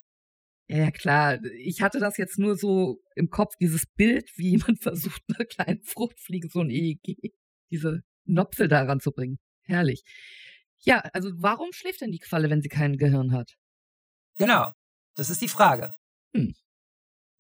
Ja, 0.69 0.91
klar. 0.91 1.39
Ich 1.59 1.83
hatte 1.83 1.99
das 1.99 2.17
jetzt 2.17 2.39
nur 2.39 2.57
so 2.57 3.03
im 3.17 3.29
Kopf, 3.29 3.57
dieses 3.61 3.87
Bild, 3.87 4.31
wie 4.37 4.57
man 4.67 4.77
versucht, 4.77 5.23
einer 5.29 5.45
kleinen 5.45 5.83
Fruchtfliege 5.83 6.49
so 6.49 6.61
ein 6.61 6.71
EEG, 6.71 7.35
diese 7.71 8.03
Nopfel 8.25 8.69
daran 8.69 9.01
zu 9.01 9.11
bringen. 9.11 9.39
Herrlich. 9.65 10.03
Ja, 10.79 11.01
also 11.13 11.31
warum 11.35 11.73
schläft 11.73 12.01
denn 12.01 12.13
die 12.13 12.21
Qualle, 12.21 12.49
wenn 12.49 12.63
sie 12.63 12.69
kein 12.69 12.97
Gehirn 12.97 13.33
hat? 13.33 13.57
Genau, 14.39 14.73
das 15.21 15.29
ist 15.29 15.43
die 15.43 15.49
Frage. 15.49 15.95
Hm. 16.35 16.55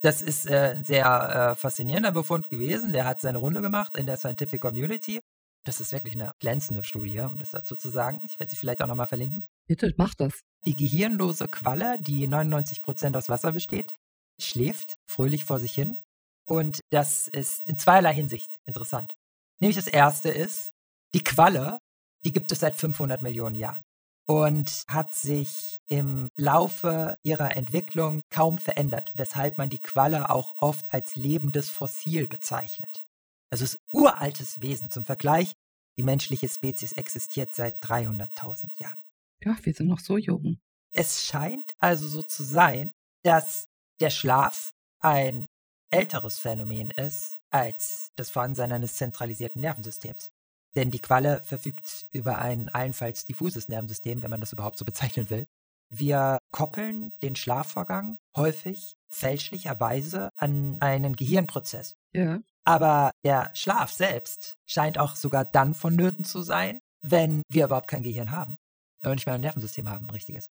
Das 0.03 0.20
ist 0.20 0.47
äh, 0.47 0.74
ein 0.76 0.85
sehr 0.85 1.07
äh, 1.07 1.55
faszinierender 1.55 2.12
Befund 2.12 2.51
gewesen. 2.51 2.93
Der 2.93 3.07
hat 3.07 3.22
seine 3.22 3.39
Runde 3.39 3.62
gemacht 3.62 3.97
in 3.97 4.07
der 4.07 4.18
Scientific 4.18 4.61
Community. 4.61 5.20
Das 5.64 5.81
ist 5.81 5.93
wirklich 5.93 6.14
eine 6.14 6.33
glänzende 6.41 6.85
Studie, 6.85 7.20
um 7.20 7.39
das 7.39 7.51
dazu 7.51 7.76
zu 7.76 7.89
sagen. 7.89 8.20
Ich 8.24 8.39
werde 8.39 8.51
sie 8.51 8.57
vielleicht 8.57 8.83
auch 8.83 8.87
nochmal 8.87 9.07
verlinken. 9.07 9.47
Bitte, 9.66 9.95
mach 9.97 10.14
das. 10.14 10.43
Die 10.66 10.76
gehirnlose 10.76 11.49
Qualle, 11.49 11.99
die 11.99 12.28
99% 12.28 13.16
aus 13.16 13.28
Wasser 13.31 13.53
besteht, 13.53 13.95
schläft 14.39 14.99
fröhlich 15.07 15.45
vor 15.45 15.59
sich 15.59 15.74
hin. 15.74 16.03
Und 16.47 16.81
das 16.91 17.28
ist 17.28 17.66
in 17.66 17.78
zweierlei 17.78 18.12
Hinsicht 18.12 18.59
interessant. 18.66 19.16
Nämlich 19.61 19.76
das 19.76 19.87
erste 19.87 20.28
ist, 20.28 20.72
die 21.14 21.24
Qualle, 21.24 21.78
die 22.24 22.33
gibt 22.33 22.53
es 22.53 22.61
seit 22.61 22.76
500 22.76 23.22
Millionen 23.22 23.55
Jahren 23.55 23.85
und 24.31 24.85
hat 24.87 25.12
sich 25.12 25.81
im 25.89 26.31
Laufe 26.37 27.18
ihrer 27.24 27.57
Entwicklung 27.57 28.22
kaum 28.31 28.59
verändert, 28.59 29.11
weshalb 29.16 29.59
man 29.59 29.70
die 29.70 29.83
Qualle 29.83 30.31
auch 30.31 30.59
oft 30.59 30.95
als 30.95 31.16
lebendes 31.16 31.68
Fossil 31.68 32.28
bezeichnet. 32.28 33.03
Also 33.51 33.64
es 33.64 33.74
ist 33.74 33.83
uraltes 33.91 34.62
Wesen. 34.62 34.89
Zum 34.89 35.05
Vergleich, 35.05 35.57
die 35.99 36.05
menschliche 36.05 36.49
Spezies 36.49 36.93
existiert 36.93 37.57
seit 37.57 37.83
300.000 37.83 38.78
Jahren. 38.78 39.03
Ja, 39.43 39.57
wir 39.64 39.74
sind 39.74 39.89
noch 39.89 39.99
so 39.99 40.16
jung. 40.16 40.61
Es 40.93 41.24
scheint 41.24 41.74
also 41.81 42.07
so 42.07 42.22
zu 42.22 42.45
sein, 42.45 42.93
dass 43.24 43.66
der 43.99 44.11
Schlaf 44.11 44.70
ein 45.01 45.49
älteres 45.91 46.39
Phänomen 46.39 46.91
ist 46.93 47.41
als 47.51 48.12
das 48.14 48.31
Vorhandensein 48.31 48.70
eines 48.70 48.95
zentralisierten 48.95 49.61
Nervensystems. 49.61 50.31
Denn 50.77 50.91
die 50.91 51.01
Qualle 51.01 51.43
verfügt 51.43 52.07
über 52.12 52.39
ein 52.39 52.68
allenfalls 52.68 53.25
diffuses 53.25 53.68
Nervensystem, 53.68 54.23
wenn 54.23 54.31
man 54.31 54.41
das 54.41 54.53
überhaupt 54.53 54.79
so 54.79 54.85
bezeichnen 54.87 55.31
will. 55.31 55.47
Wir 55.93 56.39
koppeln 56.53 57.12
den 57.21 57.35
Schlafvorgang 57.35 58.18
häufig 58.37 58.97
fälschlicherweise 59.12 60.31
an 60.37 60.77
einen 60.81 61.16
Gehirnprozess. 61.16 61.97
Ja. 62.12 62.41
Aber 62.64 63.11
der 63.25 63.51
Schlaf 63.55 63.91
selbst 63.91 64.57
scheint 64.66 64.99
auch 64.99 65.16
sogar 65.16 65.45
dann 65.45 65.75
vonnöten 65.75 66.25
zu 66.25 66.43
sein, 66.43 66.81
wenn 67.03 67.43
wir 67.49 67.64
überhaupt 67.64 67.89
kein 67.89 68.05
Gehirn 68.05 68.31
haben. 68.31 68.57
Wenn 69.01 69.11
wir 69.11 69.14
nicht 69.16 69.27
mal 69.27 69.35
ein 69.35 69.41
Nervensystem 69.41 69.89
haben, 69.89 70.07
ein 70.07 70.11
richtiges. 70.11 70.51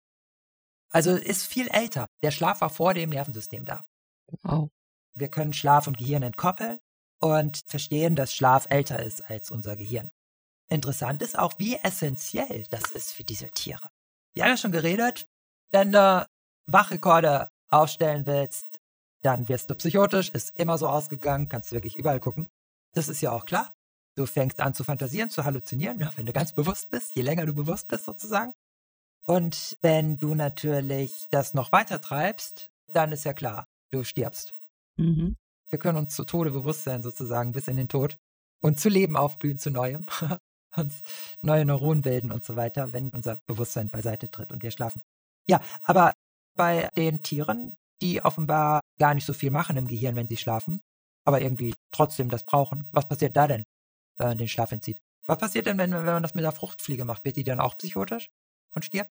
Also 0.90 1.16
ist 1.16 1.46
viel 1.46 1.66
älter. 1.68 2.06
Der 2.22 2.30
Schlaf 2.30 2.60
war 2.60 2.70
vor 2.70 2.94
dem 2.94 3.10
Nervensystem 3.10 3.64
da. 3.64 3.84
Wow. 4.42 4.68
Wir 5.16 5.28
können 5.28 5.52
Schlaf 5.52 5.88
und 5.88 5.98
Gehirn 5.98 6.22
entkoppeln 6.22 6.78
und 7.24 7.62
verstehen, 7.66 8.16
dass 8.16 8.34
Schlaf 8.34 8.66
älter 8.68 9.02
ist 9.02 9.30
als 9.30 9.50
unser 9.50 9.76
Gehirn. 9.76 10.10
Interessant 10.68 11.22
ist 11.22 11.38
auch, 11.38 11.58
wie 11.58 11.76
essentiell 11.76 12.64
das 12.68 12.90
ist 12.90 13.12
für 13.12 13.24
diese 13.24 13.48
Tiere. 13.48 13.88
Wir 14.34 14.44
haben 14.44 14.50
ja 14.50 14.56
schon 14.58 14.72
geredet, 14.72 15.26
wenn 15.70 15.90
du 15.90 16.28
Wachrekorde 16.66 17.48
aufstellen 17.70 18.26
willst, 18.26 18.78
dann 19.22 19.48
wirst 19.48 19.70
du 19.70 19.74
psychotisch, 19.74 20.28
ist 20.28 20.54
immer 20.58 20.76
so 20.76 20.86
ausgegangen, 20.86 21.48
kannst 21.48 21.70
du 21.70 21.76
wirklich 21.76 21.96
überall 21.96 22.20
gucken. 22.20 22.50
Das 22.92 23.08
ist 23.08 23.22
ja 23.22 23.32
auch 23.32 23.46
klar. 23.46 23.72
Du 24.16 24.26
fängst 24.26 24.60
an 24.60 24.74
zu 24.74 24.84
fantasieren, 24.84 25.30
zu 25.30 25.44
halluzinieren, 25.44 26.06
wenn 26.16 26.26
du 26.26 26.32
ganz 26.34 26.52
bewusst 26.52 26.90
bist, 26.90 27.14
je 27.14 27.22
länger 27.22 27.46
du 27.46 27.54
bewusst 27.54 27.88
bist 27.88 28.04
sozusagen. 28.04 28.52
Und 29.26 29.78
wenn 29.80 30.18
du 30.18 30.34
natürlich 30.34 31.26
das 31.30 31.54
noch 31.54 31.72
weiter 31.72 32.02
treibst, 32.02 32.70
dann 32.92 33.12
ist 33.12 33.24
ja 33.24 33.32
klar, 33.32 33.66
du 33.90 34.04
stirbst. 34.04 34.54
Mhm. 34.96 35.38
Wir 35.70 35.78
können 35.78 35.98
uns 35.98 36.14
zu 36.14 36.24
Tode 36.24 36.50
bewusst 36.50 36.84
sein, 36.84 37.02
sozusagen, 37.02 37.52
bis 37.52 37.68
in 37.68 37.76
den 37.76 37.88
Tod. 37.88 38.16
Und 38.62 38.80
zu 38.80 38.88
Leben 38.88 39.16
aufblühen, 39.16 39.58
zu 39.58 39.70
Neuem. 39.70 40.06
uns 40.76 41.02
neue 41.40 41.64
Neuronen 41.64 42.02
bilden 42.02 42.32
und 42.32 42.44
so 42.44 42.56
weiter, 42.56 42.92
wenn 42.92 43.10
unser 43.10 43.40
Bewusstsein 43.46 43.90
beiseite 43.90 44.30
tritt 44.30 44.52
und 44.52 44.62
wir 44.62 44.70
schlafen. 44.70 45.02
Ja, 45.48 45.60
aber 45.82 46.14
bei 46.56 46.88
den 46.96 47.22
Tieren, 47.22 47.76
die 48.00 48.22
offenbar 48.22 48.80
gar 48.98 49.14
nicht 49.14 49.24
so 49.24 49.32
viel 49.32 49.50
machen 49.50 49.76
im 49.76 49.86
Gehirn, 49.86 50.16
wenn 50.16 50.28
sie 50.28 50.36
schlafen, 50.36 50.80
aber 51.24 51.40
irgendwie 51.40 51.74
trotzdem 51.92 52.28
das 52.28 52.44
brauchen, 52.44 52.88
was 52.92 53.08
passiert 53.08 53.36
da 53.36 53.46
denn, 53.46 53.64
wenn 54.18 54.28
man 54.28 54.38
den 54.38 54.48
Schlaf 54.48 54.72
entzieht? 54.72 54.98
Was 55.26 55.38
passiert 55.38 55.66
denn, 55.66 55.78
wenn, 55.78 55.92
wenn 55.92 56.04
man 56.04 56.22
das 56.22 56.34
mit 56.34 56.44
der 56.44 56.52
Fruchtfliege 56.52 57.04
macht? 57.04 57.24
Wird 57.24 57.36
die 57.36 57.44
dann 57.44 57.60
auch 57.60 57.78
psychotisch 57.78 58.28
und 58.74 58.84
stirbt? 58.84 59.10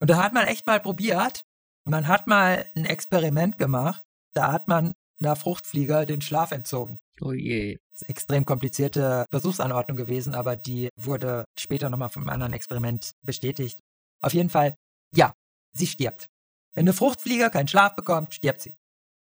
Und 0.00 0.08
da 0.08 0.22
hat 0.22 0.32
man 0.32 0.46
echt 0.46 0.66
mal 0.66 0.80
probiert. 0.80 1.40
Man 1.84 2.06
hat 2.06 2.26
mal 2.26 2.66
ein 2.76 2.84
Experiment 2.84 3.58
gemacht. 3.58 4.02
Da 4.32 4.52
hat 4.52 4.68
man 4.68 4.92
einer 5.20 5.36
Fruchtfliege 5.36 6.06
den 6.06 6.20
Schlaf 6.20 6.52
entzogen. 6.52 6.98
Oh 7.20 7.32
je. 7.32 7.76
Das 7.76 8.02
ist 8.02 8.02
eine 8.04 8.10
extrem 8.10 8.44
komplizierte 8.44 9.26
Versuchsanordnung 9.30 9.96
gewesen, 9.96 10.34
aber 10.34 10.56
die 10.56 10.88
wurde 10.96 11.44
später 11.58 11.90
nochmal 11.90 12.08
von 12.08 12.22
einem 12.22 12.30
anderen 12.30 12.52
Experiment 12.52 13.12
bestätigt. 13.22 13.80
Auf 14.22 14.32
jeden 14.32 14.50
Fall, 14.50 14.76
ja, 15.14 15.34
sie 15.72 15.86
stirbt. 15.86 16.28
Wenn 16.74 16.84
eine 16.84 16.92
Fruchtfliege 16.92 17.50
keinen 17.50 17.68
Schlaf 17.68 17.94
bekommt, 17.94 18.34
stirbt 18.34 18.60
sie. 18.60 18.76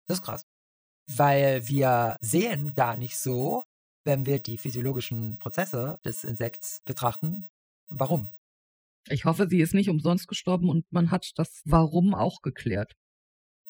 Das 0.07 0.19
ist 0.19 0.23
krass. 0.23 0.43
Weil 1.07 1.67
wir 1.67 2.17
sehen 2.21 2.73
gar 2.73 2.97
nicht 2.97 3.17
so, 3.17 3.63
wenn 4.03 4.25
wir 4.25 4.39
die 4.39 4.57
physiologischen 4.57 5.37
Prozesse 5.39 5.99
des 6.05 6.23
Insekts 6.23 6.81
betrachten, 6.85 7.49
warum. 7.89 8.29
Ich 9.07 9.25
hoffe, 9.25 9.47
sie 9.49 9.61
ist 9.61 9.73
nicht 9.73 9.89
umsonst 9.89 10.27
gestorben 10.27 10.69
und 10.69 10.85
man 10.91 11.09
hat 11.11 11.31
das 11.35 11.61
Warum 11.65 12.13
auch 12.13 12.41
geklärt. 12.41 12.95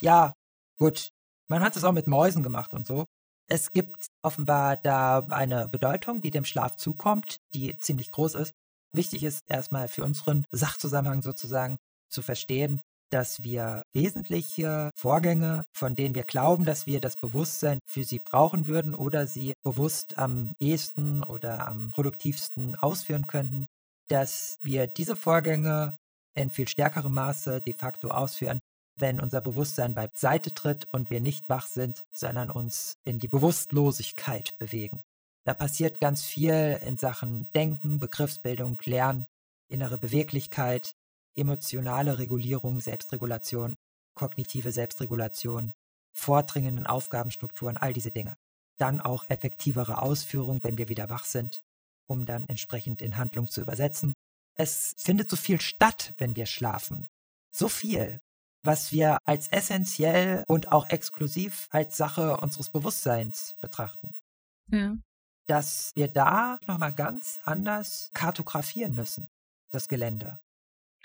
Ja, 0.01 0.33
gut. 0.77 1.11
Man 1.49 1.63
hat 1.63 1.75
es 1.75 1.83
auch 1.83 1.91
mit 1.91 2.07
Mäusen 2.07 2.43
gemacht 2.43 2.73
und 2.73 2.85
so. 2.85 3.05
Es 3.47 3.71
gibt 3.71 4.07
offenbar 4.21 4.77
da 4.77 5.25
eine 5.29 5.67
Bedeutung, 5.67 6.21
die 6.21 6.31
dem 6.31 6.45
Schlaf 6.45 6.75
zukommt, 6.75 7.41
die 7.55 7.79
ziemlich 7.79 8.11
groß 8.11 8.35
ist. 8.35 8.53
Wichtig 8.93 9.23
ist 9.23 9.43
erstmal 9.47 9.87
für 9.87 10.03
unseren 10.03 10.45
Sachzusammenhang 10.51 11.23
sozusagen 11.23 11.77
zu 12.09 12.21
verstehen, 12.21 12.81
dass 13.11 13.41
wir 13.41 13.83
wesentliche 13.91 14.91
Vorgänge, 14.95 15.63
von 15.73 15.95
denen 15.95 16.13
wir 16.13 16.23
glauben, 16.23 16.65
dass 16.65 16.85
wir 16.85 16.99
das 17.01 17.19
Bewusstsein 17.19 17.79
für 17.87 18.03
sie 18.03 18.19
brauchen 18.19 18.67
würden 18.67 18.93
oder 18.93 19.25
sie 19.25 19.53
bewusst 19.63 20.19
am 20.19 20.53
ehesten 20.59 21.23
oder 21.23 21.67
am 21.67 21.89
produktivsten 21.89 22.75
ausführen 22.75 23.25
könnten, 23.25 23.65
dass 24.09 24.59
wir 24.61 24.85
diese 24.85 25.15
Vorgänge 25.15 25.97
in 26.35 26.51
viel 26.51 26.67
stärkerem 26.67 27.13
Maße 27.13 27.61
de 27.61 27.73
facto 27.73 28.09
ausführen, 28.09 28.59
wenn 28.99 29.19
unser 29.19 29.41
Bewusstsein 29.41 29.93
beiseite 29.93 30.53
tritt 30.53 30.87
und 30.91 31.09
wir 31.09 31.21
nicht 31.21 31.49
wach 31.49 31.67
sind, 31.67 32.05
sondern 32.11 32.51
uns 32.51 32.97
in 33.03 33.19
die 33.19 33.27
Bewusstlosigkeit 33.27 34.57
bewegen. 34.57 35.03
Da 35.43 35.53
passiert 35.53 35.99
ganz 35.99 36.23
viel 36.23 36.79
in 36.85 36.97
Sachen 36.97 37.51
Denken, 37.53 37.99
Begriffsbildung, 37.99 38.79
Lernen, 38.83 39.25
innere 39.67 39.97
Beweglichkeit, 39.97 40.95
emotionale 41.35 42.19
Regulierung, 42.19 42.81
Selbstregulation, 42.81 43.75
kognitive 44.13 44.71
Selbstregulation, 44.71 45.73
vordringenden 46.13 46.85
Aufgabenstrukturen, 46.85 47.77
all 47.77 47.93
diese 47.93 48.11
Dinge. 48.11 48.35
Dann 48.77 48.99
auch 49.01 49.29
effektivere 49.29 50.01
Ausführung, 50.01 50.63
wenn 50.63 50.77
wir 50.77 50.89
wieder 50.89 51.09
wach 51.09 51.25
sind, 51.25 51.61
um 52.07 52.25
dann 52.25 52.45
entsprechend 52.47 53.01
in 53.01 53.17
Handlung 53.17 53.47
zu 53.47 53.61
übersetzen. 53.61 54.13
Es 54.55 54.95
findet 54.97 55.29
so 55.29 55.35
viel 55.35 55.61
statt, 55.61 56.13
wenn 56.17 56.35
wir 56.35 56.45
schlafen. 56.45 57.07
So 57.51 57.69
viel, 57.69 58.19
was 58.63 58.91
wir 58.91 59.17
als 59.25 59.47
essentiell 59.47 60.43
und 60.47 60.71
auch 60.71 60.89
exklusiv 60.89 61.67
als 61.71 61.97
Sache 61.97 62.37
unseres 62.37 62.69
Bewusstseins 62.69 63.55
betrachten. 63.61 64.15
Ja. 64.67 64.95
Dass 65.47 65.91
wir 65.95 66.07
da 66.07 66.59
nochmal 66.67 66.93
ganz 66.93 67.39
anders 67.43 68.11
kartografieren 68.13 68.93
müssen, 68.93 69.29
das 69.71 69.87
Gelände. 69.87 70.39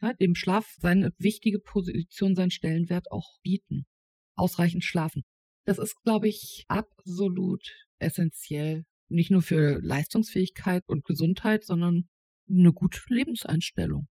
Ja, 0.00 0.12
dem 0.12 0.34
Schlaf 0.34 0.76
seine 0.80 1.12
wichtige 1.18 1.60
Position, 1.60 2.34
seinen 2.34 2.50
Stellenwert 2.50 3.10
auch 3.10 3.38
bieten. 3.42 3.86
Ausreichend 4.34 4.84
schlafen. 4.84 5.22
Das 5.64 5.78
ist, 5.78 6.02
glaube 6.02 6.28
ich, 6.28 6.64
absolut 6.68 7.62
essentiell. 7.98 8.84
Nicht 9.08 9.30
nur 9.30 9.42
für 9.42 9.80
Leistungsfähigkeit 9.80 10.82
und 10.88 11.04
Gesundheit, 11.04 11.64
sondern 11.64 12.08
eine 12.48 12.72
gute 12.72 13.00
Lebenseinstellung. 13.08 14.08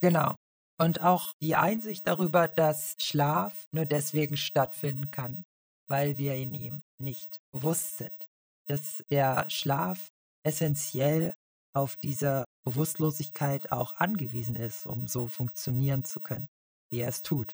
Genau. 0.00 0.36
Und 0.80 1.02
auch 1.02 1.34
die 1.42 1.56
Einsicht 1.56 2.06
darüber, 2.06 2.48
dass 2.48 2.96
Schlaf 2.98 3.66
nur 3.70 3.84
deswegen 3.84 4.38
stattfinden 4.38 5.10
kann, 5.10 5.44
weil 5.88 6.16
wir 6.16 6.36
in 6.36 6.54
ihm 6.54 6.82
nicht 6.98 7.38
bewusst 7.52 7.98
sind, 7.98 8.30
dass 8.66 9.04
der 9.10 9.50
Schlaf 9.50 10.08
essentiell 10.42 11.34
auf 11.74 11.96
diese 11.96 12.46
Bewusstlosigkeit 12.64 13.72
auch 13.72 13.96
angewiesen 13.96 14.56
ist, 14.56 14.86
um 14.86 15.06
so 15.06 15.26
funktionieren 15.26 16.04
zu 16.04 16.20
können, 16.20 16.48
wie 16.90 17.00
er 17.00 17.10
es 17.10 17.20
tut. 17.20 17.52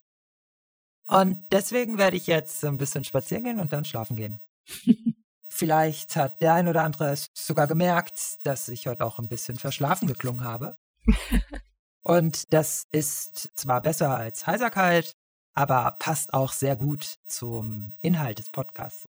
Und 1.08 1.52
deswegen 1.52 1.98
werde 1.98 2.16
ich 2.16 2.28
jetzt 2.28 2.64
ein 2.64 2.76
bisschen 2.76 3.02
spazieren 3.02 3.42
gehen 3.42 3.58
und 3.58 3.72
dann 3.72 3.84
schlafen 3.84 4.14
gehen. 4.14 4.40
Vielleicht 5.52 6.14
hat 6.14 6.40
der 6.40 6.54
ein 6.54 6.68
oder 6.68 6.84
andere 6.84 7.10
es 7.10 7.28
sogar 7.34 7.66
gemerkt, 7.66 8.46
dass 8.46 8.68
ich 8.68 8.86
heute 8.86 9.04
auch 9.04 9.18
ein 9.18 9.28
bisschen 9.28 9.56
verschlafen 9.56 10.06
geklungen 10.06 10.44
habe. 10.44 10.76
und 12.06 12.52
das 12.52 12.86
ist 12.92 13.50
zwar 13.56 13.82
besser 13.82 14.16
als 14.16 14.46
Heiserkeit, 14.46 15.16
aber 15.54 15.96
passt 15.98 16.34
auch 16.34 16.52
sehr 16.52 16.76
gut 16.76 17.18
zum 17.26 17.94
Inhalt 18.00 18.38
des 18.38 18.48
Podcasts. 18.48 19.08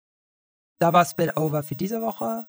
Da 0.79 0.93
war 0.93 1.03
Spillover 1.03 1.61
für 1.61 1.75
diese 1.75 2.01
Woche. 2.01 2.47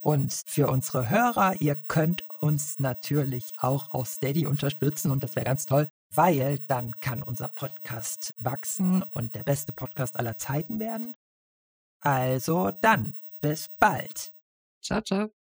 Und 0.00 0.32
für 0.46 0.68
unsere 0.68 1.10
Hörer, 1.10 1.60
ihr 1.60 1.74
könnt 1.74 2.26
uns 2.40 2.78
natürlich 2.78 3.52
auch 3.58 3.92
auf 3.92 4.08
Steady 4.08 4.46
unterstützen 4.46 5.10
und 5.10 5.22
das 5.22 5.36
wäre 5.36 5.44
ganz 5.44 5.66
toll, 5.66 5.90
weil 6.14 6.60
dann 6.60 6.98
kann 7.00 7.22
unser 7.22 7.48
Podcast 7.48 8.32
wachsen 8.38 9.02
und 9.02 9.34
der 9.34 9.42
beste 9.42 9.72
Podcast 9.74 10.18
aller 10.18 10.38
Zeiten 10.38 10.80
werden. 10.80 11.14
Also 12.00 12.70
dann, 12.70 13.18
bis 13.42 13.68
bald. 13.68 14.32
Ciao, 14.80 15.02
ciao. 15.02 15.37